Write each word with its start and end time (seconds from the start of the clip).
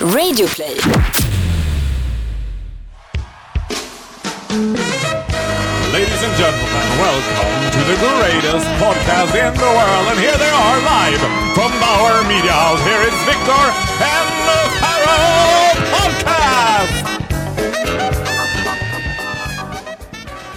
Radioplay. 0.00 0.78
Ladies 5.92 6.22
and 6.22 6.34
gentlemen, 6.38 6.86
welcome 7.02 7.70
to 7.74 7.80
the 7.90 7.96
greatest 7.98 8.66
podcast 8.78 9.34
in 9.34 9.54
the 9.54 9.70
world. 9.78 10.06
And 10.10 10.18
here 10.20 10.38
they 10.38 10.50
are 10.50 10.78
live 10.86 11.20
from 11.54 11.72
Bauer 11.80 12.22
Media 12.28 12.52
House. 12.52 12.80
Here 12.86 13.02
is 13.10 13.16
Victor 13.26 13.64
and 14.14 14.28
the 14.46 14.60
Pharaoh 14.80 15.74
Podcast! 15.94 17.04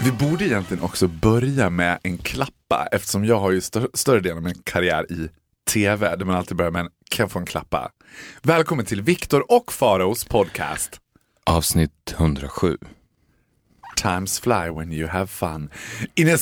Vi 0.04 0.12
borde 0.12 0.46
egentligen 0.46 0.84
också 0.84 1.08
börja 1.08 1.70
med 1.70 2.00
en 2.04 2.18
klappa 2.18 2.88
eftersom 2.92 3.26
jag 3.26 3.40
har 3.40 3.52
ju 3.52 3.62
stör 3.62 3.90
större 3.94 4.20
delen 4.20 4.38
av 4.38 4.44
min 4.44 4.62
karriär 4.64 5.12
i 5.12 5.30
tv 5.72 6.16
där 6.16 6.26
man 6.26 6.36
alltid 6.36 6.58
börjar 6.58 6.72
med 6.72 6.80
en 6.80 6.90
kan 7.12 7.30
få 7.30 7.40
en 7.40 7.46
klappa. 7.46 7.92
Välkommen 8.42 8.86
till 8.86 9.02
Viktor 9.02 9.52
och 9.52 9.74
Faraos 9.74 10.26
podcast. 10.26 11.00
Avsnitt 11.46 12.14
107. 12.18 12.78
Times 13.96 14.40
fly 14.40 14.70
when 14.76 14.92
you 14.92 15.08
have 15.08 15.28
fun. 15.28 15.70
In 16.16 16.30
a 16.30 16.38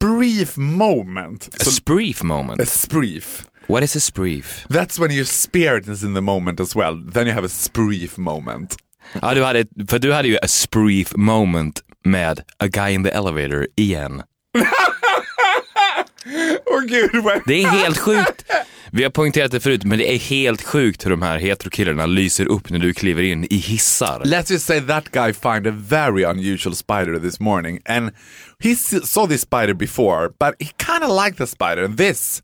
brief 0.00 0.56
moment. 0.56 1.48
A 1.60 1.64
spreef 1.64 2.22
moment. 2.22 2.60
a 2.60 2.66
spreef. 2.66 3.46
What 3.66 3.82
is 3.82 3.96
a 3.96 4.00
spreef? 4.00 4.66
That's 4.68 4.98
when 4.98 5.10
your 5.10 5.24
spirit 5.24 5.88
is 5.88 6.02
in 6.02 6.14
the 6.14 6.20
moment 6.20 6.60
as 6.60 6.76
well. 6.76 7.12
Then 7.12 7.26
you 7.26 7.34
have 7.34 7.46
a 7.46 7.48
spreef 7.48 8.18
moment. 8.18 8.76
Ja, 9.22 9.34
du 9.34 9.44
hade, 9.44 9.64
för 9.88 9.98
du 9.98 10.12
hade 10.12 10.28
ju 10.28 10.38
a 10.42 10.48
spreef 10.48 11.16
moment 11.16 11.82
med 12.04 12.40
A 12.58 12.66
guy 12.66 12.90
in 12.92 13.04
the 13.04 13.10
elevator 13.10 13.66
igen. 13.76 14.22
Åh 16.66 16.80
gud, 16.88 17.10
vad... 17.22 17.40
Det 17.46 17.62
är 17.62 17.68
helt 17.68 17.98
sjukt. 17.98 18.44
Vi 18.90 19.02
har 19.02 19.10
poängterat 19.10 19.50
det 19.52 19.60
förut, 19.60 19.84
men 19.84 19.98
det 19.98 20.14
är 20.14 20.18
helt 20.18 20.62
sjukt 20.62 21.06
hur 21.06 21.10
de 21.10 21.22
här 21.22 21.38
heterokillarna 21.38 22.06
lyser 22.06 22.46
upp 22.46 22.70
när 22.70 22.78
du 22.78 22.94
kliver 22.94 23.22
in 23.22 23.44
i 23.50 23.56
hissar. 23.56 24.22
Let's 24.24 24.52
just 24.52 24.66
say 24.66 24.80
that 24.80 25.10
guy 25.10 25.32
find 25.32 25.66
a 25.66 25.74
very 25.76 26.24
unusual 26.24 26.74
spider 26.76 27.18
this 27.18 27.40
morning, 27.40 27.80
and 27.84 28.10
he 28.58 28.74
saw 29.04 29.26
this 29.28 29.40
spider 29.40 29.74
before, 29.74 30.28
but 30.28 30.54
he 30.58 30.66
kind 30.78 31.04
of 31.04 31.24
liked 31.24 31.38
the 31.38 31.46
spider. 31.46 31.84
And 31.84 31.98
this 31.98 32.42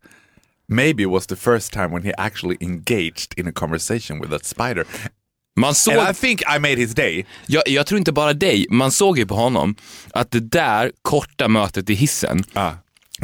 maybe 0.68 1.06
was 1.06 1.26
the 1.26 1.36
first 1.36 1.72
time 1.72 1.88
when 1.88 2.02
he 2.02 2.12
actually 2.18 2.56
engaged 2.60 3.34
in 3.38 3.48
a 3.48 3.52
conversation 3.52 4.20
with 4.20 4.30
that 4.30 4.44
spider. 4.44 4.84
Man 5.56 5.74
såg, 5.74 5.94
And 5.94 6.10
I 6.10 6.14
think 6.14 6.40
I 6.56 6.58
made 6.58 6.76
his 6.76 6.94
day. 6.94 7.26
jag, 7.46 7.62
jag 7.66 7.86
tror 7.86 7.98
inte 7.98 8.12
bara 8.12 8.32
dig, 8.32 8.66
man 8.70 8.90
såg 8.92 9.18
ju 9.18 9.26
på 9.26 9.34
honom 9.34 9.74
att 10.12 10.30
det 10.30 10.40
där 10.40 10.92
korta 11.02 11.48
mötet 11.48 11.90
i 11.90 11.94
hissen 11.94 12.44
Ah. 12.52 12.70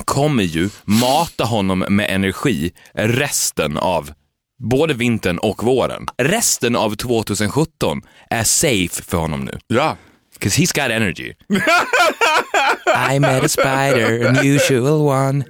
Kommer 0.04 0.42
ju 0.42 0.70
mata 0.84 1.44
honom 1.44 1.78
med 1.78 2.10
energi 2.10 2.72
resten 2.94 3.78
av 3.78 4.10
både 4.58 4.94
vintern 4.94 5.38
och 5.38 5.62
våren. 5.64 6.06
Resten 6.18 6.76
av 6.76 6.94
2017 6.96 8.02
är 8.30 8.44
safe 8.44 9.02
för 9.02 9.18
honom 9.18 9.44
nu. 9.44 9.58
Ja. 9.66 9.96
Cause 10.38 10.60
he's 10.60 10.74
got 10.74 10.90
energy. 10.90 11.34
I 13.14 13.18
met 13.18 13.44
a 13.44 13.48
spider, 13.48 14.26
unusual 14.26 15.00
one. 15.00 15.44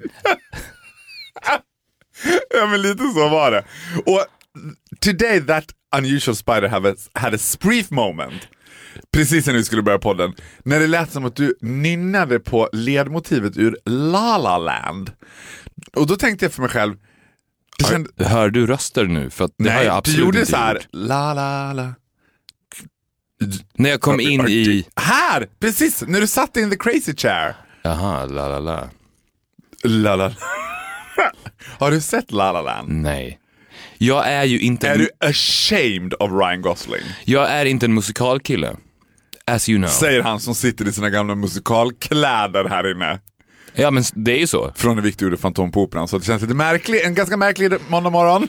ja, 2.51 2.67
men 2.67 2.83
lite 2.83 3.03
så 3.15 3.29
var 3.29 3.51
det. 3.51 3.65
Och 4.07 4.27
today 5.01 5.41
that 5.41 5.65
unusual 5.97 6.37
spider 6.37 6.69
have 6.69 6.91
a, 6.91 6.95
had 7.15 7.35
a 7.35 7.39
brief 7.61 7.91
moment. 7.91 8.49
Precis 9.13 9.47
när 9.47 9.55
vi 9.55 9.65
skulle 9.65 9.83
börja 9.83 9.99
podden. 9.99 10.35
När 10.63 10.81
det 10.81 10.87
lät 10.87 11.13
som 11.13 11.25
att 11.25 11.37
du 11.37 11.55
nynnade 11.61 12.39
på 12.39 12.69
ledmotivet 12.73 13.57
ur 13.57 13.79
La 13.85 14.39
La 14.39 14.59
Land. 14.59 15.13
Och 15.97 16.07
då 16.07 16.17
tänkte 16.17 16.45
jag 16.45 16.53
för 16.53 16.63
mig 16.63 16.71
själv, 16.71 16.97
det 17.79 17.85
kände, 17.85 18.11
Hör 18.25 18.51
du 18.51 18.67
röster 18.67 19.05
nu? 19.05 19.31
För 19.31 19.45
att 19.45 19.53
det 19.59 19.71
har 19.71 19.83
jag 19.83 19.93
du 19.93 19.97
absolut 19.97 20.19
gjorde 20.19 20.39
inte 20.41 20.51
så 20.51 20.57
här, 20.57 20.75
gjort. 20.75 20.87
la 20.93 21.35
la 21.35 21.73
la. 21.73 21.95
När 23.75 23.91
jag 23.91 24.01
kom 24.01 24.21
in 24.21 24.49
i... 24.49 24.87
Här! 24.97 25.49
Precis, 25.61 26.05
när 26.07 26.21
du 26.21 26.27
satt 26.27 26.57
in 26.57 26.71
the 26.71 26.77
crazy 26.77 27.17
chair. 27.17 27.55
Jaha, 27.83 28.27
la 28.27 28.49
la 28.49 28.59
la. 28.59 28.89
La 29.85 30.17
la. 30.17 30.33
Har 31.79 31.91
du 31.91 32.01
sett 32.01 32.33
La 32.33 32.53
La 32.53 32.63
Land? 32.63 32.89
Nej. 32.89 33.39
Jag 33.99 34.29
är 34.29 34.45
ju 34.45 34.61
inte... 34.61 34.89
Är 34.89 34.99
du 34.99 35.09
ashamed 35.21 36.15
of 36.19 36.31
Ryan 36.33 36.63
Gosling? 36.63 37.03
Jag 37.25 37.51
är 37.51 37.65
inte 37.65 37.87
en 37.87 37.95
musikalkille. 37.95 38.77
As 39.49 39.69
you 39.69 39.79
know. 39.79 39.91
Säger 39.91 40.23
han 40.23 40.41
som 40.41 40.55
sitter 40.55 40.89
i 40.89 40.93
sina 40.93 41.11
gamla 41.11 41.35
musikalkläder 41.35 42.65
här 42.65 42.91
inne. 42.91 43.21
Ja 43.75 43.91
men 43.91 44.05
det 44.15 44.33
är 44.33 44.39
ju 44.39 44.47
så. 44.47 44.73
Från 44.77 44.97
när 44.97 45.03
Victor 45.03 45.27
gjorde 45.29 45.37
Fantom 45.37 45.73
på 45.73 45.83
Operan. 45.83 46.09
Så 46.09 46.19
det 46.19 46.25
känns 46.25 46.43
lite 46.43 46.55
märkligt, 46.55 47.05
en 47.05 47.15
ganska 47.15 47.37
märklig 47.37 47.73
måndag 47.89 48.11
morgon. 48.11 48.49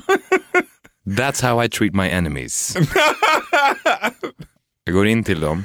That's 1.18 1.44
how 1.44 1.64
I 1.64 1.70
treat 1.70 1.94
my 1.94 2.10
enemies. 2.10 2.78
jag 4.84 4.96
går 4.96 5.08
in 5.08 5.24
till 5.24 5.40
dem, 5.40 5.64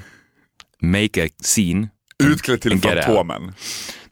make 0.80 1.24
a 1.24 1.28
scene. 1.42 1.88
Utklädd 2.24 2.60
till. 2.60 2.80
Fantomen. 2.80 3.54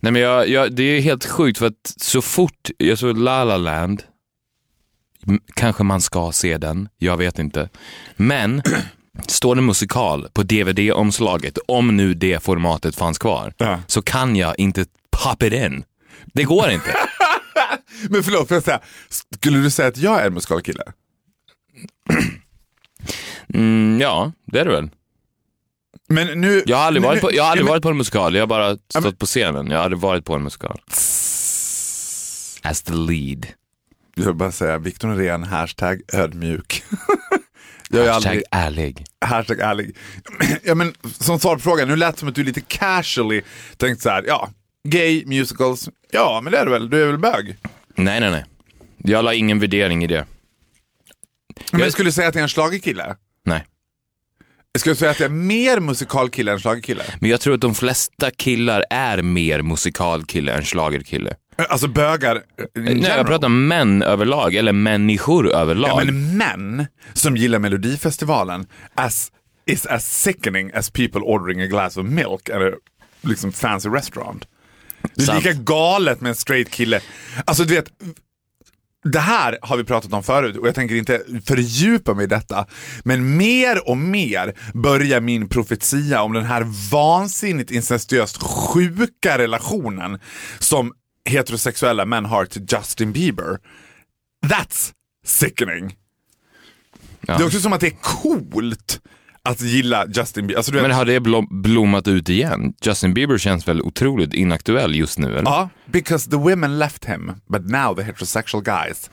Nej 0.00 0.12
men 0.12 0.22
jag, 0.22 0.48
jag, 0.48 0.72
det 0.72 0.82
är 0.82 1.00
helt 1.00 1.24
sjukt 1.24 1.58
för 1.58 1.66
att 1.66 1.94
så 1.96 2.22
fort 2.22 2.70
jag 2.78 2.98
såg 2.98 3.18
La 3.18 3.44
La 3.44 3.56
Land, 3.56 4.02
kanske 5.54 5.82
man 5.82 6.00
ska 6.00 6.32
se 6.32 6.58
den, 6.58 6.88
jag 6.98 7.16
vet 7.16 7.38
inte. 7.38 7.68
Men 8.16 8.62
står 9.26 9.54
det 9.54 9.62
musikal 9.62 10.28
på 10.32 10.42
DVD-omslaget, 10.42 11.58
om 11.68 11.96
nu 11.96 12.14
det 12.14 12.42
formatet 12.42 12.96
fanns 12.96 13.18
kvar, 13.18 13.54
Ja. 13.56 13.80
så 13.86 14.02
kan 14.02 14.36
jag 14.36 14.58
inte 14.58 14.86
pop 15.10 15.42
it 15.42 15.52
in. 15.52 15.84
Det 16.34 16.44
går 16.44 16.70
inte. 16.70 16.96
Men 18.10 18.22
förlåt, 18.22 18.48
får 18.48 18.54
jag 18.54 18.64
säga, 18.64 18.80
skulle 19.08 19.58
du 19.58 19.70
säga 19.70 19.88
att 19.88 19.96
jag 19.96 20.20
är 20.20 20.26
en 20.26 20.34
musikalkille? 20.34 20.82
Mm, 23.54 24.00
ja, 24.00 24.32
det 24.46 24.60
är 24.60 24.64
det 24.64 24.70
väl. 24.70 24.90
Men 26.08 26.40
nu... 26.40 26.62
Jag 26.66 26.76
har 26.76 26.84
aldrig 26.84 27.02
nu- 27.02 27.06
varit 27.08 27.20
på, 27.20 27.32
jag 27.34 27.42
har 27.44 27.50
aldrig 27.50 27.64
men- 27.64 27.70
varit 27.70 27.82
på 27.82 27.88
en 27.88 27.96
musikal, 27.96 28.34
jag 28.34 28.42
har 28.42 28.46
bara 28.46 28.74
stått 28.76 29.04
men- 29.04 29.16
på 29.16 29.26
scenen. 29.26 29.70
Jag 29.70 29.78
har 29.78 29.84
aldrig 29.84 30.00
varit 30.00 30.24
på 30.24 30.34
en 30.34 30.42
musikal. 30.42 30.80
As 32.62 32.82
the 32.82 32.92
lead. 32.92 33.46
Jag 34.14 34.24
vill 34.24 34.34
bara 34.34 34.52
säga, 34.52 34.78
Victor 34.78 35.08
Norén, 35.08 35.42
hashtag 35.44 36.00
ödmjuk. 36.12 36.84
jag 37.92 38.06
är 38.06 38.12
Hashtag 38.12 38.30
aldrig, 38.30 38.44
ärlig. 38.50 39.04
hashtag 39.20 39.60
ärlig. 39.60 39.96
ja, 40.62 40.74
men, 40.74 40.94
som 41.18 41.38
svar 41.40 41.54
på 41.56 41.60
frågan, 41.62 41.88
nu 41.88 41.96
lät 41.96 42.14
det 42.14 42.18
som 42.20 42.28
att 42.28 42.34
du 42.34 42.44
lite 42.44 42.60
casually 42.60 43.42
tänkte 43.76 44.02
så 44.02 44.08
här, 44.10 44.24
ja, 44.26 44.50
gay, 44.88 45.22
musicals, 45.26 45.88
ja 46.10 46.40
men 46.42 46.52
det 46.52 46.58
är 46.58 46.64
du 46.64 46.70
väl, 46.70 46.90
du 46.90 47.02
är 47.02 47.06
väl 47.06 47.18
bög? 47.18 47.56
Nej, 47.94 48.20
nej, 48.20 48.30
nej. 48.30 48.44
Jag 48.98 49.24
la 49.24 49.34
ingen 49.34 49.58
värdering 49.58 50.04
i 50.04 50.06
det. 50.06 50.26
Men 51.72 51.80
Jag- 51.80 51.92
skulle 51.92 52.12
säga 52.12 52.28
att 52.28 52.34
jag 52.34 52.40
är 52.40 52.42
en 52.42 52.48
schlagerkille. 52.48 53.16
Nej. 53.44 53.66
Jag 54.72 54.80
skulle 54.80 54.96
säga 54.96 55.10
att 55.10 55.20
jag 55.20 55.26
är 55.30 55.34
mer 55.34 55.80
musikalkille 55.80 56.52
än 56.52 56.58
schlagerkille. 56.60 57.02
Men 57.20 57.30
jag 57.30 57.40
tror 57.40 57.54
att 57.54 57.60
de 57.60 57.74
flesta 57.74 58.30
killar 58.30 58.84
är 58.90 59.22
mer 59.22 59.62
musikalkille 59.62 60.52
än 60.52 60.64
schlagerkille. 60.64 61.34
Alltså 61.56 61.88
bögar 61.88 62.36
in 62.36 62.82
Nej, 62.84 63.02
jag 63.02 63.26
pratar 63.26 63.46
om 63.46 63.68
män 63.68 64.02
överlag, 64.02 64.54
eller 64.54 64.72
människor 64.72 65.52
överlag. 65.52 65.90
Ja, 65.90 66.04
men 66.04 66.36
män 66.36 66.86
som 67.12 67.36
gillar 67.36 67.58
Melodifestivalen 67.58 68.66
as, 68.94 69.32
is 69.66 69.86
as 69.86 70.22
sickening 70.22 70.70
as 70.74 70.90
people 70.90 71.20
ordering 71.20 71.62
a 71.62 71.66
glass 71.66 71.96
of 71.96 72.06
milk 72.06 72.50
at 72.50 72.62
a 72.62 72.70
liksom, 73.20 73.52
fancy 73.52 73.88
restaurant. 73.88 74.46
Det 75.14 75.22
är 75.22 75.26
Sant. 75.26 75.44
lika 75.44 75.58
galet 75.58 76.20
med 76.20 76.28
en 76.28 76.34
straight 76.34 76.70
kille. 76.70 77.00
Alltså 77.44 77.64
du 77.64 77.74
vet, 77.74 77.86
det 79.04 79.18
här 79.18 79.58
har 79.62 79.76
vi 79.76 79.84
pratat 79.84 80.12
om 80.12 80.22
förut 80.22 80.56
och 80.56 80.68
jag 80.68 80.74
tänker 80.74 80.94
inte 80.94 81.22
fördjupa 81.46 82.14
mig 82.14 82.24
i 82.24 82.28
detta. 82.28 82.66
Men 83.04 83.36
mer 83.36 83.88
och 83.88 83.96
mer 83.96 84.54
börjar 84.74 85.20
min 85.20 85.48
profetia 85.48 86.22
om 86.22 86.32
den 86.32 86.44
här 86.44 86.90
vansinnigt 86.90 87.70
incestuöst 87.70 88.42
sjuka 88.42 89.38
relationen 89.38 90.18
som 90.58 90.92
heterosexuella 91.30 92.04
män 92.04 92.24
har 92.24 92.44
till 92.44 92.66
Justin 92.70 93.12
Bieber. 93.12 93.58
That's 94.46 94.92
sickening. 95.26 95.96
Ja. 97.20 97.36
Det 97.36 97.42
är 97.42 97.46
också 97.46 97.60
som 97.60 97.72
att 97.72 97.80
det 97.80 97.86
är 97.86 97.96
coolt 98.02 99.00
att 99.44 99.60
gilla 99.60 100.06
Justin 100.06 100.46
Bieber. 100.46 100.58
Alltså, 100.58 100.72
Men 100.74 100.90
har 100.90 101.04
det 101.04 101.20
blom- 101.20 101.62
blommat 101.62 102.08
ut 102.08 102.28
igen? 102.28 102.72
Justin 102.84 103.14
Bieber 103.14 103.38
känns 103.38 103.68
väl 103.68 103.82
otroligt 103.82 104.34
inaktuell 104.34 104.94
just 104.94 105.18
nu, 105.18 105.26
eller? 105.26 105.42
Ja, 105.50 105.68
because 105.86 106.30
the 106.30 106.36
women 106.36 106.78
left 106.78 107.04
him, 107.04 107.32
but 107.48 107.70
now 107.70 107.96
the 107.96 108.02
heterosexual 108.02 108.62
guys. 108.64 109.10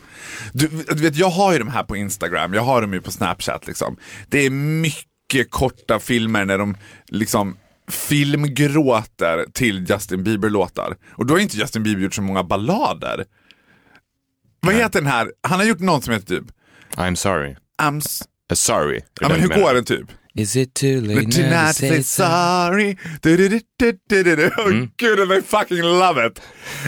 Du, 0.53 0.67
du 0.67 1.01
vet, 1.03 1.15
jag 1.15 1.29
har 1.29 1.53
ju 1.53 1.59
de 1.59 1.67
här 1.67 1.83
på 1.83 1.95
Instagram, 1.97 2.53
jag 2.53 2.61
har 2.61 2.81
dem 2.81 2.93
ju 2.93 3.01
på 3.01 3.11
Snapchat. 3.11 3.67
Liksom. 3.67 3.97
Det 4.27 4.45
är 4.45 4.49
mycket 4.49 5.51
korta 5.51 5.99
filmer 5.99 6.45
när 6.45 6.57
de 6.57 6.77
liksom 7.07 7.57
filmgråter 7.89 9.45
till 9.53 9.85
Justin 9.89 10.23
Bieber-låtar. 10.23 10.95
Och 11.11 11.25
då 11.25 11.33
har 11.33 11.39
inte 11.39 11.57
Justin 11.57 11.83
Bieber 11.83 12.01
gjort 12.03 12.13
så 12.15 12.21
många 12.21 12.43
ballader. 12.43 13.25
Vad 14.61 14.75
heter 14.75 14.99
den 15.01 15.11
här? 15.11 15.31
Han 15.47 15.59
har 15.59 15.65
gjort 15.65 15.79
någon 15.79 16.01
som 16.01 16.13
heter 16.13 16.27
typ 16.35 16.45
I'm 16.95 17.15
sorry. 17.15 17.55
I'm 17.81 17.97
s- 17.97 18.23
Uh, 18.51 18.55
sorry. 18.55 18.99
Ja 19.21 19.27
det 19.27 19.33
men 19.33 19.41
hur 19.41 19.61
går 19.61 19.73
den 19.73 19.85
typ? 19.85 20.07
Is 20.35 20.55
it 20.55 20.73
too 20.73 21.01
late 21.01 21.49
now 21.49 21.67
to 21.67 21.73
say 21.73 22.03
sorry? 22.03 22.97
Du, 23.21 23.37
du, 23.37 23.49
du, 23.49 23.59
du, 24.09 24.23
du, 24.23 24.35
du. 24.35 24.47
Oh, 24.47 24.87
Gud, 24.97 25.19
and 25.19 25.31
I 25.33 25.41
fucking 25.41 25.81
love 25.81 26.27
it. 26.27 26.41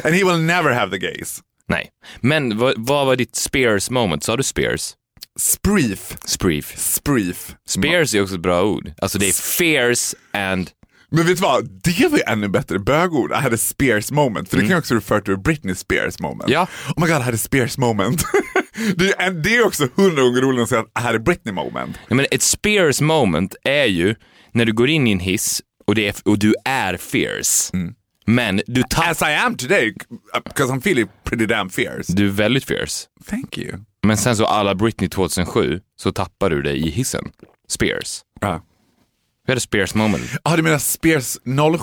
And 0.06 0.16
he 0.16 0.24
will 0.24 0.38
never 0.38 0.72
have 0.74 0.92
the 0.92 0.98
gays. 0.98 1.42
Nej. 1.68 1.90
Men 2.22 2.58
vad, 2.58 2.74
vad 2.78 3.06
var 3.06 3.16
ditt 3.16 3.36
Spears 3.36 3.90
moment? 3.90 4.24
Sa 4.24 4.38
du 4.38 4.44
Spears? 4.44 4.94
Spreef. 5.40 6.18
Spreef. 6.26 6.78
Spreef. 6.78 7.56
Spears 7.68 8.16
är 8.16 8.22
också 8.22 8.36
ett 8.36 8.42
bra 8.42 8.64
ord. 8.64 8.92
Alltså 9.02 9.18
det 9.20 9.28
är 9.30 9.34
fierce 9.34 10.16
and... 10.34 10.70
Men 11.12 11.26
vet 11.26 11.38
du 11.38 11.42
vad, 11.42 11.70
det 11.84 12.08
var 12.08 12.18
ju 12.18 12.24
ännu 12.28 12.48
bättre 12.48 12.80
bögord. 12.80 13.32
I 13.32 13.36
had 13.36 13.54
a 13.54 13.58
Spears 13.58 14.12
moment. 14.12 14.50
För 14.50 14.58
det 14.58 14.62
kan 14.64 14.72
ju 14.72 14.78
också 14.78 14.96
refer 14.96 15.34
a 15.34 15.38
Britney 15.44 15.76
Spears 15.76 16.20
moment. 16.20 16.50
Ja. 16.50 16.68
Oh 16.96 17.02
my 17.04 17.08
god, 17.12 17.20
I 17.22 17.24
had 17.24 17.34
a 17.34 17.38
Spears 17.38 17.78
moment. 17.78 18.24
det, 18.96 19.06
är, 19.12 19.28
en- 19.28 19.42
det 19.42 19.56
är 19.56 19.66
också 19.66 19.88
hundra 19.96 20.22
gånger 20.24 20.42
roligare 20.42 20.64
att 20.64 20.70
säga 20.70 20.82
att 20.82 21.04
I 21.04 21.06
had 21.06 21.16
a 21.16 21.20
Britney 21.20 21.54
moment. 21.54 21.98
Jag 22.08 22.16
menar, 22.16 22.28
ett 22.32 22.42
Spears 22.42 23.02
moment 23.02 23.56
är 23.64 23.86
ju 23.86 24.16
när 24.52 24.66
du 24.66 24.74
går 24.74 24.90
in 24.90 25.08
i 25.08 25.12
en 25.12 25.20
hiss 25.20 25.62
och, 25.88 25.96
det 25.96 26.08
är, 26.08 26.16
och 26.26 26.40
du 26.40 26.54
är 26.66 26.98
fierce. 26.98 27.72
Men 28.26 28.62
du, 28.68 28.84
tapp, 28.90 29.08
As 29.12 29.22
I 29.22 29.34
am 29.46 29.58
today, 29.58 29.94
because 30.46 30.74
I'm 30.74 30.78
feeling 30.80 31.08
pretty 31.24 31.46
damn 31.46 31.70
fierce. 31.70 32.14
du 32.14 32.26
är 32.28 32.32
väldigt 32.32 32.66
fierce. 32.66 33.08
Thank 33.30 33.58
you. 33.58 33.78
Men 34.04 34.18
sen 34.18 34.36
så 34.36 34.46
alla 34.46 34.76
Britney 34.76 35.10
2007 35.10 35.80
så 36.02 36.12
tappar 36.12 36.50
du 36.50 36.62
det 36.62 36.74
i 36.74 36.90
hissen. 36.90 37.24
Spears. 37.70 38.22
Ja. 38.42 38.62
Hade 39.52 39.62
Spears 39.62 39.96
moment. 39.96 40.24
Ah, 40.44 40.56
du 40.56 40.62
menar 40.62 40.78
Spears 40.78 41.38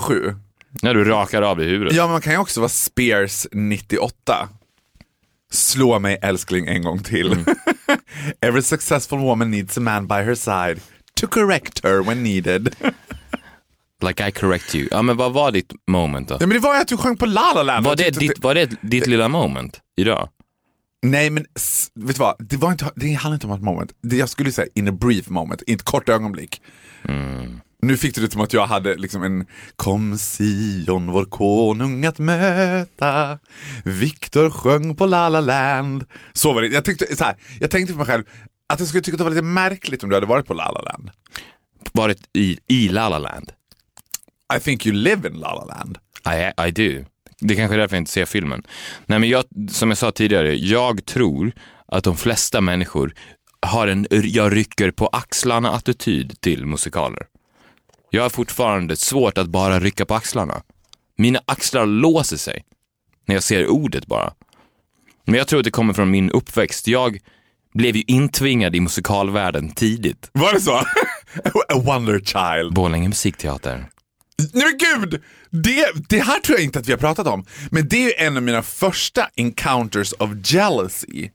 07? 0.07 0.35
När 0.81 0.93
du 0.93 1.03
rakar 1.03 1.41
av 1.41 1.57
dig 1.57 1.67
huvudet. 1.67 1.95
Ja, 1.95 2.03
men 2.03 2.11
man 2.11 2.21
kan 2.21 2.33
ju 2.33 2.39
också 2.39 2.59
vara 2.59 2.69
Spears 2.69 3.47
98. 3.51 4.49
Slå 5.51 5.99
mig 5.99 6.19
älskling 6.21 6.67
en 6.67 6.83
gång 6.83 7.03
till. 7.03 7.45
Every 8.41 8.61
successful 8.61 9.19
woman 9.19 9.51
needs 9.51 9.77
a 9.77 9.81
man 9.81 10.07
by 10.07 10.13
her 10.13 10.35
side 10.35 10.81
to 11.13 11.27
correct 11.27 11.83
her 11.83 12.03
when 12.03 12.23
needed. 12.23 12.75
Like 14.01 14.27
I 14.27 14.31
correct 14.31 14.75
you. 14.75 14.87
Ja 14.91 15.01
men 15.01 15.17
vad 15.17 15.33
var 15.33 15.51
ditt 15.51 15.73
moment 15.87 16.27
då? 16.27 16.37
Ja, 16.39 16.47
men 16.47 16.49
det 16.49 16.59
var 16.59 16.75
ju 16.75 16.81
att 16.81 16.87
du 16.87 16.97
sjöng 16.97 17.17
på 17.17 17.25
La 17.25 17.53
La 17.55 17.63
Land. 17.63 17.85
Var 17.85 17.95
det, 17.95 18.03
tyckte 18.03 18.17
att 18.17 18.29
ditt, 18.29 18.43
var 18.43 18.55
det 18.55 18.71
ditt 18.81 19.07
lilla 19.07 19.27
moment 19.27 19.81
idag? 19.97 20.29
Nej 21.01 21.29
men 21.29 21.45
vet 21.95 22.15
du 22.15 22.19
vad, 22.19 22.35
det, 22.39 22.57
var 22.57 22.71
inte, 22.71 22.91
det 22.95 23.13
handlar 23.13 23.33
inte 23.33 23.47
om 23.47 23.53
ett 23.53 23.61
moment. 23.61 23.91
Det, 24.01 24.15
jag 24.15 24.29
skulle 24.29 24.51
säga 24.51 24.67
in 24.75 24.87
a 24.87 24.91
brief 24.91 25.29
moment, 25.29 25.63
i 25.67 25.73
ett 25.73 25.83
kort 25.83 26.09
ögonblick. 26.09 26.61
Nu 27.81 27.97
fick 27.97 28.15
du 28.15 28.21
det 28.21 28.31
som 28.31 28.41
att 28.41 28.53
jag 28.53 28.67
hade 28.67 28.95
liksom 28.95 29.23
en 29.23 29.45
Kom 29.75 30.17
Sion 30.17 31.11
vår 31.11 31.25
konung 31.25 32.05
att 32.05 32.19
möta 32.19 33.39
Viktor 33.83 34.49
sjöng 34.49 34.95
på 34.95 35.05
La 35.05 35.29
La 35.29 35.39
Land. 35.39 36.05
Så 36.33 36.53
var 36.53 36.61
det. 36.61 36.67
Jag, 36.67 36.85
tyckte, 36.85 37.15
så 37.15 37.23
här, 37.23 37.35
jag 37.59 37.71
tänkte 37.71 37.93
för 37.93 37.97
mig 37.97 38.07
själv 38.07 38.23
att 38.67 38.79
jag 38.79 38.87
skulle 38.87 39.01
tycka 39.01 39.15
att 39.15 39.17
det 39.17 39.23
var 39.23 39.31
lite 39.31 39.41
märkligt 39.41 40.03
om 40.03 40.09
du 40.09 40.15
hade 40.15 40.25
varit 40.27 40.47
på 40.47 40.53
La 40.53 40.71
La 40.71 40.81
Land. 40.81 41.11
Varit 41.91 42.19
i, 42.33 42.59
i 42.67 42.89
La 42.89 43.09
La 43.09 43.19
Land? 43.19 43.51
I 44.57 44.59
think 44.59 44.85
you 44.85 44.95
live 44.95 45.29
in 45.29 45.33
La 45.33 45.53
La 45.53 45.65
Land. 45.65 45.97
I, 46.25 46.67
I 46.67 46.71
do. 46.71 47.05
Det 47.39 47.53
är 47.53 47.57
kanske 47.57 47.75
är 47.75 47.79
därför 47.79 47.95
jag 47.95 48.01
inte 48.01 48.11
ser 48.11 48.25
filmen. 48.25 48.63
Nej 49.05 49.19
men 49.19 49.29
jag, 49.29 49.43
som 49.69 49.89
jag 49.89 49.97
sa 49.97 50.11
tidigare, 50.11 50.55
jag 50.55 51.05
tror 51.05 51.51
att 51.87 52.03
de 52.03 52.17
flesta 52.17 52.61
människor 52.61 53.13
har 53.61 53.87
en 53.87 54.07
jag 54.09 54.55
rycker 54.55 54.91
på 54.91 55.07
axlarna 55.07 55.71
attityd 55.71 56.41
till 56.41 56.65
musikaler. 56.65 57.25
Jag 58.09 58.23
har 58.23 58.29
fortfarande 58.29 58.95
svårt 58.95 59.37
att 59.37 59.47
bara 59.47 59.79
rycka 59.79 60.05
på 60.05 60.15
axlarna. 60.15 60.61
Mina 61.17 61.41
axlar 61.45 61.85
låser 61.85 62.37
sig 62.37 62.63
när 63.25 63.35
jag 63.35 63.43
ser 63.43 63.67
ordet 63.67 64.05
bara. 64.05 64.33
Men 65.25 65.35
jag 65.35 65.47
tror 65.47 65.59
att 65.59 65.63
det 65.63 65.71
kommer 65.71 65.93
från 65.93 66.11
min 66.11 66.31
uppväxt. 66.31 66.87
Jag 66.87 67.19
blev 67.73 67.95
ju 67.95 68.03
intvingad 68.07 68.75
i 68.75 68.79
musikalvärlden 68.79 69.71
tidigt. 69.71 70.29
Var 70.33 70.53
det 70.53 70.61
så? 70.61 70.75
a 71.69 71.81
wonder 71.85 72.19
child. 72.19 72.73
Borlänge 72.73 73.07
musikteater. 73.07 73.85
Nej 74.53 74.65
men 74.65 74.77
gud! 74.77 75.21
Det, 75.49 75.91
det 76.09 76.19
här 76.19 76.39
tror 76.39 76.57
jag 76.57 76.65
inte 76.65 76.79
att 76.79 76.87
vi 76.87 76.91
har 76.91 76.99
pratat 76.99 77.27
om. 77.27 77.45
Men 77.71 77.87
det 77.87 77.97
är 77.97 78.03
ju 78.03 78.13
en 78.27 78.37
av 78.37 78.43
mina 78.43 78.61
första 78.61 79.29
encounters 79.35 80.13
of 80.19 80.29
jealousy. 80.43 81.29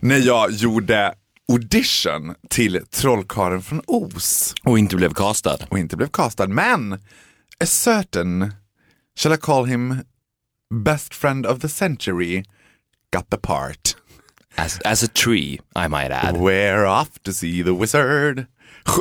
När 0.00 0.18
jag 0.18 0.50
gjorde 0.50 1.14
audition 1.52 2.34
till 2.50 2.80
Trollkarlen 2.90 3.62
från 3.62 3.82
Oz. 3.86 4.54
Och 4.64 4.78
inte 4.78 4.96
blev 4.96 5.14
castad. 5.14 5.58
Och 5.68 5.78
inte 5.78 5.96
blev 5.96 6.08
castad. 6.08 6.46
Men 6.46 6.92
a 7.60 7.66
certain, 7.66 8.52
shall 9.18 9.32
I 9.34 9.36
call 9.36 9.64
him 9.66 10.00
best 10.74 11.14
friend 11.14 11.46
of 11.46 11.60
the 11.60 11.68
century, 11.68 12.44
got 13.16 13.30
the 13.30 13.36
part. 13.36 13.96
As, 14.54 14.80
as 14.84 15.04
a 15.04 15.08
tree, 15.24 15.60
I 15.84 15.88
might 15.88 16.10
add. 16.10 16.34
We're 16.36 17.00
off 17.00 17.08
to 17.22 17.32
see 17.32 17.62
the 17.64 17.70
wizard. 17.72 18.46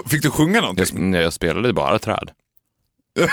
Fick 0.09 0.21
du 0.21 0.31
sjunga 0.31 0.62
någonting? 0.62 1.13
Jag, 1.13 1.24
jag 1.24 1.33
spelade 1.33 1.74
bara 1.74 2.00
träd. 2.00 2.31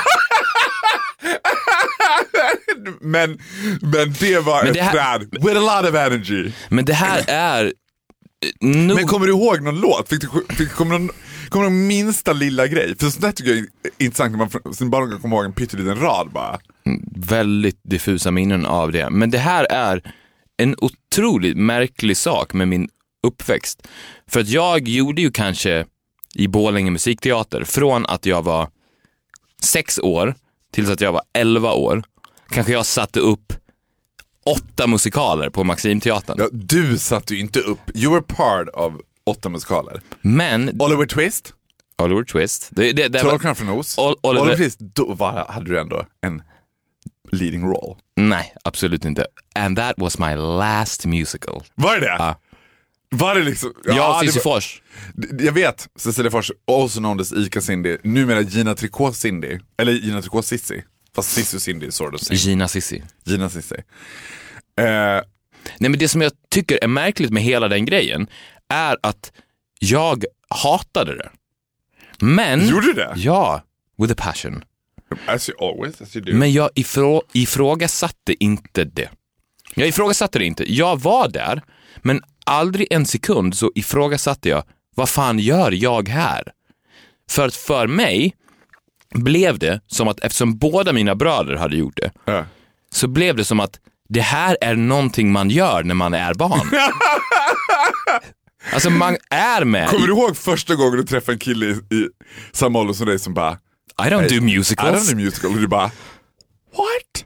Men, 3.00 3.38
men 3.82 4.12
det 4.20 4.38
var 4.38 4.58
Men 4.62 4.68
ett 4.68 4.74
det 4.74 4.82
här- 4.82 5.18
träd 5.18 5.28
with 5.44 5.56
a 5.56 5.80
lot 5.82 5.90
of 5.90 5.94
energy. 5.94 6.52
Men 6.68 6.84
det 6.84 6.94
här 6.94 7.24
är 7.28 7.72
eh, 8.42 8.68
nog... 8.68 8.96
Men 8.96 9.06
kommer 9.06 9.26
du 9.26 9.32
ihåg 9.32 9.62
någon 9.62 9.80
låt? 9.80 10.08
Fick 10.08 10.20
du, 10.20 10.54
fick, 10.54 10.72
kommer, 10.72 10.98
någon, 10.98 11.10
kommer 11.48 11.64
någon 11.64 11.86
minsta 11.86 12.32
lilla 12.32 12.66
grej? 12.66 12.96
För 12.98 13.10
sånt 13.10 13.20
där 13.22 13.32
tycker 13.32 13.50
jag 13.50 13.58
är 13.58 13.66
intressant 13.98 14.32
när 14.32 14.38
man 14.38 14.74
sin 14.74 14.90
barndom 14.90 15.10
kan 15.10 15.20
komma 15.20 15.36
ihåg 15.36 15.44
en 15.44 15.52
pytteliten 15.52 16.00
rad 16.00 16.30
bara. 16.32 16.58
väldigt 17.16 17.80
diffusa 17.82 18.30
minnen 18.30 18.66
av 18.66 18.92
det. 18.92 19.10
Men 19.10 19.30
det 19.30 19.38
här 19.38 19.66
är 19.70 20.12
en 20.56 20.76
otroligt 20.78 21.56
märklig 21.56 22.16
sak 22.16 22.52
med 22.52 22.68
min 22.68 22.88
uppväxt. 23.26 23.88
För 24.26 24.40
att 24.40 24.48
jag 24.48 24.88
gjorde 24.88 25.22
ju 25.22 25.30
kanske 25.30 25.86
i 26.34 26.48
Borlänge 26.48 26.90
musikteater 26.90 27.64
från 27.64 28.06
att 28.06 28.26
jag 28.26 28.42
var 28.42 28.68
sex 29.62 29.98
år 29.98 30.34
tills 30.72 30.90
att 30.90 31.00
jag 31.00 31.12
var 31.12 31.22
elva 31.32 31.72
år. 31.72 32.02
Kanske 32.50 32.72
jag 32.72 32.86
satte 32.86 33.20
upp 33.20 33.52
åtta 34.46 34.86
musikaler 34.86 35.50
på 35.50 35.64
Maximteatern. 35.64 36.36
Ja, 36.38 36.48
du 36.52 36.98
satte 36.98 37.34
ju 37.34 37.40
inte 37.40 37.60
upp, 37.60 37.78
you 37.94 38.12
were 38.12 38.22
part 38.22 38.68
of 38.74 38.92
åtta 39.26 39.48
musikaler. 39.48 40.00
Men 40.20 40.80
Oliver 40.82 41.06
Twist, 41.06 41.52
Oliver 41.98 42.24
Twist, 42.24 42.68
det, 42.70 42.92
det, 42.92 43.08
det 43.08 43.22
var, 43.22 43.30
Trollkarlen 43.30 43.56
från 43.56 43.68
Oz. 43.68 43.98
Ol- 43.98 44.14
Oliver- 44.22 44.40
Oliver 44.42 44.56
Twist, 44.56 44.78
då 44.78 45.14
var, 45.14 45.46
hade 45.48 45.70
du 45.70 45.80
ändå 45.80 46.06
en 46.20 46.42
leading 47.32 47.64
role. 47.64 47.96
nej 48.16 48.54
absolut 48.64 49.04
inte. 49.04 49.26
And 49.54 49.76
that 49.76 49.94
was 49.96 50.18
my 50.18 50.34
last 50.36 51.06
musical. 51.06 51.62
Var 51.74 51.94
det 51.94 52.00
det? 52.00 52.06
Ja. 52.18 52.38
Var 53.14 53.34
det 53.34 53.42
liksom? 53.42 53.70
Och 53.70 54.22
det 54.22 54.26
Cissi 54.26 54.40
Fors. 54.40 54.82
Jag 55.38 55.52
vet, 55.52 55.88
Cecilia 55.98 56.30
Fors, 56.30 56.50
also 56.70 56.98
known 57.00 57.20
as 57.20 57.32
Ica 57.32 57.60
Cindy, 57.60 57.96
numera 58.04 58.40
Gina 58.40 58.74
Tricot 58.74 59.16
Cindy, 59.16 59.58
eller 59.78 59.92
Gina 59.92 60.20
Tricot 60.22 60.46
Sissi. 60.46 60.82
Fast 61.14 61.30
Sissi 61.30 61.56
och 61.56 61.62
Cindy 61.62 61.86
är 61.86 61.90
sort 61.90 62.14
of 62.14 62.20
same. 62.20 62.38
Gina 62.38 62.68
Sissi. 62.68 63.02
Gina 63.24 63.48
Sissi. 63.50 63.74
Eh, 64.78 64.84
Nej 65.78 65.90
men 65.90 65.98
det 65.98 66.08
som 66.08 66.22
jag 66.22 66.32
tycker 66.50 66.78
är 66.82 66.88
märkligt 66.88 67.30
med 67.30 67.42
hela 67.42 67.68
den 67.68 67.84
grejen 67.84 68.26
är 68.68 68.96
att 69.02 69.32
jag 69.78 70.24
hatade 70.48 71.16
det. 71.16 71.30
Men... 72.18 72.68
Gjorde 72.68 72.86
du 72.86 72.92
det? 72.92 73.12
Ja, 73.16 73.62
with 73.98 74.12
a 74.12 74.16
passion. 74.18 74.64
as 75.26 75.48
you 75.50 75.70
always, 75.70 76.00
as 76.00 76.16
you 76.16 76.24
do. 76.24 76.32
Men 76.34 76.52
jag 76.52 76.70
ifrå, 76.74 77.22
ifrågasatte 77.32 78.44
inte 78.44 78.84
det. 78.84 79.10
Jag 79.74 79.88
ifrågasatte 79.88 80.38
det 80.38 80.44
inte. 80.44 80.72
Jag 80.74 81.00
var 81.00 81.28
där, 81.28 81.62
men 81.96 82.22
aldrig 82.46 82.86
en 82.92 83.06
sekund 83.06 83.56
så 83.56 83.72
ifrågasatte 83.74 84.48
jag, 84.48 84.64
vad 84.94 85.08
fan 85.08 85.38
gör 85.38 85.72
jag 85.72 86.08
här? 86.08 86.52
För 87.30 87.46
att 87.46 87.54
för 87.54 87.86
mig 87.86 88.34
blev 89.14 89.58
det 89.58 89.80
som 89.86 90.08
att 90.08 90.20
eftersom 90.20 90.58
båda 90.58 90.92
mina 90.92 91.14
bröder 91.14 91.54
hade 91.56 91.76
gjort 91.76 91.96
det, 91.96 92.10
Ja. 92.24 92.44
så 92.92 93.08
blev 93.08 93.36
det 93.36 93.44
som 93.44 93.60
att 93.60 93.78
det 94.08 94.20
här 94.20 94.56
är 94.60 94.74
någonting 94.74 95.32
man 95.32 95.50
gör 95.50 95.82
när 95.82 95.94
man 95.94 96.14
är 96.14 96.34
barn. 96.34 96.70
alltså 98.72 98.90
man 98.90 99.16
är 99.30 99.64
med. 99.64 99.88
Kommer 99.88 100.04
i, 100.04 100.06
du 100.06 100.12
ihåg 100.12 100.36
första 100.36 100.74
gången 100.74 100.96
du 100.96 101.04
träffade 101.04 101.34
en 101.34 101.38
kille 101.38 101.66
i, 101.66 101.70
i 101.70 102.08
samma 102.52 102.78
ålder 102.78 102.94
som 102.94 103.06
dig 103.06 103.18
som 103.18 103.34
bara 103.34 103.52
I 103.98 104.08
don't 104.10 104.28
do 104.28 104.34
I 104.34 104.40
musicals. 104.40 105.10
don't 105.10 105.14
do 105.14 105.16
musical 105.16 105.50
och 105.50 105.56
du 105.60 105.66
bara 105.68 105.90
What? 106.76 107.24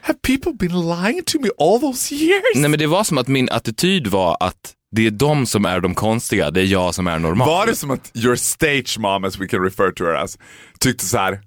Have 0.00 0.18
people 0.22 0.52
been 0.52 0.88
lying 0.88 1.22
to 1.26 1.40
me 1.40 1.48
all 1.58 1.80
those 1.80 2.14
years? 2.14 2.42
Nej 2.54 2.70
men 2.70 2.78
det 2.78 2.86
var 2.86 3.04
som 3.04 3.18
att 3.18 3.28
min 3.28 3.48
attityd 3.50 4.06
var 4.06 4.36
att 4.40 4.72
det 4.92 5.06
är 5.06 5.10
de 5.10 5.46
som 5.46 5.64
är 5.64 5.80
de 5.80 5.94
konstiga, 5.94 6.50
det 6.50 6.60
är 6.60 6.64
jag 6.64 6.94
som 6.94 7.06
är 7.06 7.18
normal. 7.18 7.48
Var 7.48 7.66
det 7.66 7.76
som 7.76 7.90
att 7.90 8.10
your 8.14 8.36
stage 8.36 8.96
mom, 8.98 9.24
as 9.24 9.38
we 9.38 9.48
can 9.48 9.60
refer 9.62 9.90
to 9.90 10.04
her 10.04 10.14
as, 10.14 10.38
tyckte 10.80 11.04
så 11.04 11.18
här, 11.18 11.32
"U- 11.32 11.38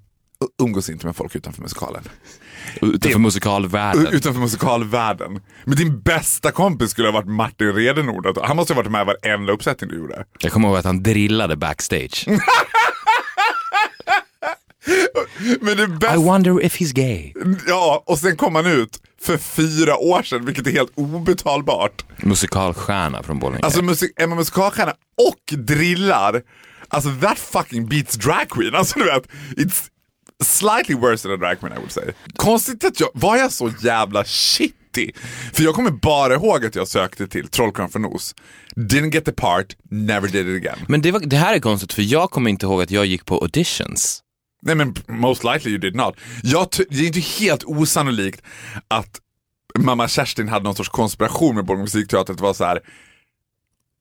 umgås 0.64 0.90
inte 0.90 1.06
med 1.06 1.16
folk 1.16 1.36
utanför 1.36 1.62
musikalen. 1.62 2.04
Utanför 2.82 3.20
musikalvärlden. 3.20 4.08
U- 4.08 4.10
Utanför 4.12 4.42
musikalvärlden. 4.42 5.40
Men 5.66 5.76
din 5.78 6.00
bästa 6.02 6.52
kompis 6.52 6.90
skulle 6.92 7.08
ha 7.08 7.14
varit 7.14 7.28
Martin 7.30 7.74
Redenord. 7.74 8.38
Han 8.44 8.56
måste 8.56 8.74
ha 8.74 8.82
varit 8.82 8.92
med 8.92 9.02
i 9.02 9.06
varenda 9.06 9.54
uppsättning 9.54 9.90
du 9.90 9.98
gjorde. 9.98 10.26
Jag 10.40 10.52
kommer 10.52 10.68
ihåg 10.68 10.78
att 10.78 10.86
han 10.86 11.04
drillade 11.04 11.56
backstage. 11.56 12.26
Men 15.62 15.78
det 15.78 15.84
I 15.84 15.88
bästa... 15.88 16.18
wonder 16.18 16.64
if 16.66 16.80
he's 16.80 16.94
gay. 16.94 17.34
Ja, 17.68 18.04
och 18.06 18.18
sen 18.20 18.38
kom 18.38 18.56
han 18.56 18.66
ut 18.66 19.02
för 19.26 19.38
fyra 19.38 19.98
år 19.98 20.24
sedan, 20.24 20.46
vilket 20.46 20.68
är 20.68 20.72
helt 20.72 20.92
obetalbart. 20.96 22.06
Musikalstjärna 22.18 23.24
från 23.24 23.40
Borlänge. 23.40 23.64
Alltså 23.64 23.82
musik, 23.82 24.12
är 24.16 24.28
man 24.28 24.38
musikalstjärna 24.38 24.92
och 25.30 25.58
drillar, 25.58 26.42
alltså 26.88 27.10
that 27.22 27.40
fucking 27.40 27.88
beats 27.88 28.16
drag 28.16 28.50
queen. 28.50 28.76
Alltså 28.76 29.00
du 29.00 29.06
vet, 29.06 29.28
it's 29.58 29.84
slightly 30.44 30.96
worse 30.96 31.24
than 31.24 31.32
a 31.32 31.38
drag 31.38 31.60
queen 31.60 31.74
I 31.74 31.80
would 31.80 31.92
say. 31.92 32.04
Konstigt 32.36 32.84
att 32.84 33.00
jag, 33.00 33.10
var 33.14 33.38
jag 33.38 33.52
så 33.52 33.72
jävla 33.82 34.24
shit 34.26 34.76
alltid. 34.96 35.16
För 35.54 35.64
jag 35.64 35.76
kommer 35.76 35.92
bara 35.92 36.34
ihåg 36.34 36.66
att 36.66 36.76
jag 36.76 36.88
sökte 36.88 37.28
till 37.28 37.48
Trollkarlen 37.48 37.90
från 37.90 38.06
Oz. 38.06 38.36
Didn't 38.76 39.14
get 39.14 39.26
the 39.26 39.32
part, 39.32 39.76
never 39.92 40.28
did 40.28 40.48
it 40.48 40.68
again. 40.68 40.86
Men 40.88 41.02
det, 41.02 41.12
var, 41.12 41.20
det 41.20 41.38
här 41.38 41.56
är 41.56 41.60
konstigt 41.60 41.94
för 41.94 42.02
jag 42.02 42.32
kommer 42.32 42.50
inte 42.50 42.66
ihåg 42.66 42.82
att 42.82 42.92
jag 42.92 43.06
gick 43.06 43.26
på 43.26 43.38
auditions. 43.38 44.22
Nej 44.66 44.76
men 44.76 44.96
most 45.08 45.44
likely 45.44 45.72
you 45.72 45.78
did 45.80 45.96
not. 45.96 46.16
Jag 46.44 46.68
det 46.90 47.00
är 47.00 47.08
inte 47.08 47.20
helt 47.20 47.64
osannolikt 47.64 48.42
att 48.88 49.22
mamma 49.80 50.08
Kerstin 50.08 50.48
hade 50.48 50.64
någon 50.64 50.76
sorts 50.76 50.90
konspiration 50.90 51.56
med 51.56 51.66
Borgå 51.66 51.82
musikteater. 51.82 52.34
Det 52.34 52.44
var 52.44 52.54
så 52.54 52.66
här. 52.66 52.80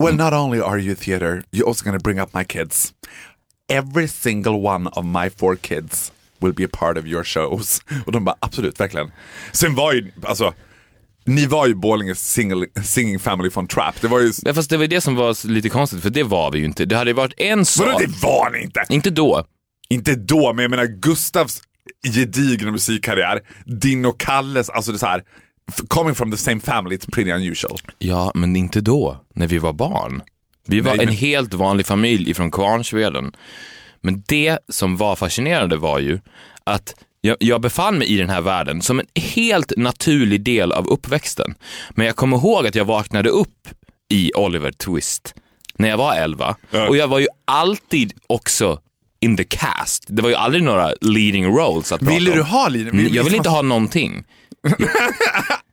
Well 0.05 0.17
not 0.17 0.33
only 0.33 0.61
are 0.61 0.81
you 0.81 0.95
theater, 0.95 1.43
you're 1.53 1.69
also 1.69 1.85
gonna 1.85 1.99
bring 1.99 2.21
up 2.21 2.35
my 2.35 2.45
kids. 2.45 2.93
Every 3.69 4.09
single 4.09 4.53
one 4.53 4.89
of 4.93 5.05
my 5.05 5.31
four 5.31 5.57
kids 5.57 6.13
will 6.39 6.53
be 6.53 6.65
a 6.65 6.69
part 6.73 6.99
of 6.99 7.05
your 7.07 7.25
shows. 7.25 7.83
Och 8.07 8.13
de 8.13 8.25
bara 8.25 8.37
absolut, 8.41 8.81
verkligen. 8.81 9.13
Sen 9.53 9.75
var 9.75 9.93
ju, 9.93 10.13
alltså, 10.23 10.55
ni 11.25 11.47
var 11.47 11.67
ju 11.67 11.75
Borlänges 11.75 12.33
single, 12.33 12.67
singing 12.85 13.19
family 13.19 13.51
från 13.51 13.67
Trap. 13.67 14.01
Det 14.01 14.09
var 14.09 14.21
ju, 14.21 14.33
Ja, 14.43 14.55
fast 14.55 14.71
det 14.71 14.77
var 14.77 14.87
det 14.87 15.01
som 15.01 15.15
var 15.15 15.47
lite 15.49 15.69
konstigt 15.69 16.03
för 16.03 16.11
det 16.11 16.23
var 16.23 16.51
vi 16.51 16.59
ju 16.59 16.65
inte. 16.65 16.85
Det 16.85 16.97
hade 16.97 17.11
ju 17.11 17.15
varit 17.15 17.35
en 17.37 17.59
vadå 17.59 17.65
sak. 17.65 18.01
det 18.01 18.23
var 18.23 18.51
ni 18.51 18.63
inte? 18.63 18.85
Inte 18.89 19.11
då. 19.11 19.47
Inte 19.89 20.15
då, 20.15 20.53
men 20.53 20.63
jag 20.63 20.71
menar 20.71 20.87
Gustavs 20.87 21.63
gedigna 22.15 22.71
musikkarriär, 22.71 23.41
din 23.67 24.05
och 24.05 24.21
Kalles, 24.21 24.71
alltså 24.71 24.93
det 24.93 24.97
är 24.97 24.99
så 24.99 25.07
här, 25.07 25.23
coming 25.89 26.15
from 26.15 26.31
the 26.31 26.37
same 26.37 26.61
family, 26.61 26.97
it's 26.97 27.11
pretty 27.13 27.31
unusual. 27.31 27.79
Ja, 27.99 28.33
men 28.35 28.57
inte 28.57 28.81
då, 28.81 29.21
när 29.35 29.47
vi 29.47 29.59
var 29.59 29.73
barn. 29.73 30.23
Vi 30.67 30.81
var 30.81 30.91
Nej, 30.91 31.01
en 31.01 31.07
men- 31.07 31.15
helt 31.17 31.55
vanlig 31.55 31.87
familj 31.87 32.31
ifrån 32.31 32.51
Kvarnsveden. 32.51 33.33
Men 34.01 34.23
det 34.29 34.59
som 34.69 34.97
var 34.97 35.17
fascinerande 35.17 35.77
var 35.77 35.99
ju 35.99 36.21
att 36.65 36.95
jag, 37.21 37.37
jag 37.41 37.61
befann 37.61 37.99
mig 37.99 38.09
i 38.09 38.17
den 38.17 38.31
här 38.31 38.41
världen 38.41 38.83
som 38.83 39.01
en 39.01 39.07
helt 39.15 39.73
naturlig 39.77 40.43
del 40.45 40.73
av 40.73 40.87
uppväxten. 40.89 41.55
Men 41.91 42.07
jag 42.07 42.17
kommer 42.17 42.37
ihåg 42.37 42.67
att 42.67 42.75
jag 42.75 42.85
vaknade 42.85 43.29
upp 43.29 43.69
i 44.09 44.33
Oliver 44.35 44.73
Twist 44.73 45.35
när 45.77 45.89
jag 45.89 45.97
var 45.97 46.15
11 46.15 46.57
Ja. 46.71 46.89
och 46.89 46.97
jag 46.97 47.09
var 47.09 47.19
ju 47.19 47.27
alltid 47.45 48.13
också 48.27 48.81
in 49.25 49.37
the 49.37 49.45
cast. 49.45 50.05
Det 50.09 50.23
var 50.23 50.29
ju 50.29 50.35
aldrig 50.35 50.63
några 50.63 50.93
leading 51.01 51.47
roles 51.47 51.93
att 51.93 52.01
prata 52.01 52.15
Ville 52.15 52.31
om. 52.31 52.37
du 52.37 52.43
ha 52.43 52.69
Lina? 52.69 52.91
Mm, 52.91 53.15
Jag 53.15 53.25
vill 53.25 53.35
inte 53.35 53.49
ha 53.49 53.63
någonting. 53.63 54.25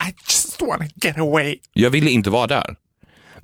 I 0.07 0.13
just 0.29 0.61
wanna 0.61 0.85
get 0.95 1.17
away. 1.17 1.55
Jag 1.73 1.89
ville 1.89 2.09
inte 2.11 2.29
vara 2.29 2.47
där. 2.47 2.75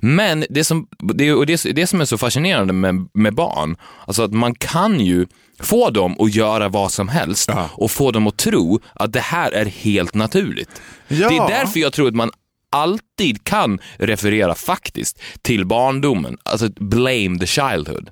Men 0.00 0.44
det 0.50 0.64
som, 0.64 0.86
det, 1.14 1.32
och 1.32 1.46
det, 1.46 1.62
det 1.74 1.86
som 1.86 2.00
är 2.00 2.04
så 2.04 2.18
fascinerande 2.18 2.72
med, 2.72 3.08
med 3.14 3.34
barn, 3.34 3.76
alltså 4.06 4.22
att 4.22 4.32
man 4.32 4.54
kan 4.54 5.00
ju 5.00 5.26
få 5.60 5.90
dem 5.90 6.16
att 6.20 6.34
göra 6.34 6.68
vad 6.68 6.92
som 6.92 7.08
helst 7.08 7.48
Ja. 7.52 7.68
och 7.72 7.90
få 7.90 8.10
dem 8.10 8.26
att 8.26 8.36
tro 8.36 8.80
att 8.94 9.12
det 9.12 9.20
här 9.20 9.52
är 9.52 9.64
helt 9.66 10.14
naturligt. 10.14 10.82
Ja. 11.08 11.28
Det 11.28 11.36
är 11.36 11.48
därför 11.48 11.80
jag 11.80 11.92
tror 11.92 12.08
att 12.08 12.14
man 12.14 12.30
alltid 12.70 13.44
kan 13.44 13.78
referera 13.96 14.54
faktiskt 14.54 15.20
till 15.42 15.66
barndomen, 15.66 16.38
alltså 16.42 16.68
blame 16.80 17.38
the 17.38 17.46
childhood. 17.46 18.10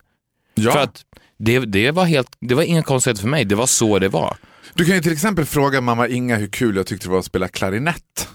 Ja. 0.54 0.72
För 0.72 0.78
att 0.80 1.02
det, 1.38 1.58
det, 1.58 1.90
var 1.90 2.04
helt, 2.04 2.28
det 2.40 2.54
var 2.54 2.62
inga 2.62 2.82
konstigheter 2.82 3.22
för 3.22 3.28
mig, 3.28 3.44
det 3.44 3.54
var 3.54 3.66
så 3.66 3.98
det 3.98 4.08
var. 4.08 4.36
Du 4.74 4.84
kan 4.84 4.94
ju 4.94 5.00
till 5.00 5.12
exempel 5.12 5.44
fråga 5.44 5.80
mamma 5.80 6.08
Inga 6.08 6.36
hur 6.36 6.46
kul 6.46 6.76
jag 6.76 6.86
tyckte 6.86 7.06
det 7.06 7.10
var 7.10 7.18
att 7.18 7.24
spela 7.24 7.48
klarinett. 7.48 8.28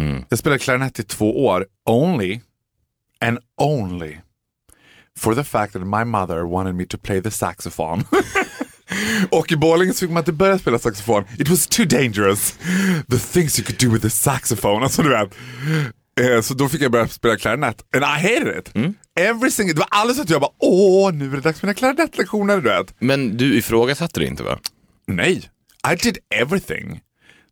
Mm. 0.00 0.24
Jag 0.28 0.38
spelade 0.38 0.58
klarinett 0.58 0.98
i 0.98 1.02
två 1.02 1.46
år, 1.46 1.66
only 1.84 2.40
and 3.20 3.38
only 3.60 4.16
for 5.18 5.34
the 5.34 5.44
fact 5.44 5.72
that 5.72 5.82
my 5.82 6.04
mother 6.04 6.42
wanted 6.42 6.74
me 6.74 6.84
to 6.84 6.98
play 6.98 7.22
the 7.22 7.30
saxophone. 7.30 8.04
Och 9.30 9.52
i 9.52 9.56
Borlänge 9.56 9.92
så 9.92 9.98
fick 9.98 10.10
man 10.10 10.20
inte 10.20 10.32
börja 10.32 10.58
spela 10.58 10.78
saxofon. 10.78 11.24
It 11.38 11.48
was 11.48 11.66
too 11.66 11.84
dangerous. 11.84 12.58
The 13.10 13.18
things 13.18 13.58
you 13.58 13.66
could 13.66 13.78
do 13.78 13.90
with 13.90 14.02
the 14.02 14.10
saxophone. 14.10 14.84
Alltså 14.84 15.02
du 15.02 15.08
vet. 15.08 15.34
Eh, 16.20 16.40
Så 16.42 16.54
då 16.54 16.68
fick 16.68 16.82
jag 16.82 16.92
börja 16.92 17.08
spela 17.08 17.36
klarinett. 17.36 17.84
And 17.94 18.04
I 18.04 18.06
hated 18.34 18.58
it. 18.58 18.74
Mm. 18.74 18.94
Every 19.20 19.50
single, 19.50 19.74
det 19.74 19.80
var 19.80 19.88
alldeles 19.90 20.20
att 20.20 20.30
jag 20.30 20.40
bara, 20.40 20.50
åh 20.58 21.12
nu 21.12 21.26
är 21.26 21.30
det 21.36 21.40
dags 21.40 21.60
för 21.60 21.66
mina 21.66 21.74
klarinettlektioner. 21.74 22.56
Du 22.56 22.62
vet. 22.62 22.94
Men 22.98 23.36
du 23.36 23.56
ifrågasatte 23.58 24.20
det 24.20 24.26
inte 24.26 24.42
va? 24.42 24.58
Nej, 25.06 25.50
I 25.92 25.96
did 26.02 26.18
everything. 26.34 27.00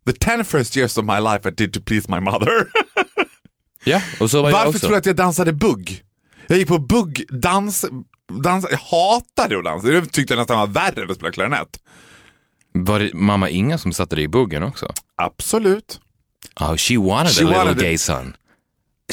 The 0.05 0.13
ten 0.13 0.45
first 0.45 0.77
years 0.77 0.97
of 0.97 1.05
my 1.05 1.19
life 1.19 1.49
I 1.49 1.51
did 1.51 1.73
to 1.73 1.79
please 1.85 2.11
my 2.11 2.19
mother. 2.19 2.67
Ja, 3.83 4.01
och 4.19 4.31
så 4.31 4.41
var 4.41 4.49
jag 4.49 4.53
Varför 4.57 4.69
också. 4.69 4.79
tror 4.79 4.91
du 4.91 4.97
att 4.97 5.05
jag 5.05 5.15
dansade 5.15 5.53
bugg? 5.53 6.01
Jag 6.47 6.57
gick 6.57 6.67
på 6.67 6.79
bugg, 6.79 7.25
dans, 7.29 7.85
jag 8.43 8.77
hatade 8.77 9.57
att 9.57 9.63
dansa. 9.65 9.87
Det 9.87 10.05
tyckte 10.05 10.33
jag 10.33 10.39
nästan 10.39 10.59
var 10.59 10.67
värre 10.67 11.03
än 11.03 11.09
att 11.11 11.15
spela 11.15 11.31
klarinett. 11.31 11.79
Var 12.73 12.99
det 12.99 13.13
mamma 13.13 13.49
Inga 13.49 13.77
som 13.77 13.93
satte 13.93 14.15
dig 14.15 14.23
i 14.23 14.27
buggen 14.27 14.63
också? 14.63 14.93
Absolut. 15.15 15.99
Oh, 16.59 16.75
she 16.75 16.97
wanted 16.97 17.33
She 17.33 17.43
a 17.43 17.47
little 17.47 17.57
wanted 17.65 17.79
gay 17.79 17.97
son. 17.97 18.35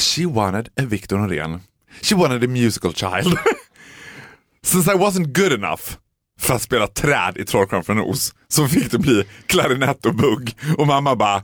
She 0.01 0.25
wanted 0.25 0.69
a 0.79 0.85
Victor 0.85 1.17
Norén. 1.17 1.59
She 2.01 2.15
wanted 2.15 2.43
a 2.43 2.47
musical 2.47 2.93
child. 2.93 3.37
Since 4.63 4.91
I 4.91 4.95
wasn't 4.95 5.27
good 5.33 5.51
enough 5.53 5.81
för 6.39 6.53
att 6.53 6.61
spela 6.61 6.87
träd 6.87 7.37
i 7.37 7.45
Trollkarlen 7.45 7.83
från 7.83 7.99
Oz 7.99 8.33
så 8.47 8.67
fick 8.67 8.91
det 8.91 8.97
bli 8.99 9.23
klarinett 9.47 10.05
och 10.05 10.15
bugg. 10.15 10.55
Och 10.77 10.87
mamma 10.87 11.15
bara, 11.15 11.43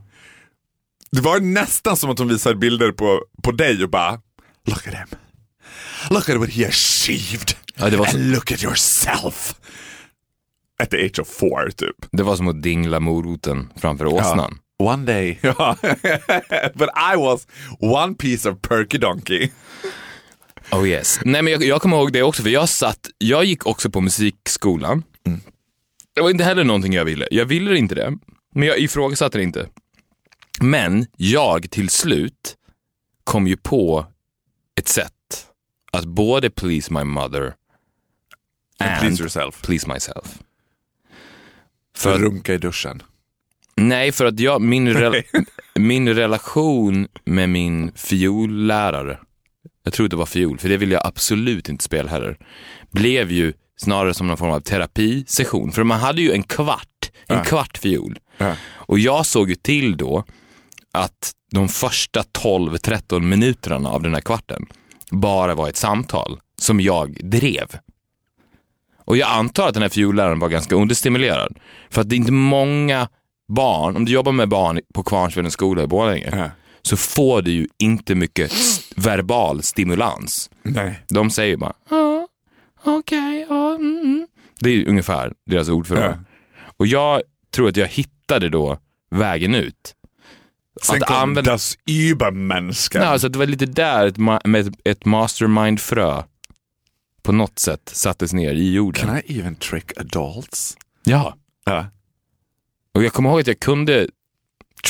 det 1.11 1.21
var 1.21 1.39
nästan 1.39 1.97
som 1.97 2.09
att 2.09 2.19
hon 2.19 2.27
visade 2.27 2.55
bilder 2.55 2.91
på, 2.91 3.21
på 3.43 3.51
dig 3.51 3.83
och 3.83 3.89
bara, 3.89 4.19
look 4.67 4.87
at 4.87 4.93
him. 4.93 5.07
Look 6.09 6.29
at 6.29 6.37
what 6.39 6.49
he 6.49 6.67
achieved. 6.67 7.51
Ja, 7.75 7.89
det 7.89 7.97
var 7.97 8.05
så- 8.05 8.17
And 8.17 8.31
look 8.31 8.51
at 8.51 8.63
yourself. 8.63 9.55
At 10.83 10.89
the 10.89 11.05
age 11.05 11.19
of 11.19 11.27
four 11.27 11.69
typ. 11.69 11.95
Det 12.11 12.23
var 12.23 12.35
som 12.35 12.47
att 12.47 12.61
dingla 12.61 12.99
moroten 12.99 13.69
framför 13.75 14.05
åsnan. 14.05 14.57
One 14.81 15.05
day. 15.05 15.39
But 16.73 16.89
I 16.95 17.15
was 17.15 17.47
one 17.79 18.15
piece 18.15 18.49
of 18.49 18.61
perky 18.61 18.97
donkey. 18.97 19.51
Oh 20.71 20.87
yes. 20.87 21.19
Nej 21.25 21.41
men 21.41 21.53
jag, 21.53 21.63
jag 21.63 21.81
kommer 21.81 21.97
ihåg 21.97 22.13
det 22.13 22.23
också 22.23 22.43
för 22.43 22.49
jag 22.49 22.69
satt, 22.69 23.09
jag 23.17 23.45
gick 23.45 23.65
också 23.65 23.89
på 23.89 24.01
musikskolan. 24.01 25.03
Det 26.15 26.21
var 26.21 26.29
inte 26.29 26.43
heller 26.43 26.63
någonting 26.63 26.93
jag 26.93 27.05
ville. 27.05 27.27
Jag 27.31 27.45
ville 27.45 27.77
inte 27.77 27.95
det, 27.95 28.17
men 28.55 28.67
jag 28.67 28.79
ifrågasatte 28.79 29.37
det 29.37 29.43
inte. 29.43 29.69
Men 30.61 31.07
jag 31.17 31.71
till 31.71 31.89
slut 31.89 32.55
kom 33.23 33.47
ju 33.47 33.57
på 33.57 34.05
ett 34.79 34.87
sätt 34.87 35.47
att 35.91 36.05
både 36.05 36.49
please 36.49 36.93
my 36.93 37.03
mother 37.03 37.53
and 38.79 38.99
please 38.99 39.23
yourself. 39.23 39.61
please 39.61 39.87
myself. 39.93 40.39
För 41.95 42.13
För 42.13 42.19
runka 42.19 42.53
i 42.53 42.57
duschen. 42.57 43.03
Nej, 43.75 44.11
för 44.11 44.25
att 44.25 44.39
jag, 44.39 44.61
min, 44.61 44.93
rel, 44.93 45.21
min 45.75 46.09
relation 46.09 47.07
med 47.25 47.49
min 47.49 47.91
fiollärare, 47.95 49.19
jag 49.83 49.93
tror 49.93 50.07
det 50.07 50.15
var 50.15 50.25
fiol, 50.25 50.59
för 50.59 50.69
det 50.69 50.77
vill 50.77 50.91
jag 50.91 51.01
absolut 51.05 51.69
inte 51.69 51.83
spela 51.83 52.09
heller, 52.09 52.37
blev 52.91 53.31
ju 53.31 53.53
snarare 53.77 54.13
som 54.13 54.27
någon 54.27 54.37
form 54.37 54.51
av 54.51 54.59
terapisession. 54.59 55.71
För 55.71 55.83
man 55.83 55.99
hade 55.99 56.21
ju 56.21 56.31
en 56.31 56.43
kvart, 56.43 57.11
en 57.27 57.37
Ja. 57.37 57.43
kvart 57.43 57.77
fiol. 57.77 58.19
Ja. 58.37 58.55
Och 58.73 58.99
jag 58.99 59.25
såg 59.25 59.49
ju 59.49 59.55
till 59.55 59.97
då 59.97 60.23
att 60.93 61.31
de 61.51 61.69
första 61.69 62.21
12-13 62.21 63.19
minuterna 63.19 63.89
av 63.89 64.01
den 64.03 64.13
här 64.13 64.21
kvarten 64.21 64.65
bara 65.11 65.55
var 65.55 65.69
ett 65.69 65.77
samtal 65.77 66.39
som 66.61 66.81
jag 66.81 67.29
drev. 67.29 67.67
Och 69.05 69.17
jag 69.17 69.29
antar 69.29 69.67
att 69.67 69.73
den 69.73 69.81
här 69.83 69.89
fiolläraren 69.89 70.39
var 70.39 70.49
ganska 70.49 70.75
understimulerad. 70.75 71.57
För 71.89 72.01
att 72.01 72.09
det 72.09 72.15
är 72.15 72.17
inte 72.17 72.31
många 72.31 73.07
barn, 73.53 73.95
om 73.95 74.05
du 74.05 74.11
jobbar 74.11 74.31
med 74.31 74.49
barn 74.49 74.79
på 74.93 75.03
Kvarnsvedens 75.03 75.53
skola 75.53 75.83
i 75.83 75.87
Borlänge, 75.87 76.29
Ja. 76.37 76.49
så 76.81 76.97
får 76.97 77.41
du 77.41 77.51
ju 77.51 77.67
inte 77.77 78.15
mycket 78.15 78.51
s- 78.51 78.89
verbal 78.95 79.63
stimulans. 79.63 80.49
Nej. 80.63 80.99
De 81.09 81.29
säger 81.29 81.57
bara 81.57 81.73
ja, 81.89 82.27
okej, 82.83 83.45
ja, 83.49 83.75
mm, 83.75 83.99
mm. 83.99 84.27
Det 84.59 84.69
är 84.69 84.73
ju 84.73 84.85
ungefär 84.85 85.33
deras 85.45 85.69
ordförråd. 85.69 86.03
Ja. 86.03 86.17
Och 86.77 86.87
jag 86.87 87.21
tror 87.55 87.69
att 87.69 87.77
jag 87.77 87.87
hittade 87.87 88.49
då 88.49 88.77
vägen 89.11 89.55
ut. 89.55 89.95
Sen 90.81 90.95
Att 90.95 91.07
kom 91.07 91.15
använda- 91.17 91.51
das 91.51 91.77
Übermänniskan. 91.85 93.01
Alltså 93.03 93.29
det 93.29 93.39
var 93.39 93.45
lite 93.45 93.65
där 93.65 94.07
ett, 94.07 94.17
ma- 94.17 94.47
med 94.47 94.67
ett- 94.67 94.73
ett 94.87 95.05
mastermind-frö 95.05 96.23
på 97.23 97.31
något 97.31 97.59
sätt 97.59 97.89
sattes 97.93 98.33
ner 98.33 98.53
i 98.53 98.73
jorden. 98.73 99.07
Can 99.07 99.21
I 99.25 99.39
even 99.39 99.55
trick 99.55 99.97
adults? 99.99 100.77
Ja, 101.03 101.35
Ja. 101.65 101.85
Och 102.95 103.03
jag 103.03 103.13
kommer 103.13 103.29
ihåg 103.29 103.39
att 103.39 103.47
jag 103.47 103.59
kunde 103.59 104.07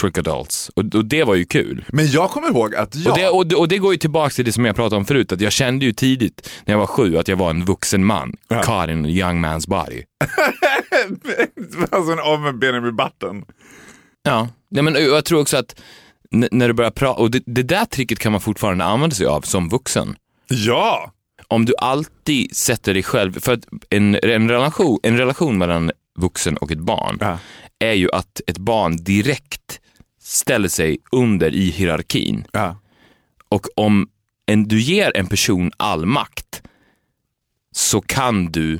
trick 0.01 0.17
adults 0.17 0.69
och, 0.75 0.95
och 0.95 1.05
det 1.05 1.23
var 1.23 1.35
ju 1.35 1.45
kul. 1.45 1.85
Men 1.89 2.07
jag 2.11 2.29
kommer 2.29 2.47
ihåg 2.49 2.75
att 2.75 2.95
jag... 2.95 3.11
Och, 3.11 3.17
det, 3.17 3.29
och, 3.29 3.47
det, 3.47 3.55
och 3.55 3.67
det 3.67 3.77
går 3.77 3.91
ju 3.93 3.97
tillbaka 3.97 4.29
till 4.29 4.45
det 4.45 4.51
som 4.51 4.65
jag 4.65 4.75
pratade 4.75 4.95
om 4.95 5.05
förut, 5.05 5.31
att 5.31 5.41
jag 5.41 5.51
kände 5.51 5.85
ju 5.85 5.93
tidigt 5.93 6.49
när 6.65 6.73
jag 6.73 6.79
var 6.79 6.87
sju 6.87 7.17
att 7.17 7.27
jag 7.27 7.37
var 7.37 7.49
en 7.49 7.65
vuxen 7.65 8.05
man, 8.05 8.33
Ja. 8.47 8.63
caught 8.63 8.89
in 8.89 9.05
a 9.05 9.07
young 9.07 9.45
man's 9.45 9.69
body. 9.69 10.03
alltså 11.91 12.11
en 12.11 12.19
omvänd 12.19 12.59
Benjamin 12.59 12.95
Button. 12.95 13.45
Ja, 14.23 14.47
Nej, 14.71 14.83
men 14.83 14.93
jag 14.93 15.25
tror 15.25 15.41
också 15.41 15.57
att 15.57 15.81
när 16.31 16.67
du 16.67 16.73
börjar 16.73 16.91
prata, 16.91 17.21
och 17.21 17.31
det, 17.31 17.43
det 17.45 17.63
där 17.63 17.85
tricket 17.85 18.19
kan 18.19 18.31
man 18.31 18.41
fortfarande 18.41 18.83
använda 18.83 19.15
sig 19.15 19.25
av 19.25 19.41
som 19.41 19.69
vuxen. 19.69 20.15
Ja! 20.47 21.11
Om 21.47 21.65
du 21.65 21.73
alltid 21.77 22.55
sätter 22.55 22.93
dig 22.93 23.03
själv, 23.03 23.39
för 23.39 23.53
att 23.53 23.59
en, 23.89 24.15
en, 24.23 24.49
relation, 24.49 24.99
en 25.03 25.17
relation 25.17 25.57
mellan 25.57 25.91
vuxen 26.19 26.57
och 26.57 26.71
ett 26.71 26.79
barn 26.79 27.17
Ja. 27.19 27.37
Är 27.81 27.93
ju 27.93 28.09
att 28.13 28.41
ett 28.47 28.57
barn 28.57 29.03
direkt 29.03 29.81
ställer 30.21 30.69
sig 30.69 30.97
under 31.11 31.55
i 31.55 31.69
hierarkin. 31.69 32.45
Ja. 32.51 32.77
Och 33.49 33.67
om 33.75 34.09
en, 34.45 34.67
du 34.67 34.81
ger 34.81 35.17
en 35.17 35.27
person 35.27 35.71
all 35.77 36.05
makt 36.05 36.61
så 37.71 38.01
kan 38.01 38.51
du 38.51 38.79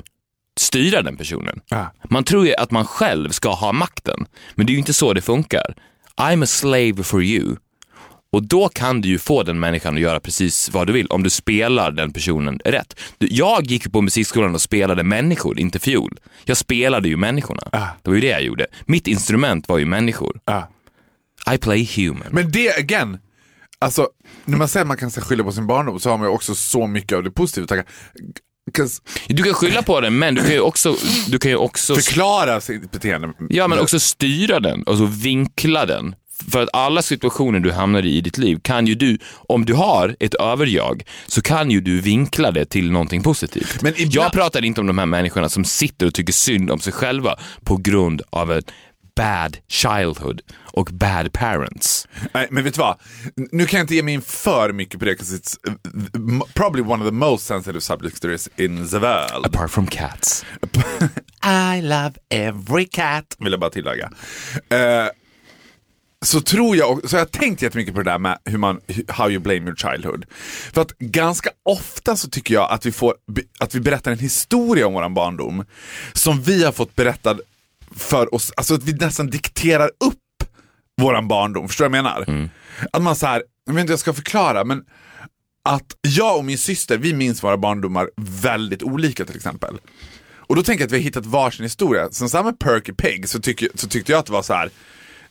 styra 0.56 1.02
den 1.02 1.16
personen. 1.16 1.60
Ja. 1.68 1.92
Man 2.10 2.24
tror 2.24 2.46
ju 2.46 2.54
att 2.54 2.70
man 2.70 2.84
själv 2.84 3.30
ska 3.30 3.54
ha 3.54 3.72
makten, 3.72 4.26
men 4.54 4.66
det 4.66 4.70
är 4.70 4.74
ju 4.74 4.78
inte 4.78 4.92
så 4.92 5.12
det 5.12 5.22
funkar. 5.22 5.74
I'm 6.16 6.42
a 6.42 6.46
slave 6.46 7.02
for 7.02 7.22
you. 7.22 7.56
Och 8.32 8.42
då 8.42 8.68
kan 8.68 9.00
du 9.00 9.08
ju 9.08 9.18
få 9.18 9.42
den 9.42 9.60
människan 9.60 9.94
att 9.94 10.00
göra 10.00 10.20
precis 10.20 10.70
vad 10.70 10.86
du 10.86 10.92
vill 10.92 11.06
om 11.06 11.22
du 11.22 11.30
spelar 11.30 11.90
den 11.90 12.12
personen 12.12 12.60
rätt. 12.64 13.00
Jag 13.18 13.66
gick 13.66 13.84
ju 13.84 13.90
på 13.90 14.00
musikskolan 14.00 14.54
och 14.54 14.60
spelade 14.60 15.02
människor, 15.04 15.58
inte 15.58 15.78
fiol. 15.78 16.18
Jag 16.44 16.56
spelade 16.56 17.08
ju 17.08 17.16
människorna. 17.16 17.62
Det 18.02 18.10
var 18.10 18.14
ju 18.14 18.20
det 18.20 18.26
jag 18.26 18.42
gjorde. 18.42 18.66
Mitt 18.86 19.06
instrument 19.06 19.68
var 19.68 19.78
ju 19.78 19.86
människor. 19.86 20.40
Ja. 20.44 20.68
I 21.54 21.58
play 21.58 21.88
human. 21.96 22.26
Men 22.30 22.50
det, 22.50 22.78
again, 22.78 23.18
alltså 23.78 24.08
när 24.44 24.58
man 24.58 24.68
säger 24.68 24.84
att 24.84 24.88
man 24.88 24.96
kan 24.96 25.10
skylla 25.10 25.44
på 25.44 25.52
sin 25.52 25.66
barndom 25.66 26.00
så 26.00 26.10
har 26.10 26.18
man 26.18 26.26
ju 26.26 26.32
också 26.32 26.54
så 26.54 26.86
mycket 26.86 27.16
av 27.16 27.22
det 27.22 27.30
positiva. 27.30 27.84
'Cause 28.72 29.02
Du 29.28 29.42
kan 29.42 29.54
skylla 29.54 29.82
på 29.82 30.00
den, 30.00 30.18
men 30.18 30.34
du 30.34 30.42
kan 30.42 30.52
ju 30.52 30.60
också, 30.60 30.96
du 31.28 31.38
kan 31.38 31.50
ju 31.50 31.56
också 31.56 31.94
Förklara 31.94 32.60
sitt 32.60 32.90
beteende. 32.92 33.32
Ja, 33.48 33.68
men 33.68 33.78
också 33.78 34.00
styra 34.00 34.60
den, 34.60 34.84
alltså 34.86 35.06
vinkla 35.06 35.86
den. 35.86 36.14
För 36.50 36.62
att 36.62 36.68
alla 36.72 37.02
situationer 37.02 37.60
du 37.60 37.72
hamnar 37.72 38.02
i 38.06 38.16
i 38.16 38.20
ditt 38.20 38.38
liv 38.38 38.58
kan 38.62 38.86
ju 38.86 38.94
du, 38.94 39.18
om 39.48 39.64
du 39.64 39.74
har 39.74 40.16
ett 40.20 40.34
överjag, 40.34 41.02
så 41.26 41.42
kan 41.42 41.70
ju 41.70 41.80
du 41.80 42.00
vinkla 42.00 42.50
det 42.50 42.64
till 42.64 42.90
någonting 42.92 43.22
positivt. 43.22 43.82
Men 43.82 43.92
ibland- 43.96 44.12
Jag 44.14 44.32
pratar 44.32 44.64
inte 44.64 44.80
om 44.80 44.86
de 44.86 44.98
här 44.98 45.06
människorna 45.06 45.48
som 45.48 45.64
sitter 45.64 46.06
och 46.06 46.14
tycker 46.14 46.32
synd 46.32 46.70
om 46.70 46.78
sig 46.80 46.92
själva 46.92 47.38
på 47.64 47.76
grund 47.76 48.22
av 48.30 48.52
en 48.52 48.62
bad 49.16 49.56
childhood 49.68 50.40
och 50.72 50.88
bad 50.92 51.32
parents. 51.32 52.08
Nej, 52.34 52.48
men 52.50 52.64
vet 52.64 52.74
du 52.74 52.78
vad? 52.80 52.96
Nu 53.52 53.66
kan 53.66 53.78
jag 53.78 53.84
inte 53.84 53.94
ge 53.94 54.02
mig 54.02 54.14
in 54.14 54.22
för 54.22 54.72
mycket 54.72 54.98
på 55.00 55.04
det, 55.04 55.14
'cause 55.14 55.36
it's 55.36 55.56
uh, 55.68 56.42
probably 56.54 56.82
one 56.82 57.04
of 57.04 57.08
the 57.08 57.14
most 57.14 57.46
sensitive 57.46 57.80
subjects 57.80 58.20
there 58.20 58.34
is 58.34 58.48
in 58.56 58.88
the 58.88 58.98
world. 58.98 59.46
Apart 59.46 59.70
from 59.70 59.86
cats. 59.86 60.44
I 61.76 61.80
love 61.82 62.12
every 62.28 62.84
cat. 62.84 63.36
Vill 63.38 63.52
jag 63.52 63.60
bara 63.60 63.70
tillägga. 63.70 64.10
Eh, 64.68 65.06
så 66.22 66.40
tror 66.40 66.76
jag, 66.76 67.10
så 67.10 67.16
har 67.16 67.20
jag 67.20 67.30
tänkt 67.30 67.62
jättemycket 67.62 67.94
på 67.94 68.02
det 68.02 68.10
där 68.10 68.18
med 68.18 68.38
hur 68.44 68.58
man, 68.58 68.80
how 69.08 69.30
you 69.30 69.38
blame 69.38 69.60
your 69.60 69.76
childhood. 69.76 70.24
För 70.72 70.82
att 70.82 70.98
ganska 70.98 71.50
ofta 71.62 72.16
så 72.16 72.28
tycker 72.28 72.54
jag 72.54 72.70
att 72.70 72.86
vi, 72.86 72.92
får, 72.92 73.14
att 73.58 73.74
vi 73.74 73.80
berättar 73.80 74.12
en 74.12 74.18
historia 74.18 74.86
om 74.86 74.92
våran 74.92 75.14
barndom 75.14 75.64
som 76.12 76.42
vi 76.42 76.64
har 76.64 76.72
fått 76.72 76.96
berättad 76.96 77.40
för 77.96 78.34
oss, 78.34 78.52
alltså 78.56 78.74
att 78.74 78.84
vi 78.84 78.92
nästan 78.92 79.26
dikterar 79.26 79.86
upp 80.04 80.18
våran 81.00 81.28
barndom, 81.28 81.68
förstår 81.68 81.84
du 81.84 81.88
vad 81.88 81.98
jag 81.98 82.04
menar? 82.04 82.50
Att 82.92 83.02
man 83.02 83.16
så 83.16 83.26
här, 83.26 83.42
jag 83.66 83.74
vet 83.74 83.80
inte 83.80 83.90
hur 83.90 83.92
jag 83.92 84.00
ska 84.00 84.12
förklara, 84.12 84.64
men 84.64 84.84
att 85.68 85.96
jag 86.00 86.36
och 86.38 86.44
min 86.44 86.58
syster, 86.58 86.98
vi 86.98 87.14
minns 87.14 87.44
våra 87.44 87.56
barndomar 87.56 88.10
väldigt 88.16 88.82
olika 88.82 89.24
till 89.24 89.36
exempel. 89.36 89.78
Och 90.52 90.56
då 90.56 90.62
tänker 90.62 90.82
jag 90.82 90.86
att 90.86 90.92
vi 90.92 90.96
har 90.96 91.02
hittat 91.02 91.26
varsin 91.26 91.64
historia. 91.64 92.08
Som 92.10 92.28
samma 92.28 92.44
med 92.44 92.58
Perky 92.58 92.92
Pig 92.92 93.28
så, 93.28 93.40
tycker, 93.40 93.68
så 93.74 93.88
tyckte 93.88 94.12
jag 94.12 94.18
att 94.18 94.26
det 94.26 94.32
var 94.32 94.42
så 94.42 94.54
här. 94.54 94.70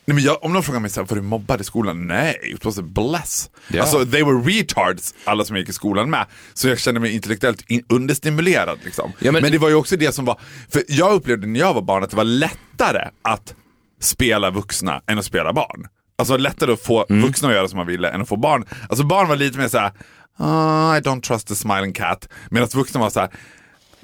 Nej, 0.04 0.14
men 0.14 0.24
jag, 0.24 0.44
om 0.44 0.52
någon 0.52 0.62
frågar 0.62 0.80
mig 0.80 0.90
så 0.90 1.02
var 1.04 1.16
du 1.16 1.22
mobbad 1.22 1.60
i 1.60 1.64
skolan? 1.64 2.06
Nej, 2.06 2.40
it 2.44 2.64
was 2.64 2.78
a 2.78 2.82
bless. 2.82 3.50
Ja. 3.68 3.80
Alltså 3.82 4.06
they 4.06 4.22
were 4.22 4.38
retards, 4.38 5.14
alla 5.24 5.44
som 5.44 5.56
jag 5.56 5.60
gick 5.60 5.68
i 5.68 5.72
skolan 5.72 6.10
med. 6.10 6.26
Så 6.54 6.68
jag 6.68 6.78
kände 6.78 7.00
mig 7.00 7.12
intellektuellt 7.14 7.64
in, 7.70 7.84
understimulerad. 7.88 8.78
Liksom. 8.84 9.12
Ja, 9.18 9.32
men- 9.32 9.42
men... 9.42 9.52
det 9.52 9.58
var 9.58 9.68
ju 9.68 9.74
också 9.74 9.96
det 9.96 10.12
som 10.12 10.24
var, 10.24 10.40
för 10.68 10.82
jag 10.88 11.12
upplevde 11.12 11.46
när 11.46 11.60
jag 11.60 11.74
var 11.74 11.82
barn 11.82 12.04
att 12.04 12.10
det 12.10 12.16
var 12.16 12.24
lättare 12.24 13.08
att 13.22 13.54
spela 14.00 14.50
vuxna 14.50 15.02
än 15.06 15.18
att 15.18 15.24
spela 15.24 15.52
barn. 15.52 15.86
Alltså 16.18 16.36
lättare 16.36 16.72
att 16.72 16.82
få 16.82 17.06
Mm. 17.10 17.22
vuxna 17.22 17.48
att 17.48 17.54
göra 17.54 17.68
som 17.68 17.76
man 17.76 17.86
ville 17.86 18.08
än 18.10 18.20
att 18.22 18.28
få 18.28 18.36
barn. 18.36 18.64
Alltså 18.88 19.04
barn 19.04 19.28
var 19.28 19.36
lite 19.36 19.58
mer 19.58 19.68
så 19.68 19.78
här. 19.78 19.92
"Ah, 20.36 20.96
I 20.96 21.00
don't 21.00 21.20
trust 21.20 21.48
the 21.48 21.54
smiling 21.54 21.92
cat. 21.92 22.28
Medan 22.50 22.68
vuxna 22.74 23.00
var 23.00 23.10
så 23.10 23.20
här. 23.20 23.30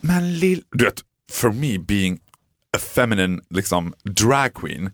men 0.01 0.39
lill... 0.39 0.63
Du 0.73 0.85
vet, 0.85 1.01
for 1.33 1.53
me 1.53 1.79
being 1.79 2.19
a 2.77 2.79
feminine 2.95 3.41
liksom, 3.51 3.95
drag 4.05 4.55
queen, 4.55 4.91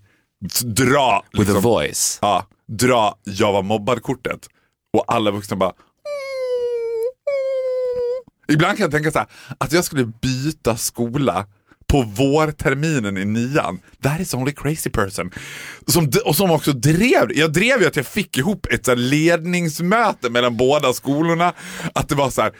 dra... 0.65 1.25
With 1.33 1.39
Liksom, 1.39 1.57
a 1.57 1.61
voice. 1.61 2.19
Ja, 2.23 2.47
dra 2.69 3.19
jag 3.25 3.53
var 3.53 3.63
mobbad-kortet. 3.63 4.49
Och 4.97 5.05
alla 5.07 5.31
vuxna 5.31 5.57
bara... 5.57 5.73
Ibland 8.49 8.77
kan 8.77 8.85
jag 8.85 8.91
tänka 8.91 9.11
så 9.11 9.19
här, 9.19 9.29
att 9.59 9.73
jag 9.73 9.85
skulle 9.85 10.05
byta 10.05 10.77
skola 10.77 11.47
på 11.87 12.03
vårterminen 12.03 13.19
i 13.19 13.25
nian. 13.25 13.81
That 14.03 14.21
is 14.21 14.35
only 14.35 14.53
crazy 14.53 14.91
person. 14.91 15.31
Som, 15.87 16.11
och 16.25 16.37
som 16.37 16.51
också 16.51 16.73
drev, 16.73 17.33
jag 17.35 17.53
drev 17.53 17.81
ju 17.81 17.87
att 17.87 17.97
jag 17.97 18.07
fick 18.07 18.39
ihop 18.39 18.67
ett 18.71 18.85
så 18.85 18.95
ledningsmöte 18.95 20.31
mellan 20.31 20.57
båda 20.57 20.93
skolorna. 20.93 21.53
Att 21.93 22.09
det 22.09 22.15
var 22.15 22.31
så 22.31 22.43
här, 22.43 22.53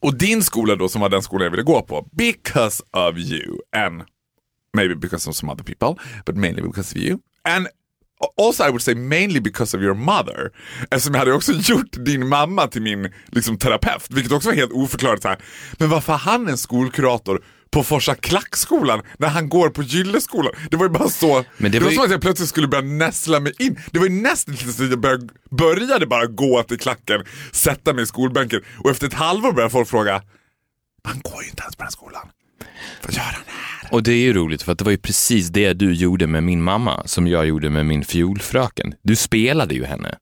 och 0.00 0.18
din 0.18 0.42
skola 0.42 0.76
då 0.76 0.88
som 0.88 1.00
var 1.00 1.08
den 1.08 1.22
skolan 1.22 1.44
jag 1.44 1.50
ville 1.50 1.62
gå 1.62 1.82
på, 1.82 2.08
because 2.12 2.82
of 2.92 3.18
you 3.18 3.58
and 3.76 4.02
maybe 4.74 4.94
because 4.94 5.30
of 5.30 5.36
some 5.36 5.52
other 5.52 5.64
people, 5.64 6.02
but 6.26 6.36
mainly 6.36 6.62
because 6.62 6.92
of 6.98 7.02
you. 7.02 7.18
And 7.44 7.66
also 8.36 8.64
I 8.64 8.68
would 8.68 8.82
say 8.82 8.94
mainly 8.94 9.40
because 9.40 9.76
of 9.76 9.82
your 9.82 9.94
mother. 9.94 10.50
Eftersom 10.90 11.14
jag 11.14 11.18
hade 11.18 11.32
också 11.32 11.52
gjort 11.70 12.04
din 12.04 12.28
mamma 12.28 12.66
till 12.66 12.82
min 12.82 13.12
liksom, 13.26 13.58
terapeut, 13.58 14.06
vilket 14.10 14.32
också 14.32 14.48
var 14.48 14.56
helt 14.56 14.72
oförklarligt. 14.72 15.22
Så 15.22 15.28
här. 15.28 15.38
Men 15.78 15.88
varför 15.88 16.12
har 16.12 16.18
han 16.32 16.48
en 16.48 16.58
skolkurator 16.58 17.44
på 17.70 17.82
Forsa 17.82 18.14
Klackskolan 18.14 19.02
när 19.18 19.28
han 19.28 19.48
går 19.48 19.70
på 19.70 19.82
Gylleskolan? 19.82 20.52
Det 20.70 20.76
var 20.76 20.84
ju 20.84 20.90
bara 20.90 21.08
så. 21.08 21.44
Men 21.58 21.72
det 21.72 21.78
det, 21.78 21.78
var 21.78 21.84
var 21.84 21.90
ju- 21.90 21.96
som 21.96 22.04
att 22.04 22.10
jag 22.10 22.20
plötsligt 22.20 22.48
skulle 22.48 22.68
börja 22.68 22.84
näsla 22.84 23.40
mig 23.40 23.52
in. 23.58 23.78
Det 23.90 23.98
var 23.98 24.06
ju 24.06 24.12
nästan 24.22 24.56
tills 24.56 24.78
jag 24.78 25.00
började, 25.00 25.28
började 25.50 26.06
bara 26.06 26.26
gå 26.26 26.62
till 26.62 26.78
klacken, 26.78 27.24
sätta 27.52 27.92
mig 27.92 28.02
i 28.02 28.06
skolbänken 28.06 28.60
och 28.78 28.90
efter 28.90 29.06
ett 29.06 29.14
halvår 29.14 29.52
började 29.52 29.70
folk 29.70 29.88
fråga, 29.88 30.22
han 31.04 31.20
går 31.20 31.42
ju 31.42 31.48
inte 31.50 31.62
ens 31.62 31.76
på 31.76 31.82
den 31.82 31.86
här 31.86 31.90
skolan. 31.90 32.28
Vad 33.02 33.14
gör 33.14 33.22
han 33.22 33.34
här? 33.34 33.92
Och 33.92 34.02
det 34.02 34.12
är 34.12 34.16
ju 34.16 34.32
roligt 34.32 34.62
för 34.62 34.72
att 34.72 34.78
det 34.78 34.84
var 34.84 34.92
ju 34.92 34.98
precis 34.98 35.48
det 35.48 35.72
du 35.72 35.94
gjorde 35.94 36.26
med 36.26 36.42
min 36.42 36.62
mamma 36.62 37.02
som 37.06 37.26
jag 37.26 37.46
gjorde 37.46 37.70
med 37.70 37.86
min 37.86 38.04
fiolfröken. 38.04 38.94
Du 39.02 39.16
spelade 39.16 39.74
ju 39.74 39.84
henne. 39.84 40.18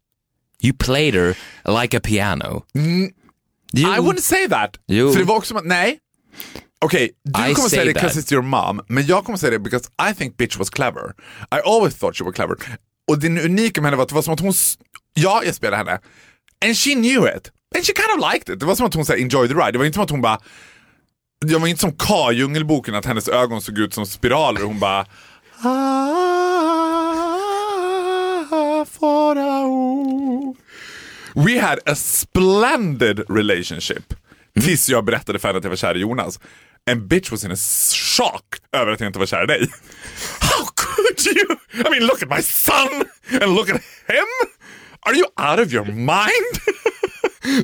You 0.62 0.76
played 0.78 1.14
her 1.14 1.36
like 1.82 1.96
a 1.96 2.00
piano. 2.04 2.64
Jo. 3.72 3.88
I 3.88 3.98
wouldn't 3.98 4.20
say 4.20 4.48
that. 4.48 4.76
Jo. 4.86 5.12
För 5.12 5.18
det 5.18 5.24
var 5.24 5.36
också 5.36 5.60
nej. 5.64 5.98
Okej, 6.80 7.10
du 7.24 7.50
I 7.50 7.54
kommer 7.54 7.68
säga 7.68 7.84
det 7.84 7.94
because 7.94 8.20
it's 8.20 8.32
your 8.32 8.42
mom, 8.42 8.80
men 8.88 9.06
jag 9.06 9.24
kommer 9.24 9.38
säga 9.38 9.50
det 9.50 9.58
because 9.58 9.90
I 10.10 10.14
think 10.14 10.36
bitch 10.36 10.58
was 10.58 10.70
clever. 10.70 11.14
I 11.50 11.60
always 11.64 11.94
thought 11.94 12.16
she 12.16 12.24
was 12.24 12.34
clever. 12.34 12.56
Och 13.10 13.18
det 13.18 13.28
unika 13.28 13.80
med 13.80 13.86
henne 13.86 13.96
var 13.96 14.02
att 14.02 14.08
det 14.08 14.14
var 14.14 14.22
som 14.22 14.34
att 14.34 14.40
hon, 14.40 14.52
ja 15.14 15.42
jag 15.44 15.54
spelade 15.54 15.76
henne, 15.76 15.98
and 16.64 16.76
she 16.76 16.94
knew 16.94 17.36
it. 17.36 17.50
And 17.76 17.84
she 17.84 17.92
kind 17.92 18.10
of 18.18 18.32
liked 18.32 18.54
it. 18.54 18.60
Det 18.60 18.66
var 18.66 18.74
som 18.74 18.86
att 18.86 18.94
hon 18.94 19.04
sa 19.04 19.14
enjoy 19.14 19.48
the 19.48 19.54
ride. 19.54 19.72
Det 19.72 19.78
var 19.78 19.84
inte 19.84 19.96
som 19.96 20.04
att 20.04 20.10
hon 20.10 20.20
bara, 20.20 20.40
jag 21.46 21.60
var 21.60 21.66
inte 21.66 21.80
som 21.80 21.92
Ka 21.92 22.32
i 22.32 22.34
Djungelboken 22.34 22.94
att 22.94 23.06
hennes 23.06 23.28
ögon 23.28 23.62
såg 23.62 23.78
ut 23.78 23.94
som 23.94 24.06
spiraler 24.06 24.62
och 24.62 24.68
hon 24.68 24.80
bara 24.80 25.06
ah, 25.62 26.04
We 31.34 31.60
had 31.60 31.78
a 31.86 31.94
splendid 31.94 33.20
relationship. 33.28 34.14
Tills 34.60 34.88
jag 34.88 35.04
berättade 35.04 35.38
för 35.38 35.48
henne 35.48 35.58
att 35.58 35.64
jag 35.64 35.70
var 35.70 35.76
kär 35.76 35.96
i 35.96 36.00
Jonas. 36.00 36.40
And 36.90 37.08
bitch 37.08 37.30
was 37.30 37.44
in 37.44 37.52
a 37.52 37.56
shock 38.16 38.44
över 38.72 38.92
att 38.92 39.00
jag 39.00 39.08
inte 39.08 39.18
var 39.18 39.26
kär 39.26 39.42
i 39.42 39.46
dig. 39.46 39.70
How 40.40 40.64
could 40.74 41.36
you? 41.36 41.56
I 41.86 41.90
mean 41.90 42.06
look 42.06 42.22
at 42.22 42.28
my 42.28 42.42
son 42.42 43.04
and 43.42 43.54
look 43.54 43.70
at 43.70 43.82
him. 44.06 44.26
Are 45.00 45.14
you 45.14 45.26
out 45.50 45.66
of 45.66 45.72
your 45.72 45.84
mind? 45.84 46.58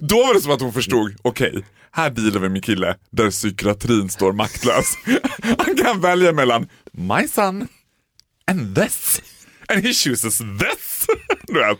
Då 0.00 0.16
var 0.16 0.34
det 0.34 0.40
som 0.40 0.52
att 0.52 0.60
hon 0.60 0.72
förstod, 0.72 1.16
okej, 1.22 1.64
här 1.94 2.10
dealar 2.10 2.40
vi 2.40 2.48
med 2.48 2.64
kille 2.64 2.96
där 3.10 3.30
psykiatrin 3.30 4.08
står 4.08 4.32
maktlös. 4.32 4.94
Han 5.58 5.76
kan 5.76 6.00
välja 6.00 6.32
mellan 6.32 6.68
my 6.92 7.28
son 7.28 7.68
and 8.50 8.76
this. 8.76 9.22
And 9.68 9.82
he 9.84 9.92
chooses 9.92 10.38
this. 10.38 11.06
Du 11.46 11.54
vet. 11.54 11.78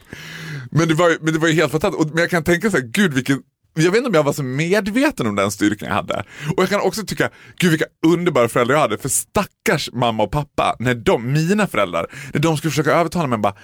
Men, 0.71 0.89
det 0.89 0.95
var, 0.95 1.11
ju- 1.11 1.19
men 1.21 1.33
det 1.33 1.39
var 1.39 1.49
ju 1.49 1.55
helt 1.55 1.73
fantastiskt. 1.73 2.09
Men 2.15 2.19
jag 2.21 2.31
kan 2.31 2.45
tänka 2.45 2.71
så 2.71 2.77
här, 2.77 2.85
gud 2.85 3.15
vilken 3.15 3.43
jag 3.77 3.91
vet 3.91 3.97
inte 3.99 4.09
om 4.09 4.15
jag 4.15 4.23
var 4.23 4.33
så 4.33 4.43
medveten 4.43 5.27
om 5.27 5.35
den 5.37 5.51
styrkan 5.51 5.89
jag 5.89 5.95
hade. 5.95 6.25
Och 6.57 6.63
jag 6.63 6.69
kan 6.69 6.81
också 6.81 7.07
tycka, 7.07 7.31
gud 7.59 7.71
vilka 7.71 7.85
underbara 8.07 8.49
föräldrar 8.49 8.75
jag 8.75 8.81
hade. 8.81 8.99
För 8.99 9.09
stackars 9.09 9.91
mamma 9.93 10.23
och 10.23 10.31
pappa, 10.33 10.77
när 10.79 10.95
de, 10.95 11.33
mina 11.33 11.67
föräldrar, 11.67 12.07
när 12.33 12.41
de 12.41 12.57
skulle 12.57 12.71
försöka 12.71 12.93
övertala 12.93 13.27
mig 13.27 13.39
bara, 13.39 13.55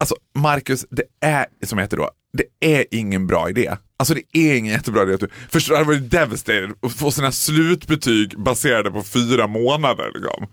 alltså 0.00 0.16
Marcus, 0.38 0.86
det 0.90 1.02
är, 1.26 1.46
som 1.66 1.78
jag 1.78 1.84
heter 1.84 1.96
då, 1.96 2.10
det 2.36 2.74
är 2.76 2.84
ingen 2.90 3.26
bra 3.26 3.48
idé. 3.50 3.76
Alltså 3.96 4.14
det 4.14 4.22
är 4.38 4.54
ingen 4.56 4.72
jättebra 4.72 5.02
idé. 5.02 5.14
att 5.14 5.20
du- 5.20 5.28
hade 5.52 5.80
jag 5.80 5.84
varit 5.84 6.10
devastated 6.10 6.70
att 6.82 6.92
få 6.92 7.10
sina 7.10 7.32
slutbetyg 7.32 8.38
baserade 8.42 8.90
på 8.90 9.02
fyra 9.02 9.46
månader. 9.46 10.10
Liksom. 10.14 10.48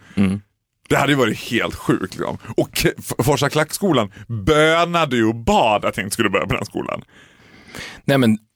Det 0.90 0.96
hade 0.96 1.12
ju 1.12 1.18
varit 1.18 1.38
helt 1.40 1.76
sjukt. 1.76 2.16
Liksom. 2.18 2.38
Och 2.58 2.86
Forsa 3.24 3.50
Klackskolan 3.50 4.12
bönade 4.28 5.16
ju 5.16 5.26
och 5.26 5.36
bad 5.36 5.86
att 5.86 5.98
jag 5.98 6.06
inte 6.06 6.14
skulle 6.14 6.30
börja 6.30 6.48
på 6.48 6.54
den 6.56 6.66
skolan. 6.66 7.02
Nej 8.06 8.18
men 8.18 8.38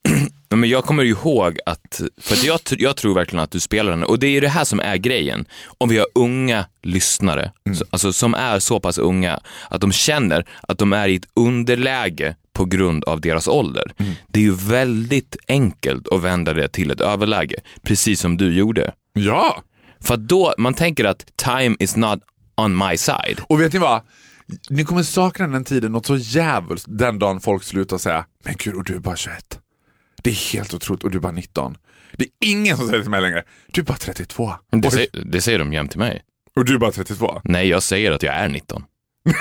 Men 0.50 0.68
jag 0.68 0.84
kommer 0.84 1.04
ihåg 1.04 1.58
att, 1.66 2.00
för 2.20 2.34
att 2.34 2.44
jag, 2.44 2.60
jag 2.70 2.96
tror 2.96 3.14
verkligen 3.14 3.42
att 3.42 3.50
du 3.50 3.60
spelar 3.60 3.90
den, 3.90 4.04
och 4.04 4.18
det 4.18 4.26
är 4.26 4.30
ju 4.30 4.40
det 4.40 4.48
här 4.48 4.64
som 4.64 4.80
är 4.80 4.96
grejen. 4.96 5.44
Om 5.78 5.88
vi 5.88 5.98
har 5.98 6.06
unga 6.14 6.66
lyssnare, 6.82 7.52
så, 7.78 7.84
alltså 7.90 8.12
som 8.12 8.34
är 8.34 8.58
så 8.58 8.80
pass 8.80 8.98
unga, 8.98 9.40
att 9.70 9.80
de 9.80 9.92
känner 9.92 10.44
att 10.62 10.78
de 10.78 10.92
är 10.92 11.08
i 11.08 11.14
ett 11.16 11.26
underläge 11.36 12.36
på 12.56 12.64
grund 12.64 13.04
av 13.04 13.20
deras 13.20 13.48
ålder. 13.48 13.92
Det 14.28 14.40
är 14.40 14.44
ju 14.44 14.54
väldigt 14.54 15.36
enkelt 15.48 16.08
att 16.08 16.22
vända 16.22 16.52
det 16.54 16.68
till 16.68 16.90
ett 16.90 17.00
överläge, 17.00 17.60
precis 17.82 18.20
som 18.20 18.36
du 18.36 18.54
gjorde. 18.54 18.92
Ja! 19.12 19.62
För 20.00 20.16
då, 20.16 20.54
man 20.58 20.74
tänker 20.74 21.04
att 21.04 21.26
time 21.36 21.76
is 21.78 21.96
not 21.96 22.20
on 22.56 22.78
my 22.78 22.96
side. 22.96 23.40
Och 23.48 23.60
vet 23.60 23.72
ni 23.72 23.78
vad? 23.78 24.00
Ni 24.70 24.84
kommer 24.84 25.02
sakna 25.02 25.46
den 25.46 25.64
tiden 25.64 25.92
något 25.92 26.06
så 26.06 26.16
jävligt 26.16 26.84
den 26.86 27.18
dagen 27.18 27.40
folk 27.40 27.62
slutar 27.64 27.98
säga 27.98 28.26
Men 28.44 28.54
gud, 28.58 28.74
och 28.74 28.84
du 28.84 28.94
är 28.94 28.98
bara 28.98 29.16
21. 29.16 29.58
Det 30.22 30.30
är 30.30 30.52
helt 30.52 30.74
otroligt 30.74 31.04
och 31.04 31.10
du 31.10 31.16
är 31.18 31.22
bara 31.22 31.32
19. 31.32 31.76
Det 32.12 32.24
är 32.24 32.30
ingen 32.50 32.76
som 32.76 32.88
säger 32.88 33.02
till 33.02 33.10
mig 33.10 33.20
längre, 33.20 33.42
du 33.72 33.80
är 33.80 33.84
bara 33.84 33.98
32. 33.98 34.52
Det, 34.70 34.90
säger, 34.90 35.08
det 35.24 35.40
säger 35.40 35.58
de 35.58 35.72
jämt 35.72 35.90
till 35.90 36.00
mig. 36.00 36.22
och 36.56 36.64
du 36.64 36.74
är 36.74 36.78
bara 36.78 36.92
32. 36.92 37.40
Nej, 37.44 37.68
jag 37.68 37.82
säger 37.82 38.12
att 38.12 38.22
jag 38.22 38.34
är 38.34 38.48
19. 38.48 38.84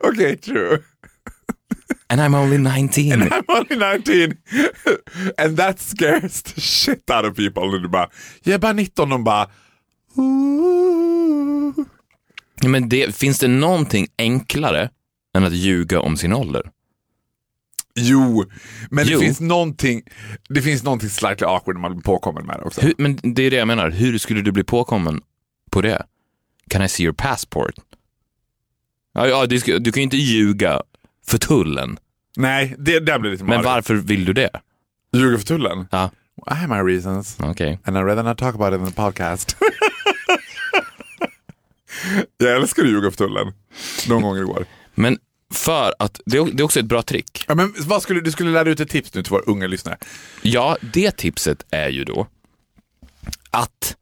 Okej, 0.00 0.36
true. 0.36 0.78
And 2.08 2.20
I'm 2.20 2.34
only 2.34 2.58
19. 2.58 3.22
I'm 3.22 3.44
only 3.48 3.76
19. 3.76 4.36
And 5.38 5.56
that 5.56 5.80
scares 5.80 6.42
the 6.42 6.60
shit 6.60 7.10
out 7.10 7.24
of 7.24 7.36
people. 7.36 7.62
Och 7.62 7.82
du 7.82 7.88
bara, 7.88 8.08
jag 8.42 8.54
är 8.54 8.58
bara 8.58 8.72
19. 8.72 9.08
De 9.08 9.24
bara, 9.24 9.50
Ooh. 10.16 11.74
Ja, 12.60 12.68
Men 12.68 12.88
det, 12.88 13.16
finns 13.16 13.38
det 13.38 13.48
någonting 13.48 14.06
enklare 14.18 14.90
än 15.36 15.44
att 15.44 15.52
ljuga 15.52 16.00
om 16.00 16.16
sin 16.16 16.32
ålder? 16.32 16.70
Jo, 17.98 18.44
men 18.90 19.06
Jo. 19.06 19.18
det 19.18 19.24
finns 19.24 19.40
någonting 19.40 20.02
Det 20.48 20.62
finns 20.62 20.82
någonting 20.82 21.08
slightly 21.10 21.46
awkward 21.46 21.76
när 21.76 21.80
man 21.80 21.92
blir 21.92 22.02
påkommen 22.02 22.46
med 22.46 22.56
det 22.58 22.62
också. 22.64 22.80
Hur, 22.80 22.94
men 22.98 23.18
det 23.22 23.42
är 23.42 23.50
det 23.50 23.56
jag 23.56 23.68
menar. 23.68 23.90
Hur 23.90 24.18
skulle 24.18 24.42
du 24.42 24.52
bli 24.52 24.64
påkommen 24.64 25.20
på 25.70 25.82
det? 25.82 26.06
Can 26.70 26.82
I 26.82 26.88
see 26.88 27.02
your 27.04 27.14
passport? 27.14 27.74
Ja, 29.16 29.28
ja 29.28 29.46
du, 29.46 29.58
du 29.78 29.92
kan 29.92 30.00
ju 30.00 30.02
inte 30.02 30.16
ljuga 30.16 30.82
för 31.26 31.38
tullen. 31.38 31.98
Nej, 32.36 32.74
det, 32.78 33.00
det 33.00 33.18
blir 33.18 33.30
lite 33.30 33.44
Men 33.44 33.50
marigt. 33.50 33.64
varför 33.66 33.94
vill 33.94 34.24
du 34.24 34.32
det? 34.32 34.50
Ljuga 35.12 35.38
för 35.38 35.44
tullen? 35.46 35.86
Ja, 35.90 36.10
I 36.50 36.54
have 36.54 36.82
my 36.82 36.92
reasons. 36.92 37.36
okej. 37.40 37.78
And 37.84 37.96
I'd 37.96 38.04
rather 38.04 38.22
not 38.22 38.38
talk 38.38 38.54
about 38.54 38.74
it 38.74 38.80
in 38.80 38.86
the 38.86 38.92
podcast. 38.92 39.56
jag 42.38 42.56
älskar 42.56 42.82
att 42.82 42.88
ljuga 42.88 43.10
för 43.10 43.16
tullen. 43.16 43.52
Någon 44.08 44.22
gång 44.22 44.36
igår. 44.36 44.66
Men 44.94 45.18
för 45.54 45.94
att, 45.98 46.20
det 46.26 46.36
är 46.36 46.62
också 46.62 46.80
ett 46.80 46.86
bra 46.86 47.02
trick. 47.02 47.44
Ja, 47.48 47.54
men 47.54 47.74
vad 47.78 48.02
skulle, 48.02 48.20
du 48.20 48.32
skulle 48.32 48.50
lära 48.50 48.70
ut 48.70 48.80
ett 48.80 48.90
tips 48.90 49.14
nu 49.14 49.22
till 49.22 49.30
våra 49.30 49.42
unga 49.42 49.66
lyssnare. 49.66 49.96
Ja, 50.42 50.76
det 50.80 51.16
tipset 51.16 51.66
är 51.70 51.88
ju 51.88 52.04
då 52.04 52.26
att 53.50 53.96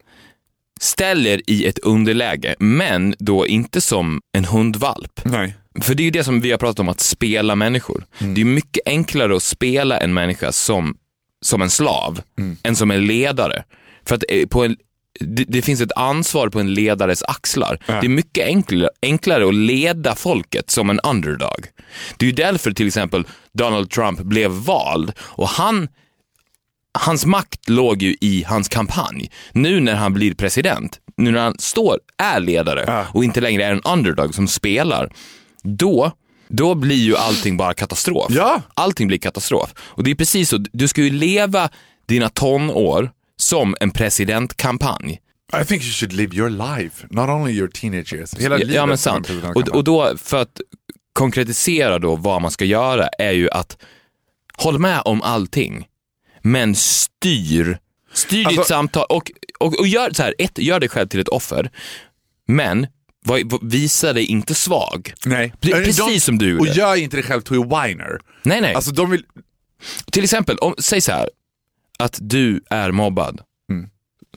ställ 0.84 1.26
er 1.26 1.40
i 1.46 1.66
ett 1.66 1.78
underläge, 1.78 2.54
men 2.58 3.14
då 3.18 3.46
inte 3.46 3.80
som 3.80 4.20
en 4.32 4.44
hundvalp. 4.44 5.20
Nej. 5.24 5.54
För 5.80 5.94
det 5.94 6.02
är 6.02 6.04
ju 6.04 6.10
det 6.10 6.24
som 6.24 6.40
vi 6.40 6.50
har 6.50 6.58
pratat 6.58 6.80
om, 6.80 6.88
att 6.88 7.00
spela 7.00 7.54
människor. 7.54 8.04
Det 8.18 8.40
är 8.40 8.44
mycket 8.44 8.82
enklare 8.86 9.36
att 9.36 9.42
spela 9.42 9.98
en 9.98 10.14
människa 10.14 10.52
som, 10.52 10.96
som 11.44 11.62
en 11.62 11.70
slav, 11.70 12.20
än 12.62 12.76
som 12.76 12.90
en 12.90 13.06
ledare. 13.06 13.64
För 14.06 14.14
att 14.14 14.24
eh, 14.28 14.46
på 14.46 14.64
en, 14.64 14.76
det, 15.20 15.44
det 15.48 15.62
finns 15.62 15.80
ett 15.80 15.92
ansvar 15.96 16.48
på 16.48 16.60
en 16.60 16.74
ledares 16.74 17.22
axlar. 17.22 17.78
Det 17.86 18.06
är 18.06 18.08
mycket 18.08 18.46
enklare, 18.46 18.90
enklare 19.02 19.48
att 19.48 19.54
leda 19.54 20.14
folket 20.14 20.70
som 20.70 20.90
en 20.90 21.00
underdog. 21.00 21.66
Det 22.16 22.26
är 22.26 22.30
ju 22.30 22.36
därför 22.36 22.72
till 22.72 22.86
exempel 22.86 23.24
Donald 23.52 23.90
Trump 23.90 24.20
blev 24.20 24.50
vald 24.50 25.12
och 25.18 25.48
han 25.48 25.88
hans 26.98 27.26
makt 27.26 27.68
låg 27.68 28.02
ju 28.02 28.16
i 28.20 28.44
hans 28.48 28.68
kampanj. 28.68 29.30
Nu 29.52 29.80
när 29.80 29.94
han 29.94 30.12
blir 30.14 30.34
president, 30.34 31.00
nu 31.16 31.30
när 31.30 31.40
han 31.40 31.58
står, 31.58 31.98
är 32.18 32.40
ledare 32.40 32.84
Ja. 32.86 33.06
och 33.12 33.24
inte 33.24 33.40
längre 33.40 33.64
är 33.64 33.72
en 33.72 33.82
underdog 33.82 34.34
som 34.34 34.48
spelar, 34.48 35.12
då, 35.62 36.12
då 36.48 36.74
blir 36.74 36.96
ju 36.96 37.16
allting 37.16 37.56
bara 37.56 37.74
katastrof. 37.74 38.26
Ja. 38.30 38.62
Allting 38.74 39.08
blir 39.08 39.18
katastrof. 39.18 39.74
Och 39.78 40.04
det 40.04 40.10
är 40.10 40.14
precis 40.14 40.48
så, 40.48 40.56
du 40.72 40.88
ska 40.88 41.02
ju 41.02 41.10
leva 41.10 41.68
dina 42.06 42.28
tonår 42.28 43.10
som 43.36 43.76
en 43.80 43.90
presidentkampanj. 43.90 45.20
I 45.62 45.64
think 45.64 45.82
you 45.82 45.92
should 45.92 46.12
live 46.12 46.36
your 46.36 46.50
life, 46.50 47.06
not 47.10 47.28
only 47.28 47.52
your 47.52 47.68
teenage 47.68 48.12
years. 48.12 48.34
Hela 48.34 48.56
livet. 48.56 48.74
Ja 48.74 48.86
men 48.86 48.98
sant. 48.98 49.30
Och, 49.54 49.68
och 49.68 49.84
då, 49.84 50.12
för 50.16 50.42
att 50.42 50.60
konkretisera 51.12 51.98
då 51.98 52.16
vad 52.16 52.42
man 52.42 52.50
ska 52.50 52.64
göra 52.64 53.08
är 53.18 53.32
ju 53.32 53.50
att 53.50 53.76
håll 54.56 54.78
med 54.78 55.02
om 55.04 55.22
allting, 55.22 55.86
men 56.44 56.74
styr. 56.74 57.78
Styr 58.12 58.46
Alltså- 58.46 58.60
ditt 58.60 58.68
samtal 58.68 59.06
och, 59.08 59.32
och, 59.58 59.78
och 59.80 59.86
gör 59.86 60.10
så 60.12 60.22
här, 60.22 60.34
ett, 60.38 60.58
gör 60.58 60.80
dig 60.80 60.88
själv 60.88 61.08
till 61.08 61.20
ett 61.20 61.28
offer, 61.28 61.70
men 62.48 62.86
visa 63.62 64.12
dig 64.12 64.24
inte 64.24 64.54
svag. 64.54 65.12
Nej. 65.26 65.52
Pre- 65.60 65.72
precis 65.84 65.96
De- 66.06 66.20
som 66.20 66.38
du 66.38 66.50
gjorde. 66.50 66.70
Och 66.70 66.76
gör 66.76 66.96
inte 66.96 67.16
dig 67.16 67.24
själv 67.24 67.40
till 67.40 67.58
a 67.58 67.62
whiner. 67.82 68.18
Nej, 68.42 68.60
nej. 68.60 68.74
Alltså 68.74 68.90
de 68.92 69.10
vill... 69.10 69.24
Till 70.12 70.24
exempel, 70.24 70.58
om, 70.58 70.74
säg 70.78 71.00
så 71.00 71.12
här, 71.12 71.30
att 71.98 72.18
du 72.20 72.60
är 72.70 72.90
mobbad. 72.90 73.40
Mm. 73.70 73.88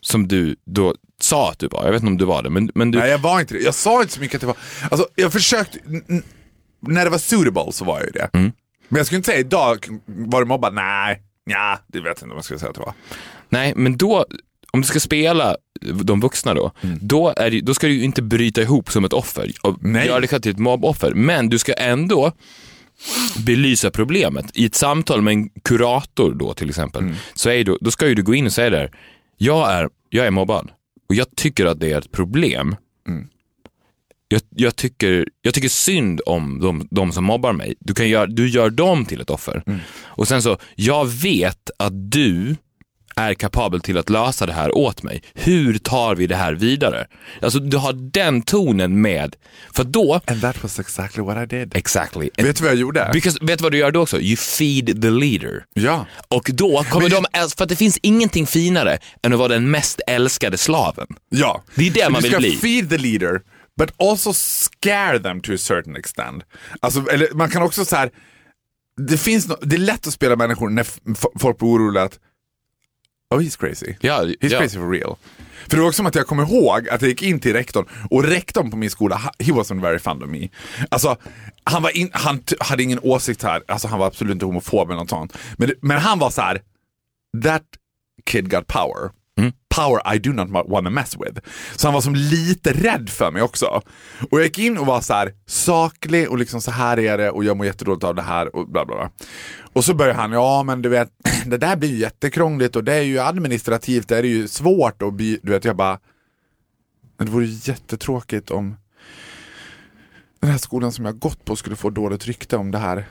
Som 0.02 0.28
du 0.28 0.56
då 0.66 0.96
sa 1.22 1.52
att 1.52 1.60
du 1.60 1.68
var. 1.68 1.86
Jag 1.86 1.92
vet 1.92 2.02
inte 2.02 2.12
om 2.12 2.18
du 2.18 2.26
var 2.26 2.44
det, 2.44 2.50
men, 2.50 2.72
men 2.76 2.92
du... 2.92 3.00
Nej 3.00 3.10
jag 3.10 3.18
var 3.20 3.40
inte 3.40 3.54
det. 3.54 3.60
Jag 3.60 3.76
sa 3.76 4.02
inte 4.02 4.14
så 4.14 4.20
mycket 4.20 4.36
att 4.36 4.42
det 4.42 4.48
var... 4.48 4.58
Alltså 4.92 5.08
jag 5.16 5.32
försökte... 5.34 5.80
När 6.80 7.04
det 7.06 7.10
var 7.10 7.18
suitable 7.18 7.72
så 7.72 7.86
var 7.86 7.98
jag 7.98 8.06
ju 8.06 8.12
det. 8.12 8.30
Mm. 8.34 8.52
Men 8.90 8.98
jag 8.98 9.06
skulle 9.06 9.18
inte 9.18 9.28
säga 9.32 9.40
idag, 9.40 9.88
var 10.06 10.40
du 10.42 10.46
mobbad? 10.48 10.74
Nej. 10.74 11.22
Ja, 11.48 11.80
det 11.88 12.00
vet 12.00 12.06
jag 12.06 12.14
inte 12.16 12.24
om 12.26 12.32
jag 12.32 12.44
skulle 12.46 12.60
säga 12.60 12.70
att 12.70 12.76
det 12.76 12.82
var. 12.82 12.94
Nej, 13.50 13.74
men 13.76 13.98
då, 13.98 14.26
om 14.72 14.82
du 14.82 14.88
ska 14.88 15.00
spela 15.00 15.56
de 16.04 16.20
vuxna 16.20 16.54
då, 16.54 16.72
Mm. 16.84 17.00
då, 17.02 17.34
är 17.38 17.52
det, 17.52 17.62
då 17.62 17.74
ska 17.74 17.88
du 17.88 17.94
ju 17.94 18.04
inte 18.04 18.22
bryta 18.22 18.62
ihop 18.62 18.92
som 18.92 19.06
ett 19.06 19.14
offer 19.14 19.52
Nej. 19.82 20.08
göra 20.08 20.20
dig 20.20 20.30
själv 20.30 20.42
till 20.42 20.52
ett 20.52 20.60
mobboffer. 20.60 21.14
Men 21.14 21.50
du 21.50 21.60
ska 21.60 21.74
ändå 21.74 22.32
belysa 23.46 23.92
problemet. 23.92 24.46
I 24.54 24.66
ett 24.66 24.76
samtal 24.76 25.22
med 25.22 25.32
en 25.32 25.50
kurator 25.50 26.34
då 26.34 26.54
till 26.54 26.70
exempel, 26.70 27.02
Mm. 27.04 27.16
så 27.34 27.50
är 27.50 27.64
då, 27.64 27.78
då 27.82 27.92
ska 27.92 28.08
ju 28.08 28.16
du 28.16 28.24
gå 28.24 28.36
in 28.36 28.46
och 28.46 28.52
säga 28.54 28.70
där, 28.70 28.92
jag 29.38 29.72
är, 29.72 29.90
jag 30.10 30.26
är 30.28 30.32
mobbad 30.32 30.72
och 31.10 31.16
jag 31.16 31.36
tycker 31.36 31.66
att 31.66 31.80
det 31.80 31.92
är 31.92 31.98
ett 31.98 32.12
problem. 32.12 32.76
Mm. 33.08 33.28
Jag, 34.28 34.42
jag, 34.56 34.76
tycker, 34.76 35.28
jag 35.42 35.54
tycker 35.54 35.70
synd 35.70 36.22
om 36.26 36.60
de, 36.60 36.88
de 36.92 37.12
som 37.12 37.24
mobbar 37.24 37.54
mig. 37.54 37.76
Du, 37.80 37.94
kan 37.94 38.10
gör, 38.10 38.28
du 38.28 38.50
gör 38.50 38.70
dem 38.70 39.06
till 39.06 39.22
ett 39.22 39.30
offer. 39.30 39.64
Mm. 39.68 39.80
Och 40.06 40.28
sen 40.28 40.42
så, 40.42 40.58
jag 40.76 41.06
vet 41.06 41.70
att 41.80 42.12
du 42.12 42.56
är 43.16 43.34
kapabel 43.34 43.82
till 43.82 43.98
att 43.98 44.10
lösa 44.10 44.46
det 44.46 44.54
här 44.54 44.78
åt 44.78 45.04
mig. 45.04 45.22
Hur 45.34 45.78
tar 45.78 46.16
vi 46.16 46.28
det 46.28 46.36
här 46.36 46.54
vidare? 46.54 47.08
Alltså 47.42 47.60
du 47.60 47.78
har 47.78 47.94
den 48.12 48.42
tonen 48.42 49.02
med, 49.02 49.36
för 49.74 49.84
då, 49.84 50.22
And 50.26 50.42
that 50.42 50.64
was 50.64 50.80
exactly 50.80 51.24
what 51.24 51.54
I 51.54 51.56
did. 51.56 51.76
exactly. 51.76 52.30
Vet 52.38 52.56
du 52.58 52.64
vad 52.64 52.72
jag 52.72 52.80
gjorde? 52.80 53.10
Because, 53.14 53.38
vet 53.42 53.60
du 53.60 53.64
vad 53.64 53.72
du 53.72 53.78
gör 53.78 53.92
då 53.92 54.02
också? 54.02 54.20
You 54.22 54.36
feed 54.38 55.02
the 55.02 55.10
leader. 55.10 55.64
Ja. 55.74 56.06
Och 56.28 56.50
då 56.54 56.84
kommer 56.90 57.10
de, 57.10 57.26
älska- 57.34 57.58
för 57.58 57.64
att 57.64 57.70
det 57.70 57.76
finns 57.76 58.00
ingenting 58.02 58.48
finare 58.48 58.98
än 59.24 59.34
att 59.34 59.40
vara 59.40 59.48
den 59.48 59.72
mest 59.72 60.02
älskade 60.08 60.58
slaven. 60.58 61.08
Ja. 61.30 61.64
Det 61.76 61.88
är 61.88 61.92
det 61.92 62.10
man 62.10 62.22
du 62.22 62.30
vill 62.30 62.32
ska 62.32 62.40
bli. 62.40 62.56
feed 62.56 62.90
the 62.90 62.98
leader, 62.98 63.42
but 63.78 63.92
also 63.98 64.34
scare 64.34 65.20
them 65.20 65.42
to 65.42 65.54
a 65.54 65.58
certain 65.58 65.96
extent. 65.96 66.44
Alltså, 66.80 67.08
eller 67.10 67.34
man 67.34 67.50
kan 67.50 67.62
också 67.62 67.86
så 67.86 67.96
här. 67.96 68.12
Det, 69.10 69.18
finns 69.18 69.48
no, 69.48 69.56
det 69.62 69.76
är 69.76 69.80
lätt 69.80 70.08
att 70.08 70.14
spela 70.14 70.36
människor 70.36 70.70
när 70.70 70.88
folk 71.40 71.58
blir 71.58 71.70
oroliga 71.70 72.04
att 72.04 72.20
Oh 73.30 73.40
he's 73.40 73.60
crazy. 73.60 73.96
Ja, 74.02 74.24
He's 74.24 74.36
ja. 74.40 74.60
crazy 74.60 74.78
for 74.80 74.90
real. 74.90 75.16
För 75.68 75.78
det 75.78 75.82
var 75.82 75.88
också 75.88 75.98
som 75.98 76.06
att 76.06 76.16
jag 76.16 76.28
kommer 76.28 76.44
ihåg 76.44 76.90
att 76.90 77.02
jag 77.02 77.10
gick 77.10 77.22
in 77.22 77.40
till 77.40 77.54
rektorn 77.54 77.86
och 78.10 78.24
rektorn 78.24 78.72
på 78.72 78.78
min 78.78 78.90
skola, 78.90 79.22
he 79.40 79.52
wasn't 79.52 79.82
very 79.82 80.00
fond 80.00 80.24
of 80.24 80.30
me. 80.30 80.50
Alltså, 80.90 81.18
han, 81.64 81.84
var 81.84 81.98
in, 81.98 82.10
han 82.14 82.44
hade 82.60 82.84
ingen 82.84 83.00
åsikt 83.00 83.44
här, 83.44 83.64
alltså 83.68 83.88
han 83.88 84.00
var 84.00 84.08
absolut 84.08 84.34
inte 84.34 84.46
homofob 84.46 84.90
eller 84.90 85.00
något 85.00 85.10
sånt. 85.10 85.38
Men, 85.58 85.72
men 85.82 85.98
han 85.98 86.20
var 86.20 86.30
så 86.30 86.42
här: 86.42 86.62
that 87.44 87.64
kid 88.26 88.50
got 88.52 88.68
power. 88.68 89.12
Mm. 89.38 89.52
Power 89.76 90.16
I 90.16 90.20
do 90.20 90.32
not 90.32 90.50
want 90.50 90.86
to 90.86 90.92
mess 90.92 91.18
with. 91.20 91.40
Så 91.76 91.88
han 91.88 91.94
var 91.94 92.02
som 92.02 92.16
lite 92.16 92.74
rädd 92.74 93.10
för 93.10 93.32
mig 93.32 93.42
också. 93.42 93.82
Och 94.32 94.40
jag 94.40 94.44
gick 94.44 94.60
in 94.60 94.78
och 94.78 94.86
var 94.86 95.02
så 95.02 95.14
här 95.14 95.34
saklig 95.46 96.30
och 96.30 96.38
liksom 96.38 96.62
så 96.62 96.72
här 96.72 97.00
är 97.00 97.18
det 97.18 97.32
och 97.32 97.44
jag 97.44 97.58
mår 97.58 97.66
jättedåligt 97.66 98.04
av 98.04 98.16
det 98.16 98.22
här 98.22 98.56
och 98.56 98.68
bla 98.68 98.86
bla 98.86 98.96
bla. 98.96 99.12
Och 99.74 99.86
så 99.86 99.94
börjar 99.94 100.14
han, 100.14 100.32
ja 100.32 100.64
men 100.64 100.82
du 100.82 100.90
vet, 100.90 101.10
det 101.46 101.58
där 101.58 101.76
blir 101.76 101.90
ju 101.90 101.98
jättekrångligt 101.98 102.76
och 102.76 102.84
det 102.84 102.94
är 102.94 103.02
ju 103.02 103.20
administrativt, 103.20 104.08
det 104.08 104.18
är 104.18 104.24
ju 104.24 104.48
svårt 104.48 105.02
och 105.02 105.14
du 105.14 105.40
vet 105.44 105.66
jag 105.66 105.76
bara, 105.76 106.00
men 107.18 107.28
det 107.28 107.34
vore 107.34 107.46
ju 107.46 107.72
jättetråkigt 107.72 108.52
om 108.52 108.76
den 110.40 110.52
här 110.52 110.58
skolan 110.58 110.92
som 110.92 111.06
jag 111.06 111.20
gått 111.20 111.46
på 111.46 111.56
skulle 111.56 111.76
få 111.76 111.90
dåligt 111.90 112.26
rykte 112.26 112.58
om 112.58 112.72
det 112.72 112.78
här 112.78 113.06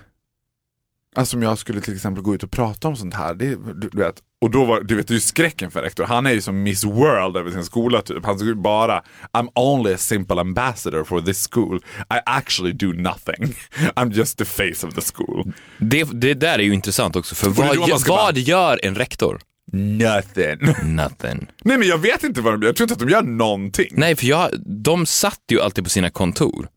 Alltså 1.17 1.37
om 1.37 1.43
jag 1.43 1.59
skulle 1.59 1.81
till 1.81 1.95
exempel 1.95 2.23
gå 2.23 2.35
ut 2.35 2.43
och 2.43 2.51
prata 2.51 2.89
om 2.89 2.97
sånt 2.97 3.15
här. 3.15 3.35
Det, 3.35 3.47
du, 3.47 3.89
du 3.93 3.99
vet. 3.99 4.15
Och 4.41 4.51
då 4.51 4.65
var, 4.65 4.81
du 4.81 4.97
vet, 4.97 5.09
det 5.09 5.13
är 5.13 5.15
ju 5.15 5.21
skräcken 5.21 5.71
för 5.71 5.83
rektor. 5.83 6.05
Han 6.05 6.27
är 6.27 6.31
ju 6.31 6.41
som 6.41 6.63
Miss 6.63 6.85
World 6.85 7.37
över 7.37 7.51
sin 7.51 7.65
skola 7.65 8.03
typ. 8.03 8.25
Han 8.25 8.39
skulle 8.39 8.55
bara, 8.55 9.03
I'm 9.33 9.49
only 9.55 9.95
a 9.95 9.99
simple 9.99 10.41
ambassador 10.41 11.05
for 11.05 11.21
this 11.21 11.49
school. 11.53 11.77
I 11.99 12.19
actually 12.27 12.73
do 12.73 12.87
nothing. 12.87 13.57
I'm 13.97 14.13
just 14.13 14.39
the 14.39 14.45
face 14.45 14.87
of 14.87 14.95
the 14.95 15.01
school. 15.15 15.53
Det, 15.79 16.05
det 16.13 16.35
där 16.35 16.59
är 16.59 16.63
ju 16.63 16.75
intressant 16.75 17.17
också, 17.17 17.35
för 17.35 17.49
vad, 17.49 18.07
vad 18.09 18.37
gör 18.37 18.81
en 18.83 18.95
rektor? 18.95 19.39
Nothing. 19.73 20.59
Nothing. 20.97 21.47
Nej 21.65 21.79
men 21.79 21.89
jag 21.89 21.99
vet 21.99 22.25
inte 22.25 22.41
vad 22.41 22.53
de 22.55 22.63
gör. 22.63 22.69
Jag 22.69 22.77
tror 22.77 22.85
inte 22.85 22.95
att 22.95 23.09
de 23.09 23.09
gör 23.09 23.23
någonting. 23.23 23.89
Nej, 23.91 24.17
för 24.17 24.27
jag, 24.27 24.51
de 24.67 25.07
satt 25.07 25.41
ju 25.51 25.61
alltid 25.61 25.85
på 25.85 25.91
sina 25.91 26.11
kontor. 26.11 26.69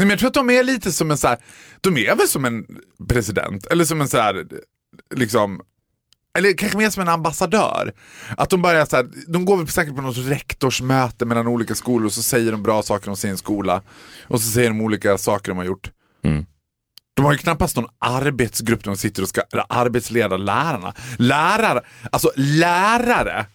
Nej, 0.00 0.06
men 0.06 0.10
jag 0.10 0.18
tror 0.18 0.28
att 0.28 0.34
de 0.34 0.50
är 0.50 0.62
lite 0.62 0.92
som 0.92 1.10
en 1.10 1.18
så 1.18 1.28
här, 1.28 1.38
de 1.80 1.96
är 1.96 2.16
väl 2.16 2.28
som 2.28 2.44
en 2.44 2.66
president, 3.08 3.66
eller 3.66 3.84
som 3.84 4.00
en 4.00 4.08
så 4.08 4.18
här, 4.18 4.46
liksom, 5.14 5.60
eller 6.38 6.52
kanske 6.52 6.78
mer 6.78 6.90
som 6.90 7.02
en 7.02 7.08
ambassadör. 7.08 7.92
Att 8.36 8.50
de 8.50 8.62
bara 8.62 8.80
är 8.80 8.84
så 8.84 8.96
här, 8.96 9.08
de 9.26 9.44
går 9.44 9.56
väl 9.56 9.68
säkert 9.68 9.96
på 9.96 10.02
något 10.02 10.16
rektorsmöte 10.16 11.24
mellan 11.24 11.46
olika 11.46 11.74
skolor 11.74 12.06
och 12.06 12.12
så 12.12 12.22
säger 12.22 12.52
de 12.52 12.62
bra 12.62 12.82
saker 12.82 13.10
om 13.10 13.16
sin 13.16 13.38
skola. 13.38 13.82
Och 14.28 14.40
så 14.40 14.50
säger 14.50 14.68
de 14.68 14.80
olika 14.80 15.18
saker 15.18 15.50
de 15.50 15.58
har 15.58 15.64
gjort. 15.64 15.90
Mm. 16.24 16.46
De 17.14 17.24
har 17.24 17.32
ju 17.32 17.38
knappast 17.38 17.76
någon 17.76 17.90
arbetsgrupp 17.98 18.84
där 18.84 18.90
de 18.90 18.96
sitter 18.96 19.22
och 19.22 19.28
ska 19.28 19.42
arbetsleda 19.68 20.36
lärarna. 20.36 20.94
Lärare, 21.18 21.82
alltså 22.12 22.32
lärare 22.36 23.46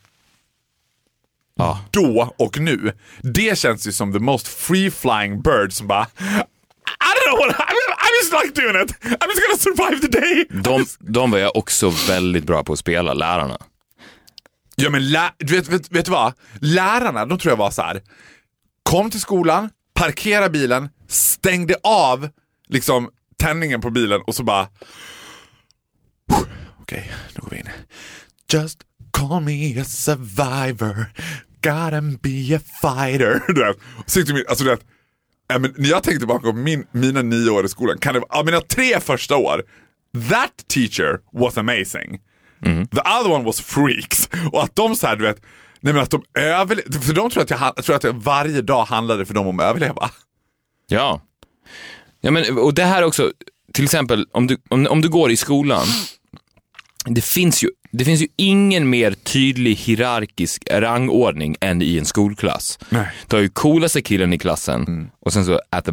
Ja. 1.58 1.80
då 1.92 2.34
och 2.38 2.60
nu. 2.60 2.92
Det 3.22 3.58
känns 3.58 3.88
ju 3.88 3.92
som 3.92 4.14
the 4.14 4.20
most 4.20 4.48
free 4.48 4.92
flying 4.92 5.42
bird 5.42 5.74
som 5.74 5.88
bara 5.88 6.04
I 6.04 7.12
don't 7.16 7.28
know 7.30 7.48
what, 7.48 7.56
I'm, 7.56 7.96
I'm 7.98 8.14
just 8.24 8.34
like 8.44 8.62
doing 8.62 8.84
it. 8.86 8.92
I'm 9.02 9.28
just 9.28 9.42
gonna 9.48 9.58
survive 9.58 10.02
the 10.08 10.20
day. 10.20 10.46
De, 10.64 10.86
de 11.00 11.32
var 11.32 11.38
jag 11.38 11.56
också 11.58 11.90
väldigt 12.08 12.44
bra 12.44 12.64
på 12.64 12.74
att 12.74 12.80
spela, 12.80 13.14
lärarna. 13.14 13.58
Ja 14.76 14.90
men 14.90 15.10
lä- 15.12 15.34
vet, 15.40 15.68
vet, 15.68 15.92
vet 15.92 16.06
du 16.06 16.12
vad? 16.12 16.34
Lärarna, 16.60 17.26
de 17.26 17.38
tror 17.40 17.52
jag 17.52 17.58
var 17.58 17.72
så 17.72 17.82
här. 17.82 18.02
kom 18.84 19.12
till 19.12 19.22
skolan, 19.22 19.70
parkera 19.94 20.50
bilen, 20.50 20.90
stängde 21.08 21.76
av 21.84 22.30
liksom 22.68 23.10
tändningen 23.38 23.82
på 23.82 23.90
bilen 23.90 24.22
och 24.28 24.36
så 24.36 24.44
bara 24.44 24.68
Okej, 26.82 27.12
nu 27.36 27.42
går 27.42 27.50
vi 27.50 27.58
in. 27.58 27.70
Just 28.54 28.80
call 29.12 29.42
me 29.42 29.82
a 29.82 29.86
survivor, 29.86 31.06
gotta 31.70 32.02
be 32.02 32.56
a 32.56 32.60
fighter. 32.82 33.42
Du 33.54 33.66
vet. 33.66 33.78
Alltså, 34.48 34.64
du 34.64 34.70
vet, 34.70 34.86
ja, 35.48 35.60
men 35.60 35.74
när 35.78 35.90
jag 35.90 36.04
tänker 36.04 36.20
tillbaka 36.20 36.52
på 36.52 36.58
min, 36.58 36.86
mina 36.92 37.22
nio 37.22 37.50
år 37.50 37.66
i 37.66 37.70
skolan, 37.70 37.98
kan 37.98 38.14
det, 38.14 38.22
ja, 38.30 38.44
mina 38.44 38.62
tre 38.62 39.00
första 39.00 39.38
år, 39.38 39.64
that 40.30 40.68
teacher 40.68 41.20
was 41.34 41.58
amazing. 41.58 42.20
The 42.66 43.02
other 43.20 43.32
one 43.32 43.44
was 43.44 43.62
freaks. 43.62 44.30
Och 44.52 44.64
att 44.64 44.76
de 44.76 44.96
så 44.96 45.08
här, 45.08 45.16
du 45.16 45.24
vet, 45.24 45.42
nej 45.80 45.94
men 45.94 46.04
att 46.04 46.10
de 46.10 46.24
överlevde, 46.40 47.00
för 47.00 47.14
de 47.14 47.30
tror 47.30 47.44
att 47.44 47.50
jag, 47.50 47.76
tror 47.76 47.96
att 47.96 48.04
jag 48.04 48.14
varje 48.14 48.62
dag 48.62 48.86
handlade 48.86 49.26
för 49.26 49.34
dem 49.34 49.48
om 49.48 49.60
att 49.60 49.66
överleva. 49.66 50.10
Ja. 50.88 51.22
ja 52.22 52.32
men, 52.32 52.58
och 52.58 52.74
det 52.74 52.84
här 52.84 53.04
också, 53.04 53.32
till 53.74 53.84
exempel 53.84 54.28
om 54.32 54.48
du, 54.48 54.58
om, 54.70 54.88
om 54.88 55.02
du 55.02 55.10
går 55.10 55.32
i 55.32 55.38
skolan, 55.38 55.86
det 57.06 57.24
finns, 57.24 57.64
ju, 57.64 57.70
det 57.92 58.06
finns 58.06 58.22
ju 58.22 58.28
ingen 58.36 58.90
mer 58.90 59.12
tydlig 59.12 59.76
hierarkisk 59.76 60.64
rangordning 60.72 61.56
än 61.62 61.82
i 61.82 61.98
en 61.98 62.06
skolklass. 62.06 62.80
Nej. 62.90 63.08
Du 63.28 63.36
har 63.36 63.42
ju 63.42 63.50
coolaste 63.50 64.02
killen 64.02 64.34
i 64.34 64.38
klassen 64.38 65.12
och 65.20 65.34
sen 65.34 65.46
så 65.46 65.60
at 65.70 65.86
the, 65.86 65.92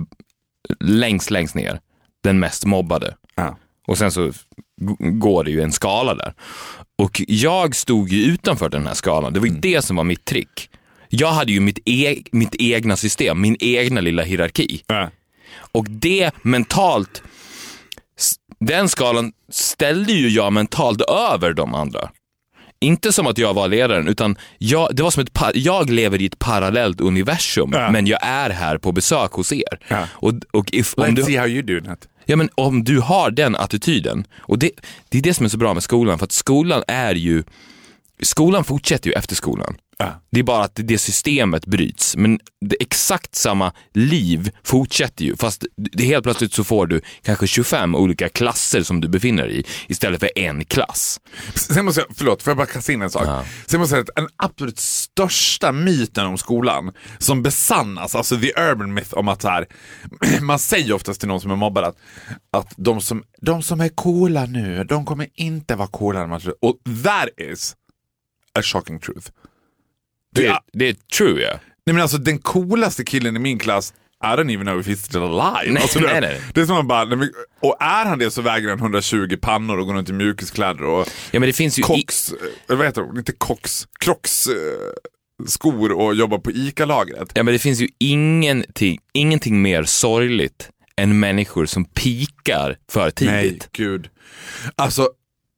längst, 0.81 1.31
längst 1.31 1.55
ner, 1.55 1.81
den 2.22 2.38
mest 2.38 2.64
mobbade. 2.64 3.14
Ja. 3.35 3.59
Och 3.87 3.98
sen 3.98 4.11
så 4.11 4.33
går 4.98 5.44
det 5.44 5.51
ju 5.51 5.61
en 5.61 5.72
skala 5.72 6.14
där. 6.14 6.35
Och 6.98 7.22
jag 7.29 7.75
stod 7.77 8.09
ju 8.09 8.25
utanför 8.25 8.68
den 8.68 8.87
här 8.87 8.94
skalan. 8.94 9.33
Det 9.33 9.40
var 9.40 9.46
ju 9.46 9.55
det 9.55 9.83
som 9.83 9.96
var 9.96 10.05
mitt 10.05 10.25
trick. 10.25 10.70
Jag 11.09 11.33
hade 11.33 11.53
ju 11.53 11.61
mitt, 11.61 11.79
e- 11.85 12.22
mitt 12.33 12.55
egna 12.59 12.96
system, 12.96 13.40
min 13.40 13.57
egna 13.61 14.01
lilla 14.01 14.22
hierarki. 14.22 14.83
Ja. 14.87 15.11
Och 15.72 15.87
det 15.90 16.31
mentalt, 16.42 17.22
den 18.66 18.88
skalan 18.88 19.33
ställde 19.51 20.12
ju 20.12 20.29
jag 20.29 20.53
mentalt 20.53 21.01
över 21.01 21.53
de 21.53 21.75
andra. 21.75 22.11
Inte 22.81 23.12
som 23.12 23.27
att 23.27 23.38
jag 23.38 23.55
var 23.55 23.68
ledaren, 23.68 24.09
utan 24.09 24.37
jag, 24.59 24.96
det 24.96 25.03
var 25.03 25.11
som 25.11 25.22
ett 25.22 25.31
jag 25.55 25.90
lever 25.90 26.22
i 26.22 26.27
ett 26.27 26.38
parallellt 26.38 27.01
universum, 27.01 27.70
Ja. 27.72 27.90
men 27.90 28.07
jag 28.07 28.18
är 28.22 28.51
här 28.51 28.79
på 28.79 28.92
besök 28.92 29.33
hos 29.33 29.53
er. 29.53 29.79
Ja. 29.88 30.07
Och, 30.12 30.33
och 30.53 30.72
if, 30.72 30.94
om 30.96 31.05
Let's 31.05 31.14
du, 31.14 31.22
see 31.22 31.37
how 31.37 31.46
you 31.48 31.62
do 31.62 31.77
it. 31.92 32.09
Ja 32.27 32.37
men 32.37 32.51
om 32.55 32.85
du 32.85 33.01
har 33.01 33.31
den 33.31 33.57
attityden, 33.57 34.25
och 34.38 34.59
det, 34.59 34.70
det 35.09 35.18
är 35.18 35.22
det 35.22 35.35
som 35.35 35.44
är 35.46 35.51
så 35.51 35.57
bra 35.59 35.75
med 35.75 35.83
skolan, 35.83 36.18
för 36.18 36.25
att 36.25 36.33
skolan 36.33 36.83
är 36.88 37.14
ju, 37.14 37.42
skolan 38.22 38.64
fortsätter 38.64 39.09
ju 39.11 39.14
efter 39.14 39.35
skolan. 39.35 39.75
Ja. 40.03 40.21
Det 40.31 40.38
är 40.38 40.45
bara 40.45 40.65
att 40.65 40.73
det 40.75 40.99
systemet 40.99 41.67
bryts, 41.67 42.17
men 42.17 42.38
det 42.61 42.77
exakt 42.81 43.35
samma 43.35 43.73
liv 43.95 44.51
fortsätter 44.65 45.25
ju, 45.25 45.37
fast 45.37 45.65
det 45.77 46.05
helt 46.05 46.25
plötsligt 46.25 46.53
så 46.53 46.65
får 46.65 46.87
du 46.87 47.01
kanske 47.23 47.47
25 47.47 47.95
olika 47.95 48.29
klasser 48.29 48.83
som 48.83 49.01
du 49.01 49.09
befinner 49.09 49.47
dig 49.47 49.61
i, 49.61 49.65
istället 49.88 50.21
för 50.21 50.38
en 50.38 50.65
klass. 50.65 51.21
Sen 51.55 51.85
måste 51.85 52.01
jag, 52.01 52.17
förlåt, 52.17 52.43
får 52.43 52.51
jag 52.51 52.57
bara 52.57 52.67
kasta 52.67 52.93
in 52.93 53.03
en 53.03 53.11
sak? 53.11 53.27
Ja. 53.27 53.45
Sen 53.67 53.81
måste 53.81 53.97
jag 53.97 54.07
säga 54.07 54.12
att 54.17 54.17
den 54.17 54.29
absolut 54.37 54.79
största 54.79 55.73
myten 55.73 56.27
om 56.27 56.38
skolan 56.38 56.93
som 57.19 57.43
besannas, 57.43 58.15
alltså 58.15 58.41
the 58.41 58.53
urban 58.61 58.95
myth 58.95 59.15
om 59.15 59.29
att 59.29 59.43
så 59.43 59.49
här, 59.49 59.67
man 60.41 60.59
säger 60.59 60.93
oftast 60.93 61.21
till 61.21 61.29
någon 61.29 61.41
som 61.41 61.51
är 61.51 61.57
mobbad 61.57 61.85
att, 61.85 61.97
att 62.53 62.75
de, 62.77 63.01
som, 63.01 63.23
de 63.41 63.62
som 63.62 63.81
är 63.81 63.88
coola 63.88 64.47
nu, 64.47 64.85
de 64.85 65.05
kommer 65.05 65.29
inte 65.35 65.77
vara 65.77 65.88
coola 65.88 66.21
när 66.21 66.27
man 66.27 66.41
slutar. 66.41 66.69
Och 66.69 66.77
that 67.05 67.29
is 67.38 67.77
a 68.59 68.62
shocking 68.62 68.99
truth. 68.99 69.31
Det, 70.35 70.42
Ja. 70.42 70.64
det 70.73 70.88
är 70.88 70.95
true 71.18 71.42
ja. 71.42 71.51
Nej 71.87 71.95
men 71.95 72.01
alltså 72.03 72.18
den 72.18 72.38
coolaste 72.38 73.05
killen 73.05 73.37
i 73.37 73.38
min 73.38 73.59
klass 73.59 73.95
I 74.25 74.27
don't 74.27 74.55
even 74.55 74.66
know 74.66 74.81
if 74.81 74.87
he's 74.87 75.05
still 75.07 75.23
alive. 75.23 75.73
Nej, 75.73 75.83
alltså, 75.83 75.99
nej, 76.01 76.14
det, 76.14 76.21
nej. 76.21 76.40
det 76.55 76.61
är 76.61 76.66
som 76.66 76.75
man 76.75 76.88
bara, 76.88 77.03
och 77.61 77.77
är 77.83 78.05
han 78.07 78.18
det 78.18 78.31
så 78.31 78.42
väger 78.42 78.68
han 78.68 78.79
120 78.79 79.37
pannor 79.40 79.79
och 79.79 79.87
går 79.87 79.95
runt 79.95 80.09
i 80.09 80.12
mjukiskläder 80.12 80.83
och 80.85 81.09
Ja 81.31 81.40
men 81.40 81.47
det 81.47 81.53
finns 81.53 81.79
ju... 81.79 81.81
i- 81.83 81.85
Cox, 81.85 82.33
eller 82.68 82.77
vad 82.77 82.87
heter 82.87 83.03
de? 83.03 83.18
Inte 83.18 83.33
Cox, 83.33 83.87
Crocs 84.01 84.47
eh, 84.47 84.55
skor 85.47 85.92
och 85.92 86.14
jobbar 86.14 86.38
på 86.38 86.51
ICA-lagret. 86.51 87.33
Ja 87.35 87.42
men 87.42 87.53
det 87.55 87.59
finns 87.59 87.81
ju 87.81 87.88
ingenting, 87.99 88.99
ingenting 89.12 89.62
mer 89.62 89.85
sorgligt 89.85 90.68
än 90.97 91.21
människor 91.21 91.66
som 91.66 91.85
pikar 91.85 92.77
för 92.92 93.11
tidigt. 93.11 93.33
Nej, 93.35 93.59
gud. 93.73 94.09
Alltså, 94.77 95.09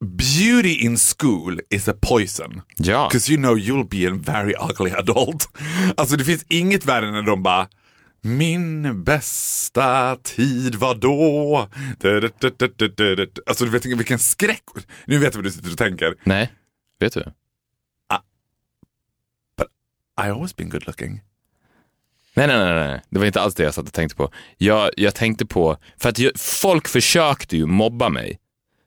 beauty 0.05 0.85
in 0.85 0.99
school 0.99 1.61
is 1.71 1.89
a 1.89 1.95
poison. 2.01 2.63
Ja. 2.77 3.09
Because 3.09 3.33
you 3.33 3.43
know 3.43 3.59
you'll 3.59 3.89
be 3.89 4.09
a 4.09 4.15
very 4.15 4.55
ugly 4.71 4.91
adult. 4.91 5.49
Alltså 5.97 6.17
det 6.17 6.25
finns 6.25 6.45
inget 6.49 6.87
värre 6.87 7.11
när 7.11 7.23
de 7.23 7.43
bara 7.43 7.69
min 8.21 9.05
bästa 9.05 10.17
tid 10.17 10.75
var 10.75 10.95
då. 10.95 11.69
Alltså 13.47 13.65
du 13.65 13.71
vet 13.71 13.85
vilken 13.87 14.19
skräck. 14.19 14.63
Nu 15.07 15.19
vet 15.19 15.35
jag 15.35 15.39
vad 15.39 15.45
du 15.45 15.51
sitter 15.51 15.73
och 15.73 15.79
tänker. 15.79 16.15
Nej, 16.25 16.53
vet 17.01 17.13
du? 17.13 17.25
I 20.17 20.31
always 20.31 20.57
been 20.57 20.69
good 20.69 20.87
looking. 20.87 21.21
Nej, 22.37 22.47
nej, 22.47 22.59
nej, 22.59 22.75
nej, 22.75 23.03
det 23.11 23.19
var 23.19 23.27
inte 23.27 23.41
alls 23.41 23.55
det 23.55 23.63
jag 23.63 23.75
satt 23.75 23.87
och 23.87 23.93
tänkte 23.93 24.17
på. 24.17 24.31
Jag, 24.57 24.91
jag 24.97 25.15
tänkte 25.15 25.47
på, 25.47 25.77
för 25.97 26.09
att 26.09 26.19
jag, 26.19 26.33
folk 26.37 26.89
försökte 26.89 27.57
ju 27.57 27.67
mobba 27.67 28.09
mig. 28.09 28.39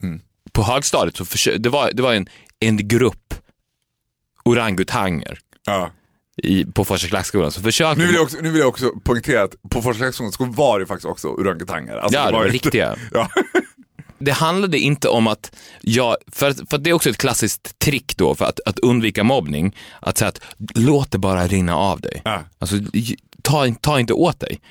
Mm. 0.04 0.22
På 0.52 0.64
högstadiet 0.64 1.18
så 1.18 1.24
försö- 1.26 1.58
det 1.58 1.70
var 1.70 1.92
det 1.94 2.02
var 2.02 2.14
en, 2.14 2.28
en 2.60 2.88
grupp 2.88 3.34
orangutanger 4.46 5.40
Ja. 5.66 5.92
i, 6.44 6.66
på 6.66 6.86
första 6.86 7.08
klassskolan 7.08 7.52
som 7.52 7.64
försökte... 7.64 8.00
Nu 8.02 8.06
vill, 8.06 8.16
jag 8.16 8.24
också, 8.24 8.38
nu 8.42 8.50
vill 8.50 8.60
jag 8.60 8.70
också 8.70 8.92
poängtera 9.04 9.44
att 9.44 9.56
på 9.70 9.82
Forsläks 9.82 10.18
så 10.18 10.46
var 10.46 10.80
det 10.80 10.86
faktiskt 10.86 11.06
också 11.06 11.28
orangutanger. 11.28 11.98
Alltså, 11.98 12.20
Ja, 12.20 12.26
det 12.26 12.32
var 12.38 12.46
ju- 12.46 12.52
riktiga. 12.52 12.96
Ja. 13.14 13.30
Det 14.20 14.32
handlade 14.32 14.78
inte 14.80 15.08
om 15.10 15.28
att 15.28 15.56
jag, 15.82 16.16
för, 16.32 16.50
att- 16.50 16.70
för 16.70 16.78
att 16.78 16.84
det 16.84 16.90
är 16.90 16.94
också 16.94 17.10
ett 17.10 17.18
klassiskt 17.18 17.80
trick 17.80 18.18
då 18.18 18.36
för 18.36 18.46
att, 18.46 18.60
att 18.66 18.80
undvika 18.80 19.24
mobbning, 19.24 19.76
att 20.00 20.18
säga 20.18 20.30
att 20.30 20.42
låt 20.76 21.12
det 21.12 21.18
bara 21.18 21.48
rinna 21.48 21.76
av 21.76 22.02
dig. 22.02 22.22
Ja. 22.26 22.44
Alltså, 22.60 22.76
ta, 23.42 23.74
ta 23.82 24.00
inte 24.00 24.14
åt 24.14 24.40
dig. 24.40 24.62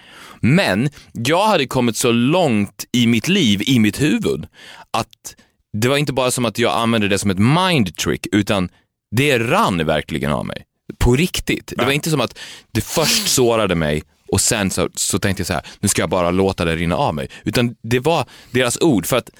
Men 0.40 0.90
jag 1.12 1.46
hade 1.46 1.66
kommit 1.66 1.96
så 1.96 2.12
långt 2.12 2.84
i 2.92 3.06
mitt 3.06 3.28
liv, 3.28 3.62
i 3.66 3.78
mitt 3.78 4.00
huvud, 4.02 4.46
att 4.90 5.36
det 5.80 5.88
var 5.88 5.96
inte 5.96 6.12
bara 6.12 6.30
som 6.30 6.44
att 6.44 6.58
jag 6.58 6.72
använde 6.72 7.08
det 7.08 7.18
som 7.18 7.30
ett 7.30 7.38
mind 7.38 7.96
trick, 7.96 8.26
utan 8.32 8.68
det 9.10 9.38
rann 9.38 9.86
verkligen 9.86 10.32
av 10.32 10.46
mig. 10.46 10.64
På 10.98 11.16
riktigt. 11.16 11.72
Det 11.76 11.84
var 11.84 11.92
inte 11.92 12.10
som 12.10 12.20
att 12.20 12.38
det 12.72 12.80
först 12.80 13.28
sårade 13.28 13.74
mig 13.74 14.02
och 14.32 14.40
sen 14.40 14.70
så, 14.70 14.88
så 14.94 15.18
tänkte 15.18 15.40
jag 15.40 15.46
så 15.46 15.52
här, 15.52 15.66
nu 15.80 15.88
ska 15.88 16.02
jag 16.02 16.10
bara 16.10 16.30
låta 16.30 16.64
det 16.64 16.76
rinna 16.76 16.96
av 16.96 17.14
mig. 17.14 17.28
Utan 17.44 17.76
det 17.82 18.00
var 18.00 18.24
deras 18.50 18.80
ord, 18.80 19.06
för 19.06 19.16
att 19.16 19.30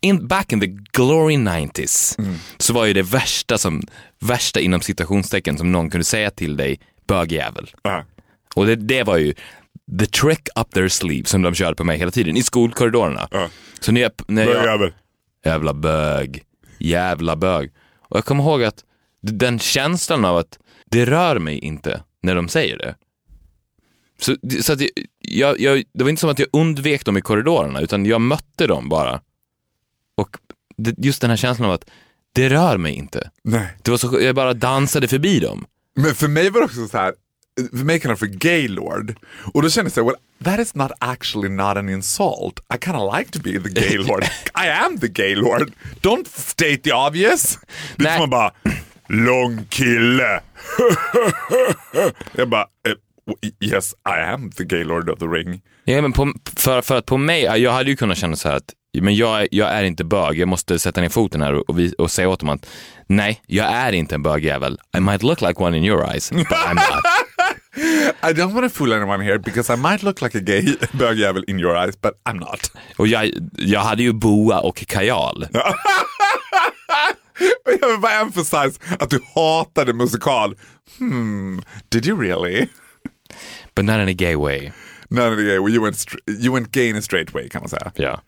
in, 0.00 0.26
back 0.26 0.52
in 0.52 0.60
the 0.60 0.66
glory 0.66 1.36
90s 1.36 2.20
så 2.58 2.72
var 2.72 2.84
ju 2.84 2.92
det 2.92 3.02
värsta, 3.02 3.58
som, 3.58 3.82
värsta 4.20 4.60
inom 4.60 4.80
citationstecken 4.80 5.58
som 5.58 5.72
någon 5.72 5.90
kunde 5.90 6.04
säga 6.04 6.30
till 6.30 6.56
dig, 6.56 6.80
bögjävel. 7.06 7.70
Ja. 7.82 8.04
Och 8.54 8.66
det, 8.66 8.76
det 8.76 9.02
var 9.02 9.16
ju 9.16 9.34
the 9.98 10.06
trick 10.06 10.48
up 10.60 10.70
their 10.74 10.88
sleeve 10.88 11.26
som 11.26 11.42
de 11.42 11.54
körde 11.54 11.74
på 11.74 11.84
mig 11.84 11.98
hela 11.98 12.10
tiden 12.10 12.36
i 12.36 12.42
skolkorridorerna. 12.42 13.28
Ja. 13.30 13.48
Så 13.80 13.92
när 13.92 14.00
jag, 14.00 14.12
när 14.26 14.44
jag. 14.44 14.92
Jävla 15.44 15.74
bög, 15.74 16.44
jävla 16.78 17.36
bög. 17.36 17.72
Och 17.98 18.16
jag 18.16 18.24
kommer 18.24 18.44
ihåg 18.44 18.64
att 18.64 18.84
den 19.20 19.58
känslan 19.58 20.24
av 20.24 20.36
att 20.36 20.58
det 20.86 21.06
rör 21.06 21.38
mig 21.38 21.58
inte 21.58 22.02
när 22.22 22.34
de 22.34 22.48
säger 22.48 22.78
det. 22.78 22.94
Så, 24.18 24.36
så 24.62 24.72
att 24.72 24.80
jag, 25.18 25.60
jag, 25.60 25.84
det 25.94 26.04
var 26.04 26.10
inte 26.10 26.20
som 26.20 26.30
att 26.30 26.38
jag 26.38 26.48
undvek 26.52 27.04
dem 27.04 27.16
i 27.16 27.20
korridorerna, 27.20 27.80
utan 27.80 28.06
jag 28.06 28.20
mötte 28.20 28.66
dem 28.66 28.88
bara. 28.88 29.20
Och 30.14 30.36
det, 30.76 30.94
just 30.98 31.20
den 31.20 31.30
här 31.30 31.36
känslan 31.36 31.68
av 31.68 31.74
att 31.74 31.90
det 32.32 32.48
rör 32.48 32.76
mig 32.76 32.92
inte. 32.92 33.30
Nej. 33.44 33.76
Det 33.82 33.90
var 33.90 33.98
så, 33.98 34.20
jag 34.20 34.34
bara 34.34 34.54
dansade 34.54 35.08
förbi 35.08 35.40
dem. 35.40 35.66
Men 35.96 36.14
för 36.14 36.28
mig 36.28 36.50
var 36.50 36.60
det 36.60 36.66
också 36.66 36.86
så 36.86 36.98
här, 36.98 37.14
kallar 37.68 38.14
det 38.14 38.16
för 38.16 38.26
gaylord. 38.26 39.14
Och 39.54 39.62
då 39.62 39.70
kände 39.70 39.86
jag 39.86 39.92
så 39.92 40.00
här, 40.00 40.06
well, 40.06 40.16
that 40.44 40.66
is 40.66 40.74
not 40.74 40.90
actually 40.98 41.48
not 41.48 41.76
an 41.76 41.88
insult. 41.88 42.60
I 42.74 42.78
kind 42.84 42.96
of 42.96 43.18
like 43.18 43.30
to 43.30 43.38
be 43.42 43.52
the 43.52 43.80
gaylord. 43.80 44.24
I 44.64 44.68
am 44.68 44.98
the 44.98 45.08
gaylord. 45.08 45.72
Don't 46.00 46.26
state 46.28 46.76
the 46.76 46.92
obvious. 46.92 47.58
Det 47.96 48.04
är 48.04 48.16
som 48.16 48.20
man 48.20 48.30
bara, 48.30 48.52
lång 49.08 49.64
kille. 49.68 50.40
jag 52.32 52.48
bara, 52.48 52.66
eh, 52.88 52.94
yes 53.60 53.94
I 54.08 54.32
am 54.32 54.50
the 54.50 54.64
gaylord 54.64 55.10
of 55.10 55.18
the 55.18 55.26
ring. 55.26 55.60
Ja, 55.84 56.02
men 56.02 56.12
på, 56.12 56.32
för, 56.56 56.82
för 56.82 56.98
att 56.98 57.06
på 57.06 57.16
mig, 57.16 57.42
jag 57.42 57.72
hade 57.72 57.90
ju 57.90 57.96
kunnat 57.96 58.18
känna 58.18 58.36
så 58.36 58.48
här 58.48 58.56
att 58.56 58.74
men 58.98 59.16
jag, 59.16 59.48
jag 59.50 59.68
är 59.68 59.82
inte 59.82 60.04
bög, 60.04 60.38
jag 60.38 60.48
måste 60.48 60.78
sätta 60.78 61.00
ner 61.00 61.08
foten 61.08 61.42
här 61.42 61.52
och, 61.54 61.70
och, 61.70 61.76
och 61.98 62.10
säga 62.10 62.28
åt 62.28 62.40
dem 62.40 62.48
att 62.48 62.66
nej, 63.06 63.40
jag 63.46 63.66
är 63.66 63.92
inte 63.92 64.14
en 64.14 64.22
bögjävel. 64.22 64.78
I 64.96 65.00
might 65.00 65.22
look 65.22 65.40
like 65.40 65.62
one 65.62 65.76
in 65.76 65.84
your 65.84 66.04
eyes, 66.04 66.30
but 66.30 66.46
I'm 66.46 66.74
not. 66.74 67.04
I 68.22 68.32
don't 68.32 68.52
want 68.54 68.64
to 68.64 68.68
fool 68.68 68.92
anyone 68.92 69.24
here 69.24 69.38
because 69.38 69.70
I 69.70 69.76
might 69.76 70.02
look 70.02 70.22
like 70.22 70.38
a 70.38 70.40
gay 70.40 70.62
bögjävel 70.92 71.44
in 71.48 71.60
your 71.60 71.76
eyes 71.76 72.00
but 72.00 72.14
I'm 72.24 72.38
not. 72.40 72.70
Och 72.96 73.06
jag, 73.06 73.30
jag 73.56 73.80
hade 73.80 74.02
ju 74.02 74.12
boa 74.12 74.60
och 74.60 74.76
kajal. 74.76 75.46
Jag 77.80 77.88
vill 77.88 78.00
bara 78.00 78.12
emphasize 78.20 78.80
att 78.98 79.10
du 79.10 79.20
hatade 79.34 79.92
musikal. 79.92 80.56
Hmm, 80.98 81.62
did 81.88 82.06
you 82.06 82.20
really? 82.20 82.68
But 83.74 83.84
not 83.84 83.94
in 83.96 84.08
a 84.08 84.12
gay 84.12 84.36
way. 84.36 84.72
None 85.08 85.32
of 85.32 85.38
the 85.38 85.44
gay, 85.44 85.54
you 85.54 85.82
went, 85.82 86.04
you 86.26 86.54
went 86.54 86.70
gay 86.72 86.88
in 86.88 86.96
a 86.96 87.02
straight 87.02 87.34
way 87.34 87.48
kan 87.48 87.62
man 87.62 87.68
säga. 87.68 87.92
Ja. 87.94 88.22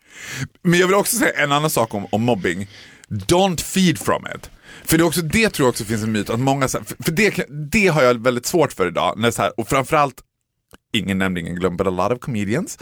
Men 0.62 0.80
jag 0.80 0.86
vill 0.86 0.96
också 0.96 1.16
säga 1.16 1.32
en 1.32 1.52
annan 1.52 1.70
sak 1.70 1.94
om, 1.94 2.06
om 2.10 2.22
mobbing. 2.22 2.68
Don't 3.12 3.60
feed 3.60 3.98
from 3.98 4.26
it. 4.36 4.50
För 4.84 4.98
det, 4.98 5.02
är 5.02 5.06
också, 5.06 5.22
det 5.22 5.50
tror 5.50 5.66
jag 5.66 5.70
också 5.70 5.84
finns 5.84 6.02
en 6.02 6.12
myt, 6.12 6.30
att 6.30 6.40
många, 6.40 6.68
för 6.68 7.12
det, 7.12 7.46
det 7.72 7.86
har 7.86 8.02
jag 8.02 8.22
väldigt 8.22 8.46
svårt 8.46 8.72
för 8.72 8.86
idag. 8.86 9.14
När 9.16 9.30
så 9.30 9.42
här, 9.42 9.60
och 9.60 9.68
framförallt, 9.68 10.14
ingen 10.92 11.18
nämnd, 11.18 11.38
ingen 11.38 11.54
glömd, 11.54 11.78
but 11.78 11.86
a 11.86 11.90
lot 11.90 12.12
of 12.12 12.18
comedians, 12.18 12.78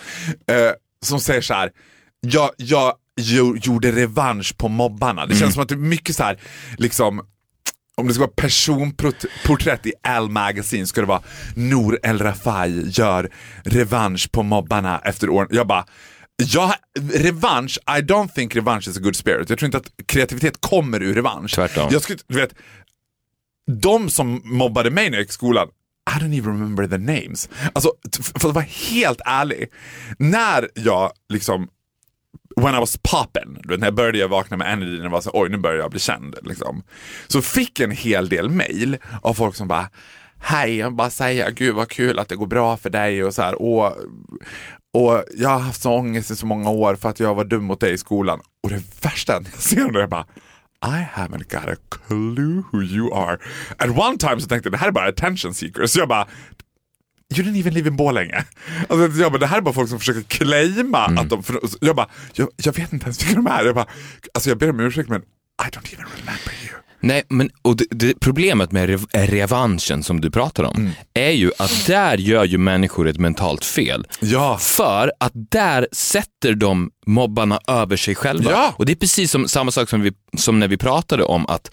eh, 0.47 0.71
som 1.05 1.21
säger 1.21 1.41
så 1.41 1.55
här, 1.55 1.71
jag, 2.21 2.51
jag 2.57 2.95
jo, 3.21 3.57
gjorde 3.57 3.93
revansch 3.93 4.57
på 4.57 4.69
mobbarna. 4.69 5.27
Det 5.27 5.37
känns 5.37 5.55
som 5.55 5.63
att 5.63 5.69
det 5.69 5.75
är 5.75 5.77
mycket 5.77 6.17
så 6.17 6.23
här, 6.23 6.39
liksom, 6.77 7.21
om 7.97 8.09
det 8.09 8.15
ska 8.15 8.21
vara 8.21 8.33
personporträtt 8.37 9.87
i 9.87 9.93
Al 10.03 10.31
Magazine 10.31 10.87
ska 10.87 11.01
det 11.01 11.07
vara 11.07 11.23
Nour 11.55 11.99
El 12.03 12.19
Rafai 12.19 12.91
gör 12.91 13.31
revansch 13.65 14.33
på 14.33 14.43
mobbarna 14.43 15.01
efter 15.05 15.29
år. 15.29 15.47
Jag 15.51 15.67
bara, 15.67 15.85
ja, 16.41 16.75
revansch, 17.13 17.79
I 17.99 18.01
don't 18.01 18.29
think 18.29 18.57
revansch 18.57 18.89
is 18.89 18.97
a 18.97 19.01
good 19.01 19.17
spirit. 19.17 19.51
Jag 19.51 19.59
tror 19.59 19.67
inte 19.67 19.79
att 19.79 20.07
kreativitet 20.07 20.61
kommer 20.61 21.03
ur 21.03 21.15
revansch. 21.15 21.55
Tvärtom. 21.55 21.89
Jag 21.93 22.03
skulle, 22.03 22.19
du 22.27 22.37
vet, 22.37 22.55
de 23.83 24.11
som 24.11 24.41
mobbade 24.45 24.91
mig 24.91 25.11
när 25.11 25.17
jag 25.17 25.23
gick 25.23 25.31
i 25.31 25.33
skolan, 25.33 25.69
I 26.17 26.23
don't 26.23 26.39
even 26.39 26.53
remember 26.53 26.87
the 26.87 26.99
names. 26.99 27.49
Alltså, 27.73 27.93
för 28.41 28.49
att 28.49 28.55
vara 28.55 28.65
helt 28.91 29.21
ärlig, 29.25 29.71
när 30.19 30.69
jag 30.75 31.13
liksom 31.29 31.69
when 32.57 32.75
I 32.75 32.79
was 32.79 32.97
vet, 32.97 33.59
när 33.79 33.87
jag 33.87 33.95
började 33.95 34.27
vakna 34.27 34.57
med 34.57 34.73
energy, 34.73 34.97
när 34.97 35.05
jag 35.05 35.11
var 35.11 35.21
så 35.21 35.31
oj 35.35 35.49
nu 35.49 35.57
börjar 35.57 35.79
jag 35.79 35.91
bli 35.91 36.01
känd. 36.01 36.37
Liksom. 36.43 36.83
Så 37.29 37.43
fick 37.43 37.81
jag 37.81 37.91
en 37.91 37.97
hel 37.97 38.29
del 38.29 38.51
mail 38.51 38.97
av 39.23 39.35
folk 39.35 39.57
som 39.57 39.69
bara, 39.69 39.91
hej, 40.39 40.77
jag 40.77 40.95
bara 40.95 41.11
säga, 41.11 41.51
gud 41.51 41.75
vad 41.75 41.89
kul 41.89 42.19
att 42.19 42.29
det 42.29 42.37
går 42.37 42.47
bra 42.47 42.77
för 42.77 42.91
dig 42.91 43.25
och 43.25 43.35
så 43.35 43.43
här, 43.43 43.63
och, 43.63 43.97
och 44.95 45.25
jag 45.37 45.49
har 45.49 45.59
haft 45.59 45.83
så 45.83 45.93
ångest 45.93 46.31
i 46.31 46.37
så 46.37 46.47
många 46.47 46.71
år 46.71 46.95
för 46.95 47.09
att 47.09 47.21
jag 47.21 47.35
var 47.35 47.45
dum 47.45 47.65
mot 47.65 47.81
dig 47.81 47.93
i 47.93 47.99
skolan. 47.99 48.41
Och 48.63 48.71
det 48.71 48.83
värsta 49.03 49.39
när 49.39 49.51
jag 49.53 49.61
ser 49.61 49.93
det, 49.93 50.01
jag 50.01 50.11
bara, 50.11 50.27
I 50.85 51.07
haven't 51.15 51.51
got 51.51 51.69
a 51.69 51.77
clue 51.91 52.63
who 52.73 52.83
you 52.83 53.15
are. 53.15 53.39
At 53.77 53.99
one 53.99 54.19
time 54.19 54.41
så 54.41 54.49
tänkte 54.49 54.67
jag, 54.67 54.73
det 54.73 54.79
här 54.79 54.89
är 54.89 54.93
bara 54.93 55.09
attention 55.09 55.55
seekers. 55.55 55.91
Så 55.91 55.99
jag 55.99 56.09
bara, 56.09 56.29
You 57.35 57.45
didn't 57.45 57.57
even 57.61 57.75
live 57.75 57.89
in 57.89 57.97
Borlänge. 57.97 58.45
Alltså, 58.89 59.23
jag 59.23 59.33
bara, 59.33 59.39
det 59.39 59.47
här 59.47 59.57
är 59.59 59.63
bara 59.63 59.75
folk 59.75 59.89
som 59.89 59.99
försöker 59.99 60.23
claima 60.23 60.99
att 60.99 61.29
de... 61.31 61.43
Jag 61.81 61.97
bara, 61.97 62.09
jag, 62.33 62.49
jag 62.57 62.73
vet 62.73 62.93
inte 62.93 63.05
ens 63.05 63.23
vilka 63.23 63.35
de 63.35 63.47
är. 63.47 63.65
Jag, 63.65 63.75
bara, 63.75 63.87
alltså, 64.35 64.51
jag 64.51 64.59
ber 64.59 64.71
om 64.71 64.81
ursäkt 64.81 65.09
men 65.09 65.21
I 65.21 65.69
don't 65.71 65.95
even 65.95 66.07
remember 66.17 66.53
you. 66.65 66.80
Nej, 67.01 67.23
men 67.29 67.51
och 67.63 67.77
det, 67.77 67.85
det, 67.91 68.21
problemet 68.21 68.73
med 68.73 68.87
rev, 68.89 69.05
revanschen 69.13 70.03
som 70.03 70.21
du 70.21 70.31
pratar 70.31 70.65
om 70.65 70.77
Mm. 70.77 70.91
är 71.15 71.31
ju 71.31 71.51
att 71.59 71.87
där 71.87 72.17
gör 72.19 72.45
ju 72.45 72.59
människor 72.59 73.09
ett 73.09 73.19
mentalt 73.19 73.65
fel. 73.65 74.07
Ja. 74.21 74.59
För 74.59 75.13
att 75.21 75.33
där 75.35 75.89
sätter 75.93 76.55
de 76.55 76.91
mobbarna 77.07 77.61
över 77.67 77.97
sig 77.97 78.15
själva. 78.15 78.51
Ja. 78.51 78.75
Och 78.77 78.87
det 78.87 78.93
är 78.93 78.97
precis 78.97 79.31
som 79.31 79.49
samma 79.49 79.71
sak 79.71 79.89
som, 79.89 80.01
vi, 80.01 80.13
som 80.37 80.59
när 80.59 80.69
vi 80.69 80.77
pratade 80.77 81.25
om 81.25 81.47
att 81.47 81.71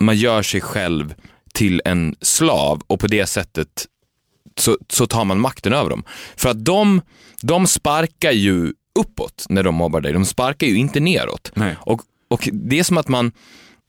man 0.00 0.16
gör 0.16 0.42
sig 0.42 0.60
själv 0.60 1.14
till 1.54 1.82
en 1.84 2.16
slav 2.20 2.82
och 2.86 3.00
på 3.00 3.06
det 3.06 3.26
sättet 3.26 3.86
så, 4.58 4.78
så 4.90 5.06
tar 5.06 5.24
man 5.24 5.40
makten 5.40 5.72
över 5.72 5.90
dem. 5.90 6.04
För 6.36 6.48
att 6.50 6.64
de, 6.64 7.00
de 7.42 7.66
sparkar 7.66 8.32
ju 8.32 8.72
uppåt 8.98 9.46
när 9.48 9.62
de 9.62 9.74
mobbar 9.74 10.00
dig, 10.00 10.12
de 10.12 10.24
sparkar 10.24 10.66
ju 10.66 10.76
inte 10.76 11.00
neråt. 11.00 11.50
Nej. 11.54 11.76
Och, 11.80 12.02
och 12.30 12.48
det 12.52 12.78
är 12.78 12.84
som 12.84 12.98
att 12.98 13.08
man, 13.08 13.32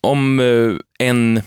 om 0.02 0.40
eh, 0.40 1.08
en, 1.08 1.42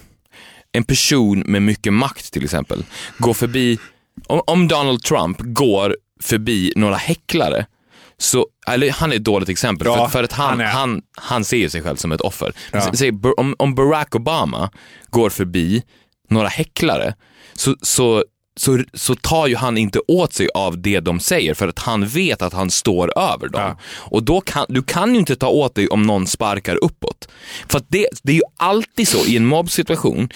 en 0.72 0.84
person 0.84 1.40
med 1.40 1.62
mycket 1.62 1.92
makt 1.92 2.32
till 2.32 2.44
exempel, 2.44 2.84
går 3.18 3.34
förbi, 3.34 3.78
om, 4.26 4.40
om 4.46 4.68
Donald 4.68 5.02
Trump 5.02 5.36
går 5.40 5.96
förbi 6.20 6.72
några 6.76 6.96
häcklare, 6.96 7.66
så, 8.18 8.46
eller 8.68 8.90
han 8.90 9.12
är 9.12 9.16
ett 9.16 9.24
dåligt 9.24 9.48
exempel, 9.48 9.86
Ja, 9.86 10.08
för, 10.08 10.18
för 10.18 10.24
att 10.24 10.32
han, 10.32 10.60
han 10.60 10.68
han, 10.68 10.96
är. 10.96 11.02
han, 11.16 11.44
ser 11.44 11.68
sig 11.68 11.82
själv 11.82 11.96
som 11.96 12.12
ett 12.12 12.20
offer. 12.20 12.52
Ja. 12.72 12.92
Säg, 12.94 13.12
om, 13.36 13.54
om 13.58 13.74
Barack 13.74 14.14
Obama 14.14 14.70
går 15.10 15.30
förbi 15.30 15.82
några 16.28 16.48
häcklare, 16.48 17.14
så, 17.54 17.76
så, 17.82 18.24
så, 18.56 18.84
så 18.94 19.14
tar 19.14 19.46
ju 19.46 19.56
han 19.56 19.78
inte 19.78 20.00
åt 20.08 20.32
sig 20.32 20.48
av 20.54 20.82
det 20.82 21.00
de 21.00 21.20
säger 21.20 21.54
för 21.54 21.68
att 21.68 21.78
han 21.78 22.06
vet 22.06 22.42
att 22.42 22.52
han 22.52 22.70
står 22.70 23.18
över 23.18 23.48
dem. 23.48 23.62
Ja. 23.62 23.78
Och 23.98 24.22
då 24.22 24.40
kan, 24.40 24.66
du 24.68 24.82
kan 24.82 25.12
ju 25.12 25.18
inte 25.18 25.36
ta 25.36 25.48
åt 25.48 25.74
dig 25.74 25.88
om 25.88 26.02
någon 26.02 26.26
sparkar 26.26 26.84
uppåt. 26.84 27.28
För 27.68 27.78
att 27.78 27.86
det, 27.88 28.06
det 28.22 28.32
är 28.32 28.36
ju 28.36 28.42
alltid 28.56 29.08
så 29.08 29.26
i 29.26 29.36
en 29.36 29.46
mobbsituation, 29.46 30.28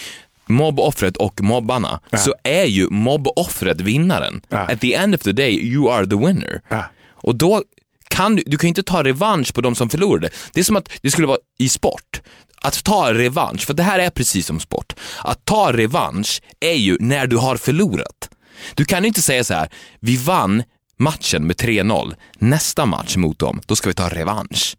mobboffret 0.46 1.16
och 1.16 1.40
mobbarna, 1.40 2.00
så 2.16 2.34
är 2.42 2.64
ju 2.64 2.88
mobboffret 2.90 3.80
vinnaren. 3.80 4.40
Ja. 4.48 4.58
At 4.58 4.80
the 4.80 4.94
end 4.94 5.14
of 5.14 5.20
the 5.20 5.32
day, 5.32 5.50
you 5.50 5.92
are 5.92 6.06
the 6.06 6.16
winner. 6.16 6.60
Ja. 6.68 6.84
Och 7.10 7.34
då 7.34 7.62
kan 8.08 8.36
du, 8.36 8.42
du 8.46 8.58
kan 8.58 8.68
ju 8.68 8.68
inte 8.68 8.82
ta 8.82 9.04
revansch 9.04 9.54
på 9.54 9.60
de 9.60 9.74
som 9.74 9.90
förlorade. 9.90 10.28
Det 10.52 10.60
är 10.60 10.64
som 10.64 10.76
att 10.76 10.90
det 11.02 11.10
skulle 11.10 11.26
vara 11.26 11.38
i 11.58 11.68
sport. 11.68 12.22
Att 12.62 12.84
ta 12.84 13.14
revansch, 13.14 13.66
för 13.66 13.74
det 13.74 13.82
här 13.82 13.98
är 13.98 14.10
precis 14.10 14.46
som 14.46 14.60
sport. 14.60 14.92
Att 15.24 15.44
ta 15.44 15.72
revansch 15.72 16.42
är 16.60 16.74
ju 16.74 16.96
när 17.00 17.26
du 17.26 17.36
har 17.36 17.56
förlorat. 17.56 18.30
Du 18.74 18.84
kan 18.84 19.02
ju 19.02 19.08
inte 19.08 19.22
säga 19.22 19.44
så 19.44 19.54
här, 19.54 19.68
vi 20.00 20.16
vann 20.16 20.62
matchen 20.98 21.46
med 21.46 21.56
3-0, 21.56 22.14
nästa 22.38 22.86
match 22.86 23.16
mot 23.16 23.38
dem, 23.38 23.60
då 23.66 23.76
ska 23.76 23.88
vi 23.88 23.94
ta 23.94 24.08
revansch. 24.08 24.76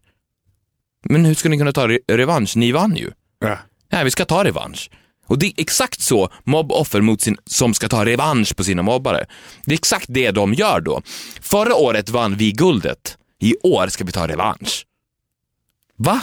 Men 1.04 1.24
hur 1.24 1.34
ska 1.34 1.48
ni 1.48 1.58
kunna 1.58 1.72
ta 1.72 1.86
re- 1.86 1.98
revansch? 2.08 2.56
Ni 2.56 2.72
vann 2.72 2.96
ju. 2.96 3.10
Ja. 3.40 3.58
Nej, 3.92 4.04
vi 4.04 4.10
ska 4.10 4.24
ta 4.24 4.44
revansch. 4.44 4.90
Och 5.26 5.38
det 5.38 5.46
är 5.46 5.52
exakt 5.56 6.00
så 6.00 6.28
mobboffer 6.44 7.00
mot 7.00 7.20
sin, 7.20 7.36
som 7.46 7.74
ska 7.74 7.88
ta 7.88 8.04
revansch 8.04 8.56
på 8.56 8.64
sina 8.64 8.82
mobbare. 8.82 9.26
Det 9.64 9.72
är 9.72 9.78
exakt 9.78 10.06
det 10.08 10.30
de 10.30 10.54
gör 10.54 10.80
då. 10.80 11.02
Förra 11.40 11.74
året 11.74 12.08
vann 12.08 12.36
vi 12.36 12.52
guldet. 12.52 13.18
I 13.40 13.54
år 13.62 13.88
ska 13.88 14.04
vi 14.04 14.12
ta 14.12 14.28
revansch. 14.28 14.84
Va? 15.96 16.20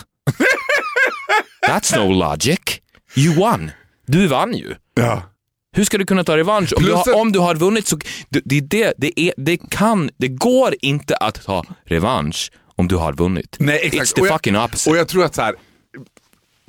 That's 1.68 1.98
no 1.98 2.14
logic. 2.14 2.60
You 3.16 3.36
won. 3.36 3.72
Du 4.08 4.28
vann 4.28 4.54
ju. 4.58 4.76
Ja. 4.96 5.24
Hur 5.76 5.84
ska 5.84 5.98
du 5.98 6.06
kunna 6.06 6.24
ta 6.24 6.38
revansch? 6.38 6.74
Om, 6.78 6.84
du 6.84 6.90
Plus 6.90 7.06
har, 7.06 7.12
att- 7.14 7.20
om 7.22 7.32
du 7.32 7.40
har 7.40 7.56
vunnit 7.56 7.88
så... 7.88 8.00
Det, 8.30 8.42
det, 8.62 8.94
det, 8.98 9.20
är, 9.20 9.34
det, 9.38 9.58
kan, 9.70 10.10
det 10.18 10.28
går 10.28 10.76
inte 10.82 11.16
att 11.16 11.44
ta 11.46 11.66
revansch 11.86 12.52
om 12.76 12.88
du 12.88 12.96
har 12.96 13.14
vunnit. 13.14 13.56
Nej, 13.60 13.80
exakt. 13.84 14.12
It's 14.12 14.16
the 14.16 14.22
Och 14.22 14.28
jag- 14.28 14.34
fucking 14.34 14.58
opposite. 14.58 14.90
Och 14.90 14.98
jag 14.98 15.08
tror 15.08 15.26
att 15.26 15.36
så 15.36 15.42
här, 15.42 15.56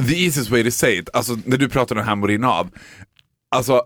the 0.08 0.24
easiest 0.24 0.50
way 0.50 0.64
to 0.64 0.70
say 0.70 0.98
it, 0.98 1.08
alltså 1.12 1.38
när 1.44 1.56
du 1.56 1.68
pratar 1.68 1.96
om 1.96 2.04
med 2.06 2.24
att 2.24 2.28
rinna 2.30 2.50
av, 2.52 2.70
alltså 3.56 3.82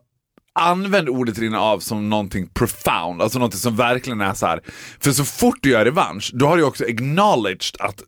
använd 0.55 1.09
ordet 1.09 1.39
rinna 1.39 1.61
av 1.61 1.79
som 1.81 2.09
någonting 2.11 2.47
profound, 2.49 3.23
alltså 3.23 3.39
någonting 3.39 3.61
som 3.61 3.77
verkligen 3.77 4.21
är 4.21 4.35
så 4.35 4.47
här. 4.47 4.61
För 5.01 5.13
så 5.13 5.25
fort 5.25 5.59
du 5.63 5.71
gör 5.71 5.85
revansch, 5.85 6.31
då 6.35 6.47
har 6.47 6.57
du 6.57 6.63
också 6.63 6.85
acknowledged 6.85 7.81
att 7.81 8.03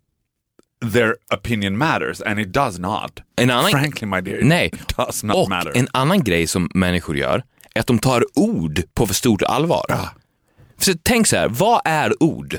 their 0.93 1.15
opinion 1.35 1.79
matters 1.79 2.21
and 2.21 2.41
it 2.41 2.49
does 2.53 2.79
not. 2.79 3.21
En 3.37 3.51
annan- 3.51 3.71
Frankly 3.71 4.07
my 4.07 4.21
dear, 4.21 4.43
Nej, 4.43 4.67
it 4.67 4.97
does 4.97 5.23
not 5.23 5.37
och 5.37 5.49
matter. 5.49 5.73
en 5.77 5.89
annan 5.93 6.25
grej 6.25 6.47
som 6.47 6.71
människor 6.75 7.17
gör 7.17 7.43
är 7.75 7.81
att 7.81 7.87
de 7.87 7.99
tar 7.99 8.25
ord 8.35 8.83
på 8.95 9.07
för 9.07 9.15
stort 9.15 9.43
allvar. 9.43 9.85
för 10.79 10.95
tänk 11.03 11.27
så 11.27 11.37
här, 11.37 11.49
vad 11.49 11.81
är 11.85 12.23
ord? 12.23 12.59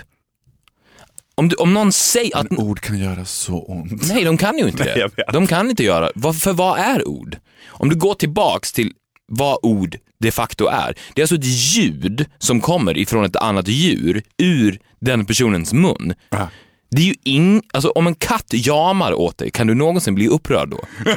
Om, 1.36 1.49
du, 1.49 1.55
om 1.55 1.74
någon 1.74 1.91
säger 1.91 2.38
att... 2.38 2.51
Men 2.51 2.59
ord 2.59 2.80
kan 2.80 2.97
göra 2.99 3.26
så 3.26 3.61
ont. 3.63 4.07
Nej, 4.07 4.24
de 4.24 4.38
kan 4.38 4.57
ju 4.57 4.67
inte 4.67 4.84
Nej, 4.84 5.07
det. 5.15 5.32
De 5.34 5.47
kan 5.47 5.69
inte 5.69 5.84
göra 5.84 6.34
För 6.34 6.53
vad 6.53 6.80
är 6.80 7.07
ord? 7.07 7.38
Om 7.67 7.89
du 7.89 7.95
går 7.95 8.13
tillbaks 8.13 8.74
till 8.74 8.91
vad 9.28 9.57
ord 9.61 9.97
de 10.19 10.32
facto 10.32 10.65
är. 10.67 10.95
Det 11.13 11.21
är 11.21 11.24
alltså 11.24 11.36
ett 11.36 11.45
ljud 11.45 12.26
som 12.38 12.61
kommer 12.61 12.97
ifrån 12.97 13.26
ett 13.26 13.36
annat 13.36 13.67
djur 13.67 14.24
ur 14.38 14.80
den 14.99 15.26
personens 15.26 15.74
mun. 15.74 16.13
Ja. 16.30 16.49
Det 16.96 17.02
är 17.02 17.06
ju 17.06 17.16
ing... 17.24 17.62
Alltså 17.74 17.89
om 17.89 18.08
en 18.08 18.16
katt 18.16 18.46
jamar 18.50 19.14
åt 19.14 19.38
dig, 19.38 19.52
kan 19.52 19.68
du 19.68 19.74
någonsin 19.74 20.16
bli 20.16 20.28
upprörd 20.28 20.70
då? 20.70 20.80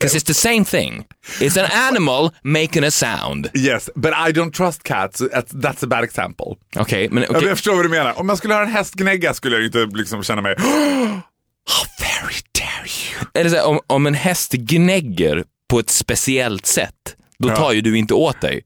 'Cause 0.00 0.18
it's 0.18 0.26
the 0.26 0.34
same 0.34 0.64
thing. 0.64 1.04
It's 1.40 1.64
an 1.64 1.70
animal 1.88 2.30
making 2.42 2.84
a 2.84 2.90
sound. 2.90 3.48
Yes, 3.54 3.90
but 3.94 4.10
I 4.28 4.32
don't 4.32 4.52
trust 4.52 4.82
cats. 4.82 5.20
That's- 5.22 5.84
a 5.84 5.86
bad 5.86 6.04
example. 6.04 6.46
Okej, 6.76 7.08
men 7.10 7.22
okej. 7.24 7.32
men 7.40 7.48
Jag 7.48 7.56
förstår 7.56 7.74
vad 7.76 7.84
du 7.84 7.88
menar. 7.88 8.18
Om 8.20 8.28
jag 8.28 8.38
skulle 8.38 8.54
höra 8.54 8.64
en 8.64 8.70
häst 8.72 8.94
gnägga 8.94 9.34
skulle 9.34 9.56
jag 9.56 9.64
inte 9.64 9.88
liksom 9.92 10.22
känna 10.22 10.42
mig 10.42 10.54
How 10.58 11.84
very 12.00 12.40
dare 12.58 12.88
you. 12.88 13.44
Det 13.44 13.50
så 13.50 13.56
här, 13.56 13.66
om, 13.66 13.80
om 13.86 14.06
en 14.06 14.14
häst 14.14 14.52
gnägger 14.52 15.44
på 15.70 15.78
ett 15.78 15.90
speciellt 15.90 16.66
sätt, 16.66 16.94
då 17.38 17.48
Ja. 17.48 17.56
tar 17.56 17.72
ju 17.72 17.80
du 17.80 17.98
inte 17.98 18.14
åt 18.14 18.40
dig. 18.40 18.62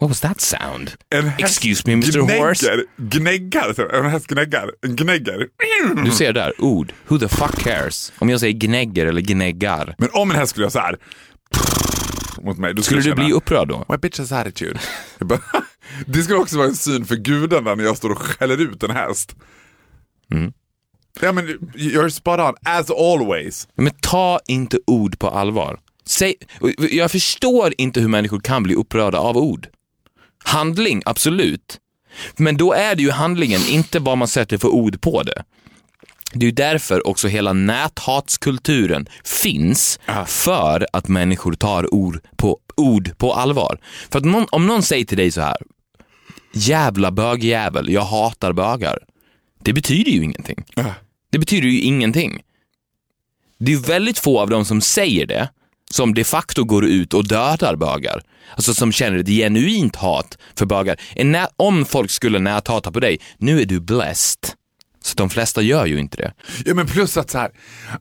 What 0.00 0.08
was 0.10 0.20
that 0.20 0.40
sound? 0.40 0.90
En 1.10 1.28
Excuse 1.38 1.82
me, 1.86 1.92
Mr. 1.92 2.18
Horse? 2.38 2.66
gnägger, 2.66 2.84
gnäggar. 2.96 3.72
så- 3.74 3.88
En 3.90 4.10
häst 4.10 4.26
gnäggar. 4.26 4.70
En 4.82 4.96
gnägger. 4.96 5.48
Du 6.04 6.10
ser 6.10 6.32
där, 6.32 6.52
ord. 6.58 6.92
Who 7.08 7.18
the 7.18 7.28
fuck 7.28 7.58
cares? 7.62 8.12
Om 8.18 8.28
jag 8.28 8.40
säger 8.40 8.52
gnägger 8.58 9.06
eller 9.06 9.20
gnäggar, 9.20 9.94
Men 9.98 10.08
om 10.12 10.30
en 10.30 10.36
häst 10.36 10.50
skulle 10.50 10.64
göra 10.64 10.70
så 10.70 10.78
här 10.78 10.96
mot 12.42 12.58
mig, 12.58 12.74
då 12.74 12.82
skulle 12.82 13.02
skulle 13.02 13.14
du 13.14 13.22
bli 13.24 13.32
upprörd 13.32 13.68
då? 13.68 13.84
My 13.88 13.94
bitch's 13.96 14.40
attitude. 14.40 14.80
Det 16.06 16.22
skulle 16.22 16.38
också 16.38 16.56
vara 16.56 16.68
en 16.68 16.74
syn 16.74 17.04
för 17.04 17.16
gudarna 17.16 17.74
när 17.74 17.84
jag 17.84 17.96
står 17.96 18.10
och 18.10 18.18
skäller 18.18 18.60
ut 18.60 18.82
en 18.82 18.90
häst. 18.90 19.36
Mm. 20.32 20.52
Ja 21.20 21.32
men 21.32 21.46
you're 21.74 22.08
spot 22.08 22.40
on, 22.40 22.54
as 22.64 22.90
always. 22.90 23.68
Men 23.76 23.90
ta 24.02 24.40
inte 24.48 24.78
ord 24.86 25.18
på 25.18 25.28
allvar. 25.28 25.78
Säg, 26.06 26.34
jag 26.90 27.10
förstår 27.10 27.74
inte 27.78 28.00
hur 28.00 28.08
människor 28.08 28.40
kan 28.40 28.62
bli 28.62 28.74
upprörda 28.74 29.18
av 29.18 29.36
ord. 29.36 29.66
Handling, 30.44 31.02
absolut. 31.04 31.80
Men 32.36 32.56
då 32.56 32.72
är 32.72 32.94
det 32.94 33.02
ju 33.02 33.10
handlingen, 33.10 33.60
inte 33.68 33.98
vad 33.98 34.18
man 34.18 34.28
sätter 34.28 34.58
för 34.58 34.68
ord 34.68 35.00
på 35.00 35.22
det. 35.22 35.44
Det 36.32 36.46
är 36.46 36.52
därför 36.52 37.06
också 37.06 37.28
hela 37.28 37.52
näthatskulturen 37.52 39.06
finns, 39.24 40.00
för 40.26 40.86
att 40.92 41.08
människor 41.08 41.52
tar 41.52 41.94
ord 41.94 42.20
på, 42.36 42.58
ord 42.76 43.18
på 43.18 43.34
allvar. 43.34 43.80
För 44.10 44.18
att 44.18 44.24
någon, 44.24 44.46
om 44.50 44.66
någon 44.66 44.82
säger 44.82 45.04
till 45.04 45.18
dig 45.18 45.30
så 45.30 45.40
här, 45.40 45.56
jävla 46.52 47.10
bögjävel, 47.10 47.92
jag 47.92 48.02
hatar 48.04 48.52
bögar. 48.52 48.98
Det 49.62 49.72
betyder 49.72 50.10
ju 50.10 50.22
ingenting. 50.22 50.64
Det 51.30 51.38
betyder 51.38 51.68
ju 51.68 51.80
ingenting. 51.80 52.42
Det 53.58 53.72
är 53.72 53.76
väldigt 53.76 54.18
få 54.18 54.40
av 54.40 54.50
dem 54.50 54.64
som 54.64 54.80
säger 54.80 55.26
det 55.26 55.48
som 55.90 56.14
de 56.14 56.24
facto 56.24 56.64
går 56.64 56.84
ut 56.84 57.14
och 57.14 57.28
dödar 57.28 57.76
bögar. 57.76 58.22
Alltså 58.56 58.74
som 58.74 58.92
känner 58.92 59.18
ett 59.18 59.28
genuint 59.28 59.96
hat 59.96 60.38
för 60.58 60.66
bögar. 60.66 61.00
Om 61.56 61.84
folk 61.84 62.10
skulle 62.10 62.38
näthata 62.38 62.92
på 62.92 63.00
dig, 63.00 63.20
nu 63.38 63.60
är 63.60 63.64
du 63.64 63.80
blessed. 63.80 64.40
Så 65.02 65.14
de 65.14 65.30
flesta 65.30 65.62
gör 65.62 65.86
ju 65.86 65.98
inte 65.98 66.16
det. 66.16 66.32
Ja 66.64 66.74
men 66.74 66.86
plus 66.86 67.16
att 67.16 67.30
så 67.30 67.38
här, 67.38 67.50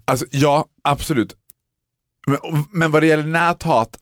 alltså 0.05 0.25
ja 0.31 0.65
absolut. 0.83 1.35
Men, 2.27 2.65
men 2.71 2.91
vad 2.91 3.03
det 3.03 3.07
gäller 3.07 3.23
näthat, 3.23 3.97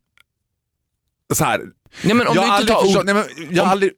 så 1.33 1.43
här. 1.43 1.61
Nej, 2.03 2.15
men 2.15 2.27
om, 2.27 2.35
jag 2.35 2.45
du 2.45 2.61
inte 2.61 2.73
tar 2.73 2.97
ord, 2.97 3.05
nej, 3.05 3.13
men, 3.13 3.25
jag 3.55 3.63
om- 3.63 3.69
aldrig, 3.69 3.91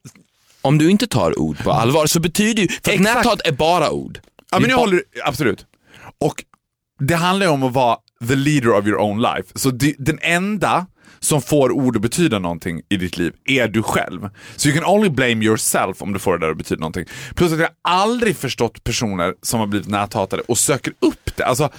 om 0.62 0.78
du 0.78 0.90
inte 0.92 1.08
tar 1.08 1.40
ord 1.40 1.64
på 1.64 1.72
allvar 1.72 2.06
så 2.06 2.20
betyder 2.20 2.62
ju, 2.64 2.68
för 2.68 3.00
näthat 3.00 3.42
är 3.46 3.52
bara 3.52 3.92
ord. 3.92 4.20
Ja 4.52 4.60
men 4.60 4.70
jag 4.70 4.78
håller, 4.78 5.04
absolut. 5.26 5.66
Och 6.18 6.44
det 7.08 7.16
handlar 7.16 7.46
ju 7.46 7.52
om 7.52 7.64
att 7.64 7.74
vara 7.74 7.98
the 8.28 8.36
leader 8.36 8.70
of 8.74 8.88
your 8.88 9.00
own 9.02 9.22
life. 9.22 9.44
Så 9.56 9.70
det, 9.72 9.96
den 10.00 10.20
enda 10.22 10.86
som 11.20 11.42
får 11.42 11.72
ord 11.72 11.96
att 11.96 12.02
betyda 12.02 12.40
någonting 12.40 12.82
i 12.90 12.98
ditt 12.98 13.18
liv 13.18 13.34
är 13.46 13.68
du 13.68 13.84
själv. 13.84 14.30
Så 14.56 14.68
you 14.68 14.78
can 14.80 14.90
only 14.94 15.10
blame 15.10 15.46
yourself 15.46 16.02
om 16.02 16.14
du 16.14 16.20
får 16.20 16.38
det 16.38 16.46
där 16.46 16.52
att 16.52 16.58
betyda 16.58 16.80
någonting. 16.80 17.06
Plus 17.36 17.54
att 17.54 17.60
jag 17.60 17.70
aldrig 17.84 18.38
förstått 18.38 18.84
personer 18.84 19.34
som 19.42 19.60
har 19.60 19.68
blivit 19.68 19.88
näthatade 19.88 20.44
och 20.48 20.58
söker 20.58 20.94
upp 21.02 21.36
det. 21.38 21.44
Alltså, 21.46 21.70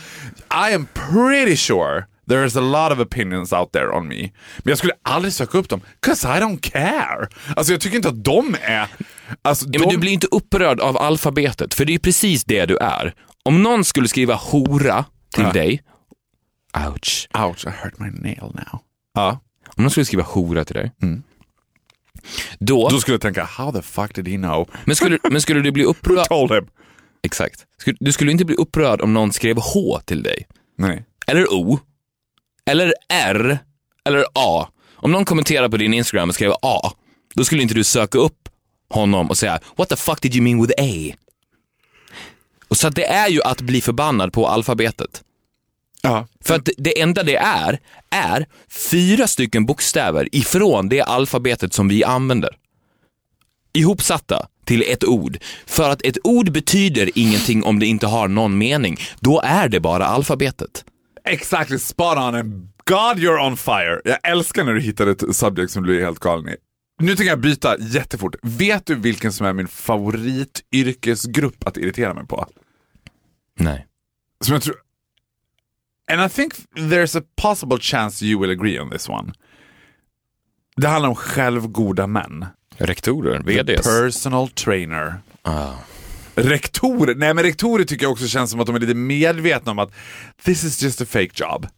I 0.70 0.74
am 0.74 0.86
pretty 0.94 1.56
sure 1.56 2.04
there 2.28 2.46
is 2.46 2.56
a 2.56 2.60
lot 2.60 2.92
of 2.92 2.98
opinions 3.06 3.52
out 3.52 3.72
there 3.72 3.88
on 3.90 4.08
me. 4.08 4.20
Men 4.58 4.70
jag 4.70 4.78
skulle 4.78 4.92
aldrig 5.02 5.32
söka 5.32 5.58
upp 5.58 5.68
dem, 5.68 5.80
'cause 6.06 6.38
I 6.38 6.40
don't 6.40 6.60
care. 6.72 7.28
Alltså 7.56 7.72
jag 7.72 7.80
tycker 7.80 7.96
inte 7.96 8.08
att 8.08 8.24
de 8.24 8.56
är... 8.62 8.86
Alltså, 9.42 9.64
Ja, 9.66 9.72
de... 9.72 9.78
men 9.78 9.88
du 9.88 9.98
blir 9.98 10.12
inte 10.12 10.26
upprörd 10.30 10.80
av 10.80 10.96
alfabetet, 10.98 11.74
för 11.74 11.84
det 11.84 11.94
är 11.94 11.98
precis 11.98 12.44
det 12.44 12.66
du 12.66 12.76
är. 12.76 13.14
Om 13.42 13.62
någon 13.62 13.84
skulle 13.84 14.08
skriva 14.08 14.34
hora 14.34 15.04
till 15.34 15.44
Ja. 15.44 15.52
dig, 15.52 15.82
ouch. 16.88 17.28
Ouch, 17.38 17.66
I 17.66 17.70
hurt 17.70 17.98
my 17.98 18.10
nail 18.10 18.40
now. 18.54 18.80
Ja. 19.14 19.40
Om 19.76 19.82
någon 19.84 19.90
skulle 19.90 20.06
skriva 20.06 20.22
hora 20.22 20.64
till 20.64 20.74
dig, 20.76 20.92
Mm. 21.02 21.22
då, 22.58 22.88
Då 22.88 23.00
skulle 23.00 23.14
jag 23.14 23.20
tänka, 23.20 23.44
how 23.44 23.72
the 23.72 23.82
fuck 23.82 24.14
did 24.14 24.28
he 24.28 24.36
know? 24.36 24.70
men, 24.84 24.96
skulle, 24.96 25.18
men 25.30 25.40
skulle 25.40 25.60
du 25.60 25.70
bli 25.72 25.84
upprörd, 25.94 26.26
Told 26.28 26.52
him. 26.52 26.66
exakt. 27.22 27.66
Du 28.00 28.12
skulle 28.12 28.32
inte 28.32 28.44
bli 28.44 28.54
upprörd 28.56 29.00
om 29.00 29.12
någon 29.14 29.32
skrev 29.32 29.56
H 29.58 30.00
till 30.04 30.22
dig. 30.22 30.46
Nej. 30.78 31.04
Eller 31.26 31.52
O. 31.52 31.78
Eller 32.70 32.92
R. 33.12 33.58
Eller 34.04 34.24
A. 34.34 34.68
Om 34.94 35.12
någon 35.12 35.24
kommenterar 35.24 35.68
på 35.68 35.76
din 35.76 35.94
Instagram 35.94 36.28
och 36.28 36.34
skriver 36.34 36.56
A, 36.62 36.92
då 37.34 37.44
skulle 37.44 37.62
inte 37.62 37.74
du 37.74 37.84
söka 37.84 38.18
upp 38.18 38.48
honom 38.90 39.30
och 39.30 39.38
säga 39.38 39.60
What 39.76 39.88
the 39.88 39.96
fuck 39.96 40.20
did 40.20 40.34
you 40.34 40.42
mean 40.44 40.60
with 40.66 40.72
A? 40.82 41.16
Och 42.74 42.78
så 42.78 42.88
det 42.88 43.04
är 43.04 43.28
ju 43.28 43.42
att 43.42 43.60
bli 43.60 43.80
förbannad 43.80 44.32
på 44.32 44.48
alfabetet. 44.48 45.22
Ja. 46.02 46.26
För 46.40 46.54
att 46.54 46.68
det 46.78 47.00
enda 47.00 47.22
det 47.22 47.36
är, 47.36 47.80
är 48.10 48.46
fyra 48.68 49.26
stycken 49.26 49.66
bokstäver 49.66 50.28
ifrån 50.32 50.88
det 50.88 51.00
alfabetet 51.00 51.72
som 51.72 51.88
vi 51.88 52.04
använder. 52.04 52.50
Ihopsatta 53.72 54.46
till 54.64 54.84
ett 54.88 55.04
ord. 55.04 55.38
För 55.66 55.90
att 55.90 56.02
ett 56.02 56.18
ord 56.24 56.52
betyder 56.52 57.10
ingenting 57.14 57.64
om 57.64 57.78
det 57.78 57.86
inte 57.86 58.06
har 58.06 58.28
någon 58.28 58.58
mening. 58.58 58.96
Då 59.20 59.40
är 59.44 59.68
det 59.68 59.80
bara 59.80 60.06
alfabetet. 60.06 60.84
Exactly, 61.24 61.78
spot 61.78 62.18
on 62.18 62.68
God 62.84 63.18
you're 63.18 63.46
on 63.46 63.56
fire. 63.56 64.00
Jag 64.04 64.18
älskar 64.22 64.64
när 64.64 64.74
du 64.74 64.80
hittar 64.80 65.06
ett 65.06 65.36
subject 65.36 65.72
som 65.72 65.86
du 65.86 65.96
är 66.00 66.04
helt 66.04 66.18
galen 66.18 66.48
i. 66.48 66.56
Nu 67.00 67.16
tänker 67.16 67.30
jag 67.30 67.40
byta 67.40 67.78
jättefort. 67.78 68.34
Vet 68.42 68.86
du 68.86 68.94
vilken 68.94 69.32
som 69.32 69.46
är 69.46 69.52
min 69.52 69.68
favorityrkesgrupp 69.68 71.66
att 71.66 71.76
irritera 71.76 72.14
mig 72.14 72.26
på? 72.26 72.46
Nej. 73.56 73.86
Som 74.40 74.52
jag 74.54 74.62
tror... 74.62 74.76
And 76.12 76.20
I 76.30 76.34
think 76.34 76.54
there's 76.76 77.18
a 77.18 77.22
possible 77.36 77.78
chance 77.80 78.24
you 78.24 78.40
will 78.40 78.50
agree 78.50 78.80
on 78.80 78.90
this 78.90 79.08
one. 79.08 79.32
Det 80.76 80.88
handlar 80.88 81.08
om 81.08 81.14
självgoda 81.16 82.06
män. 82.06 82.46
Rektorer, 82.76 83.40
VDs. 83.40 83.82
Personal 83.86 84.48
trainer. 84.48 85.14
Ah. 85.42 85.72
Rektorer, 86.34 87.14
nej 87.14 87.34
men 87.34 87.44
rektorer 87.44 87.84
tycker 87.84 88.04
jag 88.04 88.12
också 88.12 88.26
känns 88.26 88.50
som 88.50 88.60
att 88.60 88.66
de 88.66 88.76
är 88.76 88.80
lite 88.80 88.94
medvetna 88.94 89.70
om 89.72 89.78
att 89.78 89.92
this 90.44 90.64
is 90.64 90.82
just 90.82 91.00
a 91.00 91.04
fake 91.08 91.30
job. 91.34 91.62
This 91.62 91.70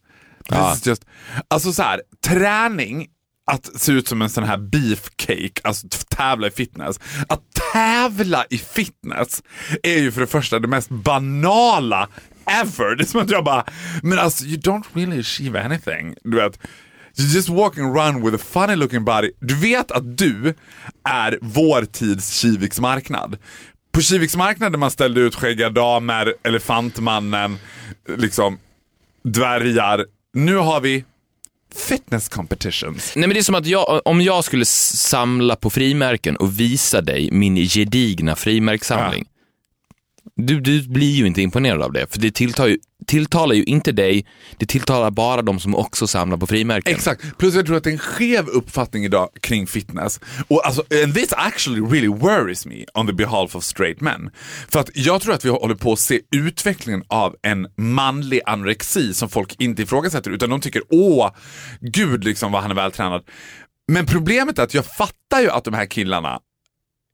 Ja. 0.48 0.74
is 0.74 0.86
just, 0.86 1.04
alltså 1.48 1.72
så 1.72 1.82
här, 1.82 2.02
träning, 2.26 3.06
att 3.50 3.80
se 3.80 3.92
ut 3.92 4.08
som 4.08 4.22
en 4.22 4.30
sån 4.30 4.44
här 4.44 4.56
beefcake, 4.56 5.60
alltså 5.64 5.88
tävla 6.08 6.46
i 6.46 6.50
fitness. 6.50 7.00
Att 7.28 7.42
tävla 7.72 8.44
i 8.50 8.58
fitness 8.58 9.42
är 9.82 9.98
ju 9.98 10.12
för 10.12 10.20
det 10.20 10.26
första 10.26 10.58
det 10.58 10.68
mest 10.68 10.88
banala 10.88 12.08
ever. 12.46 12.96
Det 12.96 13.02
är 13.02 13.06
som 13.06 13.20
att 13.20 13.30
jag 13.30 13.44
bara, 13.44 13.64
men 14.02 14.18
alltså 14.18 14.44
you 14.44 14.56
don't 14.56 14.84
really 14.92 15.20
achieve 15.20 15.64
anything. 15.64 16.14
Du 16.24 16.36
vet, 16.36 16.58
You're 17.18 17.34
just 17.34 17.48
walking 17.48 17.84
around 17.84 18.24
with 18.24 18.34
a 18.34 18.38
funny 18.38 18.76
looking 18.76 19.04
body. 19.04 19.32
Du 19.40 19.54
vet 19.54 19.90
att 19.90 20.18
du 20.18 20.54
är 21.04 21.38
vår 21.42 21.84
tids 21.84 22.40
Kiviks 22.40 22.80
marknad. 22.80 23.38
På 23.92 24.00
Kiviks 24.00 24.36
marknad 24.36 24.72
där 24.72 24.78
man 24.78 24.90
ställde 24.90 25.20
ut 25.20 25.34
skäggiga 25.34 25.70
damer, 25.70 26.34
elefantmannen, 26.42 27.58
liksom 28.16 28.58
dvärgar. 29.24 30.06
Nu 30.34 30.56
har 30.56 30.80
vi 30.80 31.04
fitness 31.76 32.28
competitions. 32.28 33.12
Nej 33.16 33.28
men 33.28 33.34
det 33.34 33.40
är 33.40 33.42
som 33.42 33.54
att 33.54 33.66
jag, 33.66 34.00
om 34.04 34.20
jag 34.20 34.44
skulle 34.44 34.64
samla 34.64 35.56
på 35.56 35.70
frimärken 35.70 36.36
och 36.36 36.60
visa 36.60 37.00
dig 37.00 37.28
min 37.32 37.56
gedigna 37.56 38.36
frimärkssamling. 38.36 39.24
Du, 40.36 40.60
du 40.60 40.88
blir 40.88 41.12
ju 41.12 41.26
inte 41.26 41.42
imponerad 41.42 41.82
av 41.82 41.92
det, 41.92 42.06
för 42.12 42.20
det 42.20 42.34
tilltar 42.34 42.66
ju, 42.66 42.78
tilltalar 43.06 43.54
ju 43.54 43.64
inte 43.64 43.92
dig, 43.92 44.26
det 44.56 44.66
tilltalar 44.66 45.10
bara 45.10 45.42
de 45.42 45.60
som 45.60 45.74
också 45.74 46.06
samlar 46.06 46.36
på 46.36 46.46
frimärken. 46.46 46.94
Exakt, 46.94 47.38
plus 47.38 47.54
jag 47.54 47.66
tror 47.66 47.76
att 47.76 47.84
det 47.84 47.90
är 47.90 47.92
en 47.92 47.98
skev 47.98 48.48
uppfattning 48.48 49.04
idag 49.04 49.28
kring 49.40 49.66
fitness. 49.66 50.20
Och 50.48 50.66
alltså, 50.66 50.84
and 51.04 51.14
this 51.14 51.32
actually 51.32 51.80
really 51.80 52.08
worries 52.08 52.66
me 52.66 52.84
on 52.94 53.06
the 53.06 53.12
behalf 53.12 53.56
of 53.56 53.64
straight 53.64 54.00
men. 54.00 54.30
För 54.68 54.80
att 54.80 54.90
jag 54.94 55.20
tror 55.22 55.34
att 55.34 55.44
vi 55.44 55.48
håller 55.48 55.74
på 55.74 55.92
att 55.92 55.98
se 55.98 56.20
utvecklingen 56.30 57.02
av 57.08 57.36
en 57.42 57.66
manlig 57.76 58.40
anorexi 58.46 59.14
som 59.14 59.28
folk 59.28 59.54
inte 59.58 59.82
ifrågasätter 59.82 60.30
utan 60.30 60.50
de 60.50 60.60
tycker 60.60 60.82
åh, 60.90 61.34
gud 61.80 62.24
liksom 62.24 62.52
vad 62.52 62.62
han 62.62 62.70
är 62.70 62.74
vältränad. 62.74 63.22
Men 63.88 64.06
problemet 64.06 64.58
är 64.58 64.62
att 64.62 64.74
jag 64.74 64.86
fattar 64.86 65.40
ju 65.40 65.50
att 65.50 65.64
de 65.64 65.74
här 65.74 65.86
killarna 65.86 66.40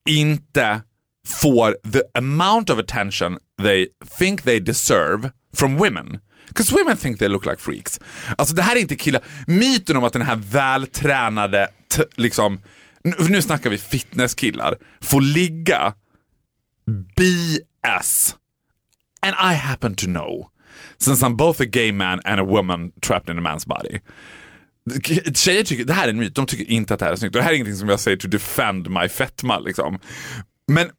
inte 0.09 0.81
får 1.27 1.77
the 1.93 2.03
amount 2.15 2.71
of 2.71 2.79
attention 2.79 3.39
they 3.63 3.87
think 4.19 4.43
they 4.43 4.61
deserve 4.61 5.31
from 5.57 5.77
women. 5.77 6.19
Because 6.49 6.75
women 6.75 6.97
think 6.97 7.19
they 7.19 7.29
look 7.29 7.47
like 7.47 7.57
freaks. 7.61 8.01
Alltså 8.39 8.55
det 8.55 8.63
här 8.63 8.77
är 8.77 8.81
inte 8.81 8.97
killar, 8.97 9.23
myten 9.47 9.97
om 9.97 10.05
att 10.05 10.13
den 10.13 10.23
här 10.23 10.37
vältränade, 10.37 11.69
t- 11.97 12.05
liksom, 12.17 12.61
nu, 13.05 13.15
nu 13.29 13.43
snackar 13.43 13.71
vi 13.71 13.79
fitnesskillar, 13.79 14.77
får 15.01 15.21
ligga 15.21 15.95
BS. 17.17 18.37
And 19.23 19.53
I 19.53 19.55
happen 19.55 19.95
to 19.95 20.07
know, 20.07 20.49
since 20.99 21.27
I'm 21.27 21.37
both 21.37 21.61
a 21.61 21.65
gay 21.65 21.93
man 21.93 22.21
and 22.25 22.41
a 22.41 22.45
woman 22.45 22.93
trapped 23.01 23.31
in 23.31 23.39
a 23.39 23.51
man's 23.51 23.67
body. 23.69 24.01
Tjejer 25.35 25.65
tycker, 25.65 25.85
det 25.85 25.93
här 25.93 26.05
är 26.05 26.11
en 26.11 26.19
myt, 26.19 26.35
de 26.35 26.47
tycker 26.47 26.71
inte 26.71 26.95
att 26.95 27.01
det 27.01 27.07
här 27.07 27.13
är 27.13 27.17
snyggt. 27.17 27.35
Och 27.35 27.39
det 27.39 27.45
här 27.45 27.51
är 27.51 27.55
ingenting 27.55 27.77
som 27.77 27.89
jag 27.89 28.01
säger 28.01 28.17
to 28.17 28.29
defend 28.29 28.91
my 28.91 29.09
fetma 29.09 29.59
liksom. 29.59 29.99
Men 30.69 30.91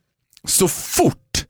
så 0.48 0.68
fort 0.68 1.46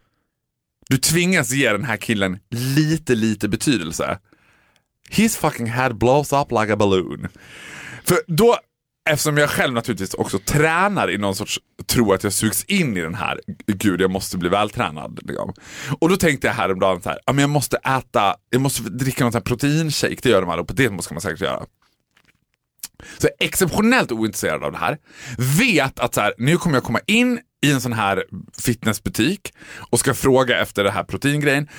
du 0.90 0.98
tvingas 0.98 1.52
ge 1.52 1.72
den 1.72 1.84
här 1.84 1.98
killen 1.98 2.40
lite, 2.50 3.16
lite 3.16 3.50
betydelse. 3.50 4.20
His 5.10 5.38
fucking 5.38 5.68
head 5.68 5.94
blows 5.94 6.34
up 6.34 6.52
like 6.52 6.74
a 6.74 6.76
balloon. 6.76 7.28
För 8.04 8.18
då, 8.28 8.58
eftersom 9.10 9.38
jag 9.38 9.50
själv 9.50 9.74
naturligtvis 9.74 10.14
också 10.14 10.40
tränar 10.40 11.12
i 11.12 11.18
någon 11.18 11.36
sorts 11.36 11.60
tro 11.86 12.14
att 12.14 12.24
jag 12.24 12.34
sugs 12.34 12.64
in 12.64 12.98
i 12.98 13.02
den 13.02 13.16
här, 13.16 13.40
gud 13.68 14.02
jag 14.02 14.12
måste 14.12 14.38
bli 14.38 14.50
vältränad. 14.50 15.20
Liksom. 15.24 15.54
Och 16.00 16.10
då 16.10 16.18
tänkte 16.18 16.48
jag 16.48 16.54
häromdagen 16.54 17.02
så 17.02 17.10
här, 17.10 17.20
ja, 17.26 17.34
men 17.34 17.42
jag 17.42 17.50
måste 17.50 17.78
äta, 17.78 18.36
jag 18.50 18.62
måste 18.62 18.84
dricka 18.84 19.24
någon 19.24 19.42
proteinshake, 19.42 20.18
det 20.22 20.30
gör 20.30 20.42
de 20.42 20.50
allihopa. 20.50 20.74
på 20.74 20.82
det 20.82 21.04
ska 21.04 21.14
man 21.16 21.22
säkert 21.22 21.42
göra. 21.42 21.66
Så 23.18 23.28
jag 23.28 23.32
är 23.40 23.46
exceptionellt 23.46 24.12
ointresserad 24.12 24.64
av 24.64 24.72
det 24.72 24.78
här. 24.78 24.98
Vet 25.38 26.00
att 26.00 26.14
så 26.14 26.22
här, 26.22 26.34
nu 26.38 26.58
kommer 26.58 26.76
jag 26.76 26.84
komma 26.84 27.00
in 27.08 27.40
i 27.64 27.72
en 27.72 27.82
sån 27.82 27.94
här 27.94 28.24
fitnessbutik 28.62 29.54
och 29.90 30.00
ska 30.00 30.14
fråga 30.14 30.62
efter 30.62 30.84
det 30.84 30.92
här 30.92 31.04
proteingrejen. 31.04 31.70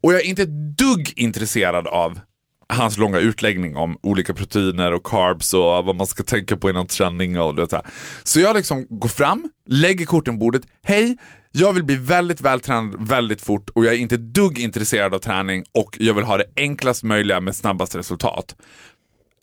Och 0.00 0.12
jag 0.12 0.20
är 0.20 0.24
inte 0.24 0.42
ett 0.42 0.76
dugg 0.78 1.12
intresserad 1.16 1.86
av 1.86 2.20
hans 2.68 2.98
långa 2.98 3.18
utläggning 3.18 3.76
om 3.76 3.98
olika 4.02 4.34
proteiner 4.34 4.92
och 4.92 5.04
carbs 5.04 5.54
och 5.54 5.60
vad 5.60 5.96
man 5.96 6.06
ska 6.06 6.22
tänka 6.22 6.56
på 6.56 6.70
innan 6.70 6.86
träning 6.86 7.40
och 7.40 7.54
det 7.54 7.68
så 7.68 7.76
här. 7.76 7.86
Så 8.22 8.40
jag 8.40 8.56
liksom 8.56 8.86
går 8.90 9.08
fram, 9.08 9.50
lägger 9.68 10.06
korten 10.06 10.34
på 10.34 10.38
bordet. 10.38 10.62
Hej, 10.82 11.16
jag 11.52 11.72
vill 11.72 11.84
bli 11.84 11.96
väldigt 11.96 12.40
vältränad 12.40 13.08
väldigt 13.08 13.42
fort 13.42 13.70
och 13.70 13.84
jag 13.84 13.94
är 13.94 13.98
inte 13.98 14.14
ett 14.14 14.34
dugg 14.34 14.58
intresserad 14.58 15.14
av 15.14 15.18
träning 15.18 15.64
och 15.72 15.96
jag 16.00 16.14
vill 16.14 16.24
ha 16.24 16.36
det 16.36 16.46
enklast 16.56 17.02
möjliga 17.02 17.40
med 17.40 17.56
snabbast 17.56 17.94
resultat. 17.94 18.56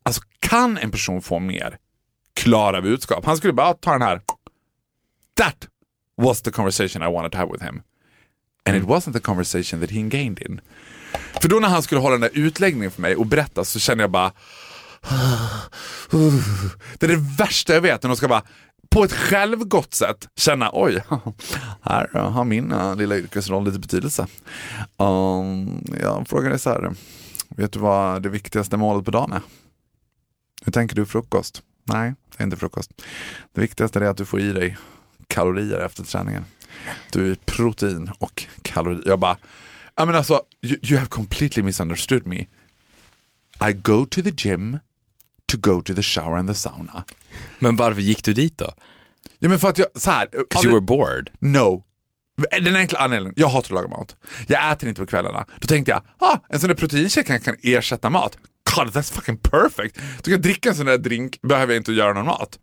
Alltså 0.04 0.22
kan 0.40 0.78
en 0.78 0.92
person 0.92 1.22
få 1.22 1.40
mer 1.40 1.78
klara 2.34 2.82
budskap? 2.82 3.26
Han 3.26 3.38
skulle 3.38 3.54
bara 3.54 3.74
ta 3.74 3.92
den 3.92 4.02
här. 4.02 4.22
dart, 5.38 5.68
was 6.22 6.42
the 6.42 6.52
conversation 6.52 7.04
I 7.04 7.08
wanted 7.08 7.32
to 7.32 7.38
have 7.38 7.52
with 7.52 7.64
him. 7.64 7.82
And 8.66 8.78
it 8.78 8.84
wasn't 8.84 9.14
the 9.14 9.20
conversation 9.20 9.80
that 9.82 9.90
he 9.90 10.00
engaged 10.00 10.42
in. 10.42 10.62
För 11.42 11.50
då 11.50 11.60
när 11.60 11.68
han 11.68 11.84
skulle 11.84 12.02
hålla 12.02 12.12
den 12.12 12.22
där 12.22 12.32
utläggningen 12.34 12.92
för 12.92 13.02
mig 13.02 13.16
och 13.16 13.26
berätta 13.26 13.66
så 13.66 13.80
kände 13.80 14.04
jag 14.04 14.12
bara 14.12 14.32
Det 17.00 17.06
är 17.06 17.08
det 17.08 17.36
värsta 17.38 17.74
jag 17.74 17.82
vet 17.82 18.04
när 18.04 18.08
de 18.08 18.16
ska 18.16 18.28
bara 18.28 18.44
på 18.90 19.04
ett 19.04 19.14
självgott 19.14 19.94
sätt 19.94 20.28
känna 20.36 20.70
oj, 20.74 21.04
här 21.82 22.20
har 22.20 22.44
min 22.44 22.72
uh, 22.72 22.96
lilla 22.96 23.18
yrkesroll 23.18 23.66
lite 23.66 23.80
betydelse. 23.80 24.28
Um, 24.98 25.84
jag 26.02 26.28
frågar 26.28 26.50
dig 26.50 26.60
så 26.60 26.70
här, 26.70 26.94
vet 27.50 27.72
du 27.72 27.80
vad 27.80 28.24
det 28.24 28.30
viktigaste 28.30 28.78
målet 28.78 29.06
på 29.06 29.12
dagen 29.12 29.32
är? 29.32 29.42
Hur 30.66 30.72
tänker 30.72 30.96
du 30.96 31.06
frukost? 31.06 31.62
Nej, 31.84 32.14
det 32.38 32.44
är 32.44 32.46
inte 32.46 32.58
frukost. 32.58 32.92
Det 33.54 33.62
viktigaste 33.62 34.00
är 34.00 34.04
att 34.04 34.18
du 34.18 34.26
får 34.26 34.40
i 34.40 34.54
dig 34.54 34.78
kalorier 35.32 35.80
efter 35.80 36.04
träningen. 36.04 36.46
Du 37.12 37.32
är 37.32 37.36
protein 37.36 38.12
och 38.20 38.46
kalorier. 38.62 39.04
Jag 39.06 39.20
bara, 39.20 39.38
I 40.02 40.06
mean 40.06 40.16
alltså, 40.16 40.42
you, 40.62 40.78
you 40.84 40.98
have 40.98 41.10
completely 41.10 41.64
misunderstood 41.64 42.28
me. 42.28 42.48
I 43.70 43.74
go 43.74 44.06
to 44.06 44.22
the 44.22 44.32
gym 44.38 44.80
to 45.52 45.58
go 45.58 45.82
to 45.82 45.94
the 45.94 46.04
shower 46.04 46.38
and 46.38 46.50
the 46.50 46.56
sauna. 46.56 47.04
Men 47.60 47.76
varför 47.76 48.02
gick 48.02 48.24
du 48.24 48.34
dit 48.34 48.58
då? 48.58 48.74
Ja 49.40 49.50
men 49.50 49.60
för 49.60 49.70
att 49.70 49.78
jag, 49.78 49.88
så 49.96 50.12
här. 50.12 50.28
Because 50.32 50.68
you 50.68 50.74
were 50.74 50.82
bored. 50.82 51.30
No. 51.40 51.84
Den 52.62 52.76
enkla 52.76 53.00
anledningen, 53.00 53.34
jag 53.38 53.48
hatar 53.48 53.68
att 53.68 53.72
laga 53.72 53.88
mat. 53.88 54.16
Jag 54.48 54.72
äter 54.72 54.90
inte 54.90 55.02
på 55.02 55.08
kvällarna. 55.08 55.46
Då 55.60 55.68
tänkte 55.68 55.92
jag, 55.92 56.04
ah, 56.18 56.38
en 56.50 56.60
sån 56.60 56.68
där 56.68 56.76
proteinshake 56.76 57.28
kan, 57.28 57.40
kan 57.40 57.56
ersätta 57.62 58.10
mat. 58.10 58.38
God, 58.76 58.88
that's 58.88 59.14
fucking 59.14 59.38
perfect. 59.38 60.00
Du 60.24 60.32
kan 60.32 60.42
dricka 60.42 60.70
en 60.70 60.76
sån 60.76 60.86
där 60.86 60.98
drink, 60.98 61.42
behöver 61.42 61.74
jag 61.74 61.80
inte 61.80 61.92
göra 61.92 62.14
någon 62.14 62.26
mat. 62.26 62.60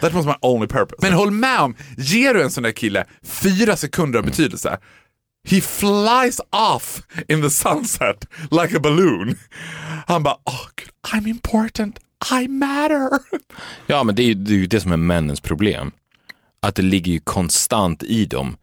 That 0.00 0.12
was 0.12 0.26
my 0.26 0.34
only 0.40 0.66
purpose. 0.66 0.96
Men 1.02 1.12
håll 1.12 1.30
med 1.30 1.60
om, 1.60 1.76
ger 1.96 2.34
du 2.34 2.42
en 2.42 2.50
sån 2.50 2.62
där 2.62 2.72
kille 2.72 3.04
fyra 3.22 3.76
sekunder 3.76 4.18
av 4.18 4.24
betydelse, 4.24 4.78
he 5.48 5.60
flies 5.60 6.40
off 6.50 7.02
in 7.28 7.42
the 7.42 7.50
sunset 7.50 8.24
like 8.50 8.76
a 8.76 8.80
balloon. 8.80 9.38
Han 10.06 10.22
bara, 10.22 10.34
oh, 10.34 10.66
God, 10.76 11.12
I'm 11.12 11.28
important, 11.28 11.98
I 12.42 12.48
matter. 12.48 13.08
Ja, 13.86 14.04
men 14.04 14.14
det 14.14 14.22
är 14.22 14.26
ju 14.26 14.34
det, 14.34 14.52
är 14.52 14.56
ju 14.56 14.66
det 14.66 14.80
som 14.80 14.92
är 14.92 14.96
männens 14.96 15.40
problem. 15.40 15.92
Att 16.62 16.74
det 16.74 16.82
ligger 16.82 17.12
ju 17.12 17.20
konstant 17.20 18.02
i 18.02 18.24
dem, 18.26 18.56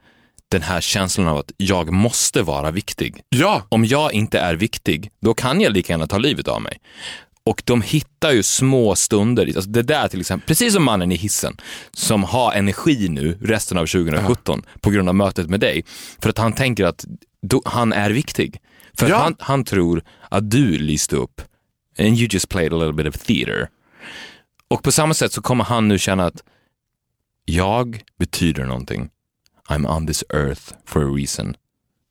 den 0.52 0.62
här 0.62 0.82
känslan 0.82 1.28
av 1.28 1.38
att 1.38 1.52
jag 1.58 1.94
måste 1.94 2.42
vara 2.42 2.72
viktig. 2.72 3.22
Ja, 3.30 3.64
Om 3.70 3.86
jag 3.86 4.14
inte 4.14 4.40
är 4.40 4.56
viktig, 4.56 5.12
då 5.22 5.34
kan 5.34 5.62
jag 5.62 5.74
lika 5.74 5.94
gärna 5.94 6.08
ta 6.08 6.18
livet 6.18 6.48
av 6.48 6.62
mig. 6.62 6.78
Och 7.44 7.62
de 7.66 7.82
hittar 7.82 8.32
ju 8.32 8.44
små 8.44 8.96
stunder, 8.96 9.46
alltså 9.46 9.70
det 9.72 9.82
där 9.82 10.08
till 10.08 10.20
exempel, 10.20 10.48
precis 10.48 10.74
som 10.74 10.84
mannen 10.84 11.12
i 11.12 11.16
hissen, 11.16 11.58
som 11.92 12.24
har 12.24 12.54
energi 12.54 13.10
nu 13.10 13.38
resten 13.42 13.78
av 13.78 13.86
2017 13.86 14.64
på 14.82 14.90
grund 14.90 15.10
av 15.10 15.16
mötet 15.16 15.50
med 15.50 15.60
dig. 15.60 15.86
För 16.20 16.30
att 16.30 16.38
han 16.38 16.54
tänker 16.54 16.86
att 16.86 17.06
då, 17.42 17.62
han 17.66 17.94
är 17.94 18.10
viktig. 18.12 18.62
För 18.94 19.10
Ja. 19.10 19.18
han, 19.18 19.36
han 19.40 19.64
tror 19.64 20.04
att 20.30 20.52
du 20.52 20.78
lyste 20.78 21.16
upp. 21.16 21.42
And 22.00 22.08
you 22.18 22.28
just 22.32 22.50
played 22.50 22.74
a 22.74 22.78
little 22.78 23.04
bit 23.04 23.16
of 23.16 23.22
theater. 23.22 23.70
Och 24.68 24.84
på 24.84 24.92
samma 24.92 25.14
sätt 25.14 25.34
så 25.34 25.42
kommer 25.42 25.64
han 25.64 25.88
nu 25.88 25.98
känna 26.00 26.26
att 26.26 26.44
jag 27.46 28.02
betyder 28.20 28.66
någonting. 28.66 29.10
I'm 29.70 29.96
on 29.98 30.08
this 30.08 30.24
earth 30.34 30.62
for 30.86 31.02
a 31.04 31.16
reason 31.18 31.56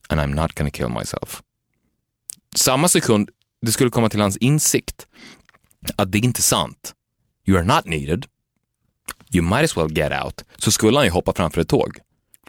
and 0.09 0.21
I'm 0.21 0.35
not 0.43 0.53
gonna 0.55 0.71
kill 0.71 0.89
myself. 0.89 1.43
Samma 2.57 2.89
sekund 2.89 3.31
det 3.63 3.73
skulle 3.73 3.91
komma 3.91 4.09
till 4.09 4.21
hans 4.21 4.37
insikt 4.37 5.07
att 5.97 6.13
det 6.13 6.19
är 6.19 6.25
inte 6.25 6.43
sant. 6.43 6.95
You 7.47 7.59
are 7.59 7.67
not 7.67 7.85
needed. 7.85 8.27
You 9.33 9.45
might 9.45 9.65
as 9.65 9.77
well 9.77 9.99
get 9.99 10.13
out. 10.25 10.45
Så 10.57 10.71
skulle 10.73 10.97
han 10.99 11.05
ju 11.07 11.11
hoppa 11.11 11.33
framför 11.35 11.61
ett 11.61 11.69
tåg. 11.69 11.99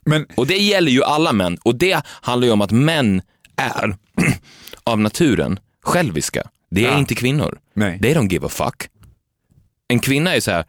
men 0.06 0.26
Och 0.36 0.48
det 0.48 0.58
gäller 0.58 0.92
ju 0.92 1.04
alla 1.04 1.34
män. 1.34 1.58
Och 1.64 1.76
det 1.76 2.06
handlar 2.06 2.46
ju 2.48 2.52
om 2.54 2.62
att 2.62 2.72
män 2.72 3.22
är 3.56 3.98
av 4.84 5.00
naturen 5.00 5.60
själviska. 5.82 6.50
Det 6.72 6.86
är 6.86 6.92
Ja. 6.92 7.00
inte 7.00 7.16
kvinnor. 7.16 7.60
Nej. 7.74 8.00
They 8.00 8.14
don't 8.14 8.32
give 8.32 8.46
a 8.46 8.50
fuck. 8.50 8.90
En 9.88 10.00
kvinna 10.00 10.36
är 10.36 10.40
så 10.40 10.52
här, 10.52 10.66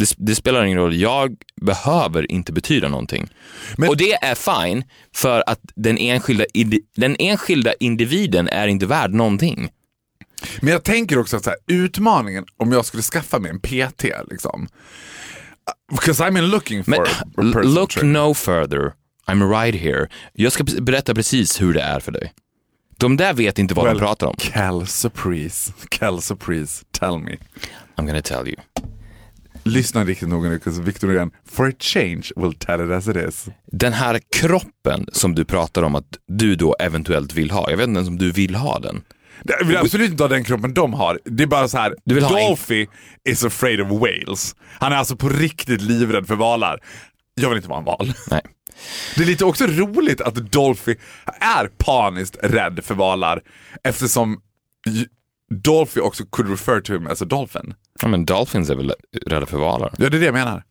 det, 0.00 0.14
det 0.18 0.34
spelar 0.34 0.64
ingen 0.64 0.78
roll, 0.78 0.94
jag 0.96 1.36
behöver 1.60 2.32
inte 2.32 2.52
betyda 2.52 2.88
någonting. 2.88 3.28
Men- 3.76 3.88
och 3.88 3.96
det 3.96 4.12
är 4.12 4.34
fine, 4.34 4.84
för 5.14 5.44
att 5.46 5.60
den 5.74 5.98
enskilda, 5.98 6.44
den 6.96 7.16
enskilda 7.18 7.72
individen 7.80 8.48
är 8.48 8.66
inte 8.68 8.86
värd 8.86 9.14
någonting. 9.14 9.68
Men 10.60 10.72
jag 10.72 10.82
tänker 10.84 11.18
också 11.18 11.36
att 11.36 11.44
så 11.44 11.50
här, 11.50 11.58
utmaningen 11.66 12.44
om 12.56 12.72
jag 12.72 12.84
skulle 12.84 13.02
skaffa 13.02 13.38
mig 13.38 13.50
en 13.50 13.60
PT 13.60 14.04
liksom. 14.30 14.68
Because 15.92 16.24
I'm 16.24 16.40
looking 16.40 16.84
for 16.84 16.90
Men 16.90 17.00
a 17.00 17.52
person 17.52 17.74
look 17.74 17.90
trainer. 17.90 18.12
no 18.28 18.34
further, 18.34 18.92
I'm 19.26 19.60
right 19.62 19.80
here. 19.82 20.08
Jag 20.32 20.52
ska 20.52 20.64
berätta 20.64 21.14
precis 21.14 21.60
hur 21.60 21.74
det 21.74 21.80
är 21.82 22.00
för 22.00 22.12
dig. 22.12 22.32
De 22.96 23.16
där 23.16 23.32
vet 23.34 23.58
inte 23.58 23.74
vad 23.74 23.84
Well, 23.84 23.94
de 23.98 24.00
pratar 24.00 24.26
om. 24.26 24.34
Cal 24.38 24.86
surprise. 24.86 25.72
Cal 25.88 26.22
surprise. 26.22 26.84
Tell 26.98 27.18
me. 27.18 27.36
I'm 27.96 28.06
gonna 28.06 28.22
tell 28.22 28.48
you. 28.48 28.56
Lyssna 29.70 30.04
riktigt 30.04 30.28
noga 30.28 30.48
nu, 30.48 30.54
because 30.58 30.82
Victor 30.82 31.10
again, 31.10 31.30
for 31.50 31.68
a 31.68 31.72
change 31.78 32.22
will 32.36 32.54
tell 32.54 32.80
it 32.84 32.90
as 32.90 33.08
it 33.08 33.16
is. 33.16 33.46
Den 33.66 33.92
här 33.92 34.20
kroppen 34.32 35.06
som 35.12 35.34
du 35.34 35.44
pratar 35.44 35.82
om 35.82 35.94
att 35.94 36.06
du 36.28 36.54
då 36.56 36.76
eventuellt 36.80 37.32
vill 37.32 37.50
ha, 37.50 37.70
jag 37.70 37.76
vet 37.76 37.88
inte 37.88 37.98
ens 37.98 38.08
om 38.08 38.18
du 38.18 38.32
vill 38.32 38.54
ha 38.54 38.78
den. 38.78 39.02
Jag 39.44 39.64
vill 39.66 39.76
absolut 39.76 40.10
inte 40.10 40.22
ha 40.22 40.28
den 40.28 40.44
kroppen 40.44 40.74
de 40.74 40.94
har. 40.94 41.18
Det 41.24 41.42
är 41.42 41.46
bara 41.46 41.68
så 41.68 41.78
här. 41.78 41.94
Du 42.04 42.14
vill 42.14 42.24
ha 42.24 42.38
en- 42.40 42.46
Dolphy 42.46 42.86
is 43.28 43.44
afraid 43.44 43.80
of 43.80 43.88
whales. 44.00 44.54
Han 44.78 44.92
är 44.92 44.96
alltså 44.96 45.16
på 45.16 45.28
riktigt 45.28 45.80
livrädd 45.82 46.26
för 46.26 46.36
valar. 46.36 46.78
Jag 47.34 47.48
vill 47.48 47.56
inte 47.56 47.68
vara 47.68 47.78
en 47.78 47.84
val. 47.84 48.12
Nej. 48.30 48.40
Det 49.16 49.22
är 49.22 49.26
lite 49.26 49.44
också 49.44 49.66
roligt 49.66 50.20
att 50.20 50.34
Dolphy 50.34 50.94
är 51.40 51.66
paniskt 51.78 52.36
rädd 52.42 52.80
för 52.84 52.94
valar 52.94 53.40
eftersom 53.84 54.40
Dolphy 55.64 56.00
också 56.00 56.24
could 56.30 56.50
refer 56.50 56.80
to 56.80 56.92
him 56.92 57.06
as 57.06 57.22
a 57.22 57.24
dolphin. 57.24 57.74
Ja, 58.02 58.08
men 58.08 58.24
dolphins 58.24 58.70
är 58.70 58.74
väl 58.74 58.92
rädda 59.26 59.46
för 59.46 59.58
valar? 59.58 59.94
Ja, 59.98 60.08
det 60.08 60.16
är 60.16 60.20
det 60.20 60.26
jag 60.26 60.34
menar. 60.34 60.62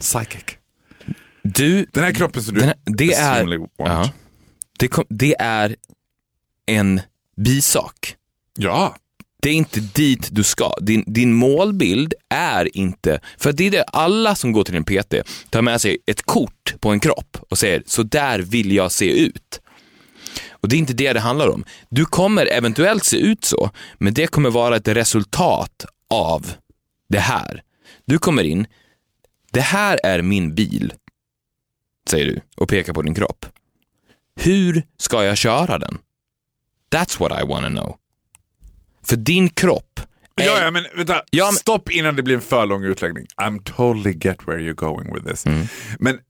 Psychic. 0.00 0.44
Du, 1.42 1.86
Den 1.92 2.04
här 2.04 2.12
kroppen 2.12 2.42
som 2.42 2.54
du 2.54 2.62
här, 2.62 2.74
det, 2.84 3.14
är, 3.14 3.44
want. 3.58 3.70
ja, 3.76 4.10
det, 4.78 4.88
kom, 4.88 5.04
det 5.08 5.36
är 5.38 5.76
en 6.66 7.00
bisak. 7.36 8.16
Ja. 8.58 8.96
Det 9.42 9.50
är 9.50 9.54
inte 9.54 9.80
dit 9.80 10.28
du 10.32 10.44
ska. 10.44 10.74
Din, 10.80 11.04
din 11.06 11.32
målbild 11.32 12.14
är 12.28 12.76
inte, 12.76 13.20
för 13.38 13.52
det 13.52 13.66
är 13.66 13.70
det 13.70 13.82
alla 13.82 14.34
som 14.34 14.52
går 14.52 14.64
till 14.64 14.76
en 14.76 14.84
PT 14.84 15.14
tar 15.50 15.62
med 15.62 15.80
sig 15.80 15.98
ett 16.06 16.22
kort 16.22 16.74
på 16.80 16.90
en 16.90 17.00
kropp 17.00 17.36
och 17.50 17.58
säger 17.58 17.82
så 17.86 18.02
där 18.02 18.38
vill 18.38 18.72
jag 18.72 18.92
se 18.92 19.20
ut. 19.20 19.60
Och 20.50 20.68
det 20.68 20.76
är 20.76 20.78
inte 20.78 20.92
det 20.92 21.12
det 21.12 21.20
handlar 21.20 21.48
om. 21.48 21.64
Du 21.88 22.04
kommer 22.04 22.46
eventuellt 22.46 23.04
se 23.04 23.16
ut 23.16 23.44
så, 23.44 23.70
men 23.98 24.14
det 24.14 24.26
kommer 24.26 24.50
vara 24.50 24.76
ett 24.76 24.88
resultat 24.88 25.84
av 26.10 26.46
det 27.08 27.18
här. 27.18 27.62
Du 28.04 28.18
kommer 28.18 28.44
in, 28.44 28.66
det 29.50 29.60
här 29.60 30.00
är 30.04 30.22
min 30.22 30.54
bil, 30.54 30.92
säger 32.10 32.26
du 32.26 32.40
och 32.56 32.68
pekar 32.68 32.92
på 32.92 33.02
din 33.02 33.14
kropp. 33.14 33.46
Hur 34.40 34.82
ska 34.96 35.24
jag 35.24 35.36
köra 35.36 35.78
den? 35.78 35.98
That's 36.90 37.20
what 37.20 37.42
I 37.42 37.46
wanna 37.46 37.68
know. 37.68 37.96
För 39.02 39.16
din 39.16 39.48
kropp 39.48 40.00
är... 40.36 40.44
Ja, 40.44 40.60
ja, 40.60 40.70
men 40.70 40.84
vänta. 40.96 41.22
Ja, 41.30 41.44
men- 41.44 41.54
Stopp 41.54 41.90
innan 41.90 42.16
det 42.16 42.22
blir 42.22 42.34
en 42.34 42.40
för 42.40 42.66
lång 42.66 42.84
utläggning. 42.84 43.26
I'm 43.36 43.62
totally 43.64 44.12
get 44.20 44.48
where 44.48 44.58
you're 44.60 44.74
going 44.74 45.14
with 45.14 45.26
this. 45.26 45.46
Mm. 45.46 45.66
Men 45.98 46.20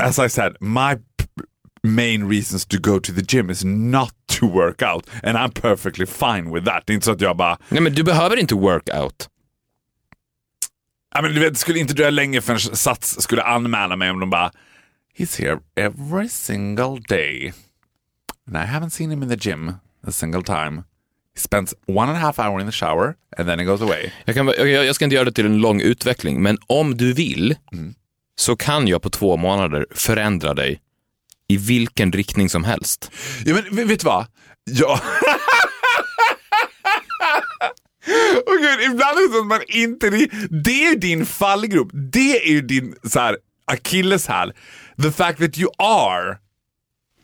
as 0.00 0.18
I 0.18 0.28
said, 0.28 0.56
my 0.60 0.96
main 1.84 2.28
reasons 2.28 2.66
to 2.66 2.76
go 2.80 3.00
to 3.00 3.12
the 3.12 3.22
gym 3.36 3.50
is 3.50 3.64
not 3.64 4.12
to 4.26 4.46
work 4.46 4.82
out. 4.82 5.06
And 5.22 5.36
I'm 5.38 5.50
perfectly 5.60 6.06
fine 6.06 6.54
with 6.54 6.64
that. 6.66 6.82
Det 6.86 6.92
är 6.92 6.94
inte 6.94 7.04
så 7.06 7.12
att 7.12 7.20
jag 7.20 7.36
bara, 7.36 7.58
Nej, 7.68 7.80
men 7.80 7.94
du 7.94 8.02
behöver 8.02 8.36
inte 8.36 8.54
workout. 8.54 9.28
ja, 11.14 11.22
men 11.22 11.34
du 11.34 11.40
vet, 11.40 11.52
det 11.52 11.58
skulle 11.58 11.78
inte 11.78 11.94
dröja 11.94 12.10
länge 12.10 12.40
förrän 12.40 12.60
Sats 12.60 13.22
skulle 13.22 13.42
anmäla 13.42 13.96
mig 13.96 14.10
om 14.10 14.20
de 14.20 14.30
bara, 14.30 14.50
he's 15.18 15.38
here 15.40 15.58
every 15.76 16.28
single 16.28 17.00
day. 17.08 17.52
And 18.46 18.56
I 18.56 18.60
haven't 18.60 18.90
seen 18.90 19.10
him 19.10 19.22
in 19.22 19.28
the 19.28 19.48
gym 19.50 19.72
a 20.06 20.10
single 20.10 20.42
time. 20.42 20.76
He 21.34 21.40
spends 21.40 21.74
one 21.86 22.08
and 22.08 22.16
a 22.16 22.20
half 22.20 22.38
hour 22.38 22.60
in 22.60 22.66
the 22.66 22.72
shower 22.72 23.14
and 23.38 23.48
then 23.48 23.58
he 23.58 23.64
goes 23.64 23.80
away. 23.82 24.12
Jag, 24.24 24.34
kan, 24.36 24.46
jag, 24.46 24.68
jag 24.68 24.94
ska 24.94 25.04
inte 25.04 25.14
göra 25.14 25.24
det 25.24 25.32
till 25.32 25.46
en 25.46 25.58
lång 25.58 25.80
utveckling, 25.80 26.42
men 26.42 26.58
om 26.66 26.96
du 26.96 27.12
vill 27.12 27.56
så 28.36 28.56
kan 28.56 28.88
jag 28.88 29.02
på 29.02 29.10
två 29.10 29.36
månader 29.36 29.86
förändra 29.90 30.54
dig 30.54 30.80
i 31.48 31.56
vilken 31.56 32.12
riktning 32.12 32.48
som 32.48 32.64
helst. 32.64 33.10
Ja 33.44 33.54
men 33.70 33.88
vet 33.88 34.00
du 34.00 34.06
vad? 34.06 34.26
Ja. 34.64 35.00
Åh 38.46 38.56
gud, 38.60 38.80
ibland 38.92 39.18
är 39.18 39.28
det 39.28 39.34
så 39.34 39.40
att 39.40 39.46
man 39.46 39.60
inte... 39.68 40.10
Det 40.50 40.84
är 40.84 40.90
ju 40.90 40.96
din 40.98 41.26
fallgrop. 41.26 41.88
Det 41.92 42.48
är 42.48 42.50
ju 42.50 42.60
din 42.60 42.94
så 43.02 43.20
här 43.20 43.38
akilleshäl. 43.64 44.52
The 45.02 45.10
fact 45.10 45.38
that 45.38 45.58
you 45.58 45.70
are 45.78 46.38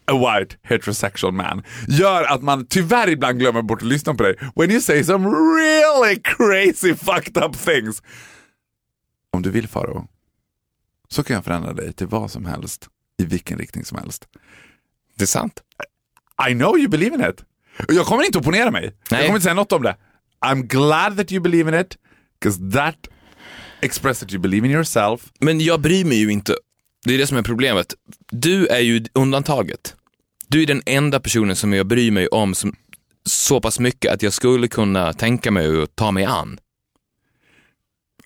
a 0.06 0.12
white 0.12 0.56
heterosexual 0.62 1.32
man 1.32 1.62
gör 1.88 2.24
att 2.24 2.42
man 2.42 2.66
tyvärr 2.66 3.08
ibland 3.08 3.38
glömmer 3.38 3.62
bort 3.62 3.82
att 3.82 3.88
lyssna 3.88 4.14
på 4.14 4.22
dig 4.22 4.38
when 4.54 4.70
you 4.70 4.80
say 4.80 5.04
some 5.04 5.28
really 5.28 6.20
crazy 6.24 6.94
fucked 6.94 7.44
up 7.44 7.58
things. 7.58 8.02
Om 9.32 9.42
du 9.42 9.50
vill 9.50 9.68
Faro 9.68 10.08
så 11.08 11.22
kan 11.22 11.34
jag 11.34 11.44
förändra 11.44 11.72
dig 11.72 11.92
till 11.92 12.06
vad 12.06 12.30
som 12.30 12.44
helst 12.44 12.88
i 13.20 13.24
vilken 13.24 13.58
riktning 13.58 13.84
som 13.84 13.98
helst. 13.98 14.28
Det 15.16 15.24
är 15.24 15.26
sant. 15.26 15.62
I 16.50 16.52
know 16.52 16.78
you 16.78 16.88
believe 16.88 17.14
in 17.14 17.20
it. 17.30 17.44
Jag 17.88 18.06
kommer 18.06 18.24
inte 18.24 18.38
opponera 18.38 18.70
mig. 18.70 18.84
Jag 18.84 18.92
Nej. 19.10 19.26
kommer 19.26 19.36
inte 19.36 19.44
säga 19.44 19.54
något 19.54 19.72
om 19.72 19.82
det. 19.82 19.96
I'm 20.46 20.62
glad 20.62 21.16
that 21.16 21.32
you 21.32 21.42
believe 21.42 21.74
in 21.74 21.80
it, 21.80 21.96
because 22.40 22.70
that 22.72 22.96
express 23.80 24.20
that 24.20 24.32
you 24.32 24.40
believe 24.42 24.66
in 24.66 24.72
yourself. 24.72 25.20
Men 25.40 25.60
jag 25.60 25.80
bryr 25.80 26.04
mig 26.04 26.18
ju 26.18 26.32
inte. 26.32 26.56
Det 27.04 27.14
är 27.14 27.18
det 27.18 27.26
som 27.26 27.36
är 27.36 27.42
problemet. 27.42 27.94
Du 28.30 28.66
är 28.66 28.80
ju 28.80 29.04
undantaget. 29.12 29.96
Du 30.48 30.62
är 30.62 30.66
den 30.66 30.82
enda 30.86 31.20
personen 31.20 31.56
som 31.56 31.72
jag 31.72 31.86
bryr 31.86 32.10
mig 32.10 32.28
om 32.28 32.54
som, 32.54 32.74
så 33.26 33.60
pass 33.60 33.78
mycket 33.80 34.12
att 34.12 34.22
jag 34.22 34.32
skulle 34.32 34.68
kunna 34.68 35.12
tänka 35.12 35.50
mig 35.50 35.82
att 35.82 35.96
ta 35.96 36.10
mig 36.10 36.24
an. 36.24 36.58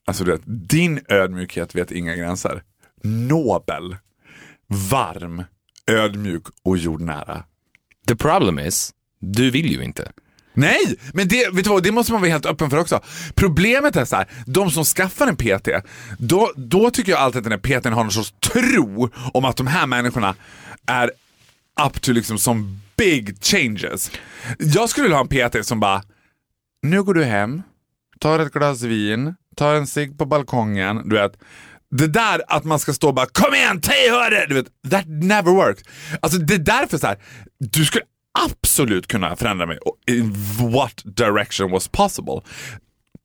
Alltså 0.05 0.25
du 0.25 0.33
vet, 0.33 0.43
din 0.45 1.01
ödmjukhet 1.09 1.75
vet 1.75 1.91
inga 1.91 2.17
gränser. 2.17 2.63
Nobel, 3.03 3.97
varm, 4.75 5.45
ödmjuk 5.87 6.43
och 6.65 6.77
jordnära. 6.77 7.45
The 8.09 8.17
problem 8.17 8.59
is, 8.59 8.93
du 9.21 9.51
vill 9.51 9.73
ju 9.73 9.85
inte. 9.85 10.13
Nej, 10.55 10.97
men 11.13 11.29
det, 11.29 11.49
vet 11.53 11.65
du 11.65 11.71
vad, 11.71 11.83
det 11.83 11.93
måste 11.93 12.13
man 12.13 12.21
vara 12.21 12.31
helt 12.31 12.47
öppen 12.47 12.71
för 12.71 12.79
också. 12.79 13.01
Problemet 13.35 13.97
är 13.97 14.05
så 14.05 14.17
här, 14.17 14.27
de 14.47 14.71
som 14.71 14.85
skaffar 14.85 15.27
en 15.27 15.37
PT, 15.37 15.69
då, 16.19 16.53
då 16.57 16.91
tycker 16.91 17.13
jag 17.13 17.21
alltid 17.21 17.39
att 17.39 17.45
den 17.45 17.53
här 17.53 17.81
PTn 17.81 17.93
har 17.93 18.03
någon 18.05 18.13
sorts 18.13 18.35
tro 18.41 19.11
om 19.33 19.45
att 19.45 19.57
de 19.57 19.67
här 19.67 19.87
människorna 19.87 20.35
är 20.87 21.11
up 21.87 22.01
to 22.01 22.13
liksom 22.13 22.39
som 22.39 22.81
big 22.97 23.45
changes. 23.45 24.11
Jag 24.59 24.89
skulle 24.89 25.03
vilja 25.03 25.17
ha 25.17 25.27
en 25.31 25.51
PT 25.51 25.67
som 25.67 25.81
bara, 25.81 26.03
nu 26.83 27.03
går 27.03 27.15
du 27.15 27.25
hem, 27.25 27.63
tar 28.21 28.39
ett 28.39 28.53
glas 28.53 28.83
vin, 28.83 29.35
tar 29.57 29.75
en 29.75 29.87
cigg 29.87 30.19
på 30.19 30.27
balkongen, 30.27 31.09
du 31.09 31.17
vet. 31.17 31.39
Det 31.99 32.07
där 32.09 32.43
att 32.49 32.65
man 32.65 32.79
ska 32.79 32.93
stå 32.93 33.09
och 33.09 33.15
bara 33.15 33.27
kom 33.27 33.55
igen, 33.55 33.81
hörde! 34.11 34.47
Du 34.49 34.55
vet, 34.55 34.67
that 34.91 35.05
never 35.07 35.53
works. 35.53 35.83
Alltså 36.23 36.39
det 36.39 36.55
är 36.55 36.59
därför 36.59 36.99
så 36.99 37.07
här, 37.07 37.17
du 37.59 37.85
skulle 37.85 38.05
absolut 38.51 39.07
kunna 39.07 39.37
förändra 39.37 39.67
mig 39.67 39.79
in 40.11 40.35
what 40.73 41.03
direction 41.05 41.71
was 41.71 41.89
possible. 41.89 42.41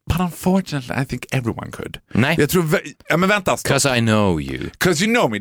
But 0.09 0.19
unfortunately 0.19 1.03
I 1.03 1.05
think 1.05 1.25
everyone 1.31 1.71
could. 1.71 1.97
Nej. 2.13 2.35
Jag 2.39 2.49
tror, 2.49 2.79
ja 3.09 3.17
men 3.17 3.29
vänta. 3.29 3.57
stopp. 3.57 3.71
'Cause 3.71 3.97
I 3.97 3.99
know 3.99 4.41
you. 4.41 4.69
Cause 4.77 5.05
you 5.05 5.13
know 5.13 5.31
me. 5.31 5.39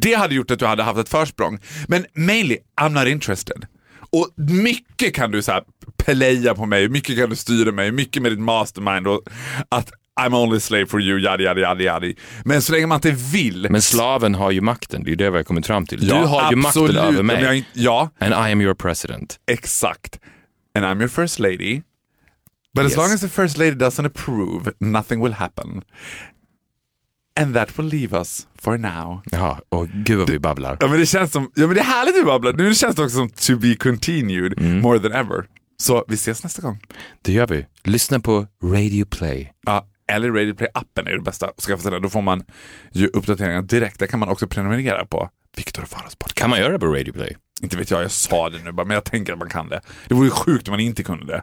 Det 0.00 0.14
hade 0.14 0.34
gjort 0.34 0.50
att 0.50 0.58
du 0.58 0.66
hade 0.66 0.82
haft 0.82 0.98
ett 0.98 1.08
försprång. 1.08 1.58
Men 1.88 2.06
mainly, 2.14 2.58
I'm 2.80 2.88
not 2.88 3.08
interested. 3.08 3.66
Och 4.12 4.28
mycket 4.36 5.14
kan 5.14 5.30
du 5.30 5.42
så 5.42 5.52
här 5.52 5.62
playa 6.04 6.54
på 6.54 6.66
mig, 6.66 6.88
mycket 6.88 7.16
kan 7.18 7.30
du 7.30 7.36
styra 7.36 7.72
mig, 7.72 7.92
mycket 7.92 8.22
med 8.22 8.32
ditt 8.32 8.40
mastermind 8.40 9.08
och 9.08 9.22
att 9.68 9.92
I'm 10.26 10.34
only 10.34 10.60
slave 10.60 10.86
for 10.86 11.00
you, 11.00 11.18
yadi 11.18 11.44
yadi 11.44 11.60
yadi 11.60 11.84
yadi. 11.84 12.14
Men 12.44 12.62
så 12.62 12.72
länge 12.72 12.86
man 12.86 12.96
inte 12.96 13.10
vill. 13.10 13.66
Men 13.70 13.82
slaven 13.82 14.34
har 14.34 14.50
ju 14.50 14.60
makten, 14.60 15.02
det 15.02 15.08
är 15.08 15.10
ju 15.10 15.16
det 15.16 15.30
vi 15.30 15.36
har 15.36 15.44
kommit 15.44 15.66
fram 15.66 15.86
till. 15.86 16.08
Ja, 16.08 16.18
du 16.20 16.26
har 16.26 16.50
ju 16.50 16.56
makten 16.56 16.82
absolut. 16.82 17.02
över 17.02 17.22
mig. 17.22 17.42
jag, 17.42 17.64
ja, 17.72 18.10
And 18.18 18.32
I 18.48 18.52
am 18.52 18.60
your 18.60 18.74
president. 18.74 19.38
exakt. 19.46 20.20
And 20.74 20.84
I'm 20.84 20.98
your 20.98 21.08
first 21.08 21.38
lady. 21.38 21.82
But 22.74 22.84
as 22.84 22.90
Yes. 22.92 22.96
long 22.96 23.12
as 23.12 23.20
the 23.20 23.28
first 23.28 23.58
lady 23.58 23.70
doesn't 23.74 24.06
approve, 24.06 24.72
nothing 24.80 25.22
will 25.22 25.32
happen. 25.32 25.82
And 27.40 27.54
that 27.54 27.78
will 27.78 27.86
leave 27.88 28.18
us 28.18 28.46
for 28.62 28.78
now. 28.78 29.22
Ja, 29.30 29.60
och 29.68 29.88
gud 29.88 30.18
vad 30.18 30.30
vi 30.30 30.38
babblar. 30.38 30.76
Ja 30.80 30.88
men 30.88 30.98
det 31.00 31.06
känns 31.06 31.32
som, 31.32 31.50
ja 31.54 31.66
men 31.66 31.74
det 31.74 31.80
är 31.80 31.84
härligt 31.84 32.18
att 32.20 32.26
babbla. 32.26 32.50
Nu 32.50 32.74
känns 32.74 32.96
det 32.96 33.02
också 33.02 33.16
som 33.16 33.30
to 33.30 33.56
be 33.56 33.74
continued 33.74 34.58
Mm. 34.58 34.80
more 34.80 34.98
than 34.98 35.12
ever. 35.12 35.44
Så 35.76 36.04
vi 36.08 36.14
ses 36.14 36.42
nästa 36.44 36.62
gång. 36.62 36.80
Det 37.22 37.32
gör 37.32 37.46
vi. 37.46 37.66
Lyssna 37.84 38.20
på 38.20 38.46
Radio 38.64 39.04
Play. 39.04 39.52
Ja, 39.66 39.86
eller 40.10 40.30
Radio 40.30 40.54
Play-appen 40.54 41.08
är 41.08 41.12
det 41.12 41.22
bästa 41.22 41.46
att 41.46 41.60
skaffa 41.60 41.82
sig. 41.82 42.00
Då 42.00 42.08
får 42.08 42.22
man 42.22 42.44
ju 42.92 43.06
uppdateringar 43.06 43.62
direkt. 43.62 43.98
Där 43.98 44.06
kan 44.06 44.20
man 44.20 44.28
också 44.28 44.46
prenumerera 44.46 45.06
på 45.06 45.30
Viktor 45.56 45.82
och 45.82 45.88
Faros 45.88 46.16
podcast. 46.16 46.38
Kan 46.38 46.50
man 46.50 46.58
göra 46.58 46.72
det 46.72 46.78
på 46.78 46.86
Radio 46.86 47.12
Play? 47.12 47.36
Inte 47.62 47.76
vet 47.76 47.90
jag, 47.90 48.02
jag 48.02 48.10
sa 48.10 48.50
det 48.50 48.58
nu 48.64 48.72
bara, 48.72 48.86
men 48.86 48.94
jag 48.94 49.04
tänker 49.04 49.32
att 49.32 49.38
man 49.38 49.48
kan 49.48 49.68
det. 49.68 49.80
Det 50.08 50.14
vore 50.14 50.24
ju 50.26 50.30
sjukt 50.30 50.68
om 50.68 50.72
man 50.72 50.80
inte 50.80 51.02
kunde 51.02 51.26
det. 51.26 51.42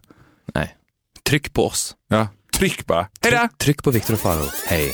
Nej. 0.53 0.75
Tryck 1.23 1.53
på 1.53 1.65
oss. 1.65 1.95
Ja, 2.07 2.27
tryck 2.53 2.85
bara. 2.85 3.07
Hej 3.21 3.31
då! 3.31 3.37
Tryck, 3.37 3.57
tryck 3.57 3.83
på 3.83 3.91
Viktor 3.91 4.13
och 4.13 4.19
Faro. 4.19 4.45
Hej. 4.67 4.93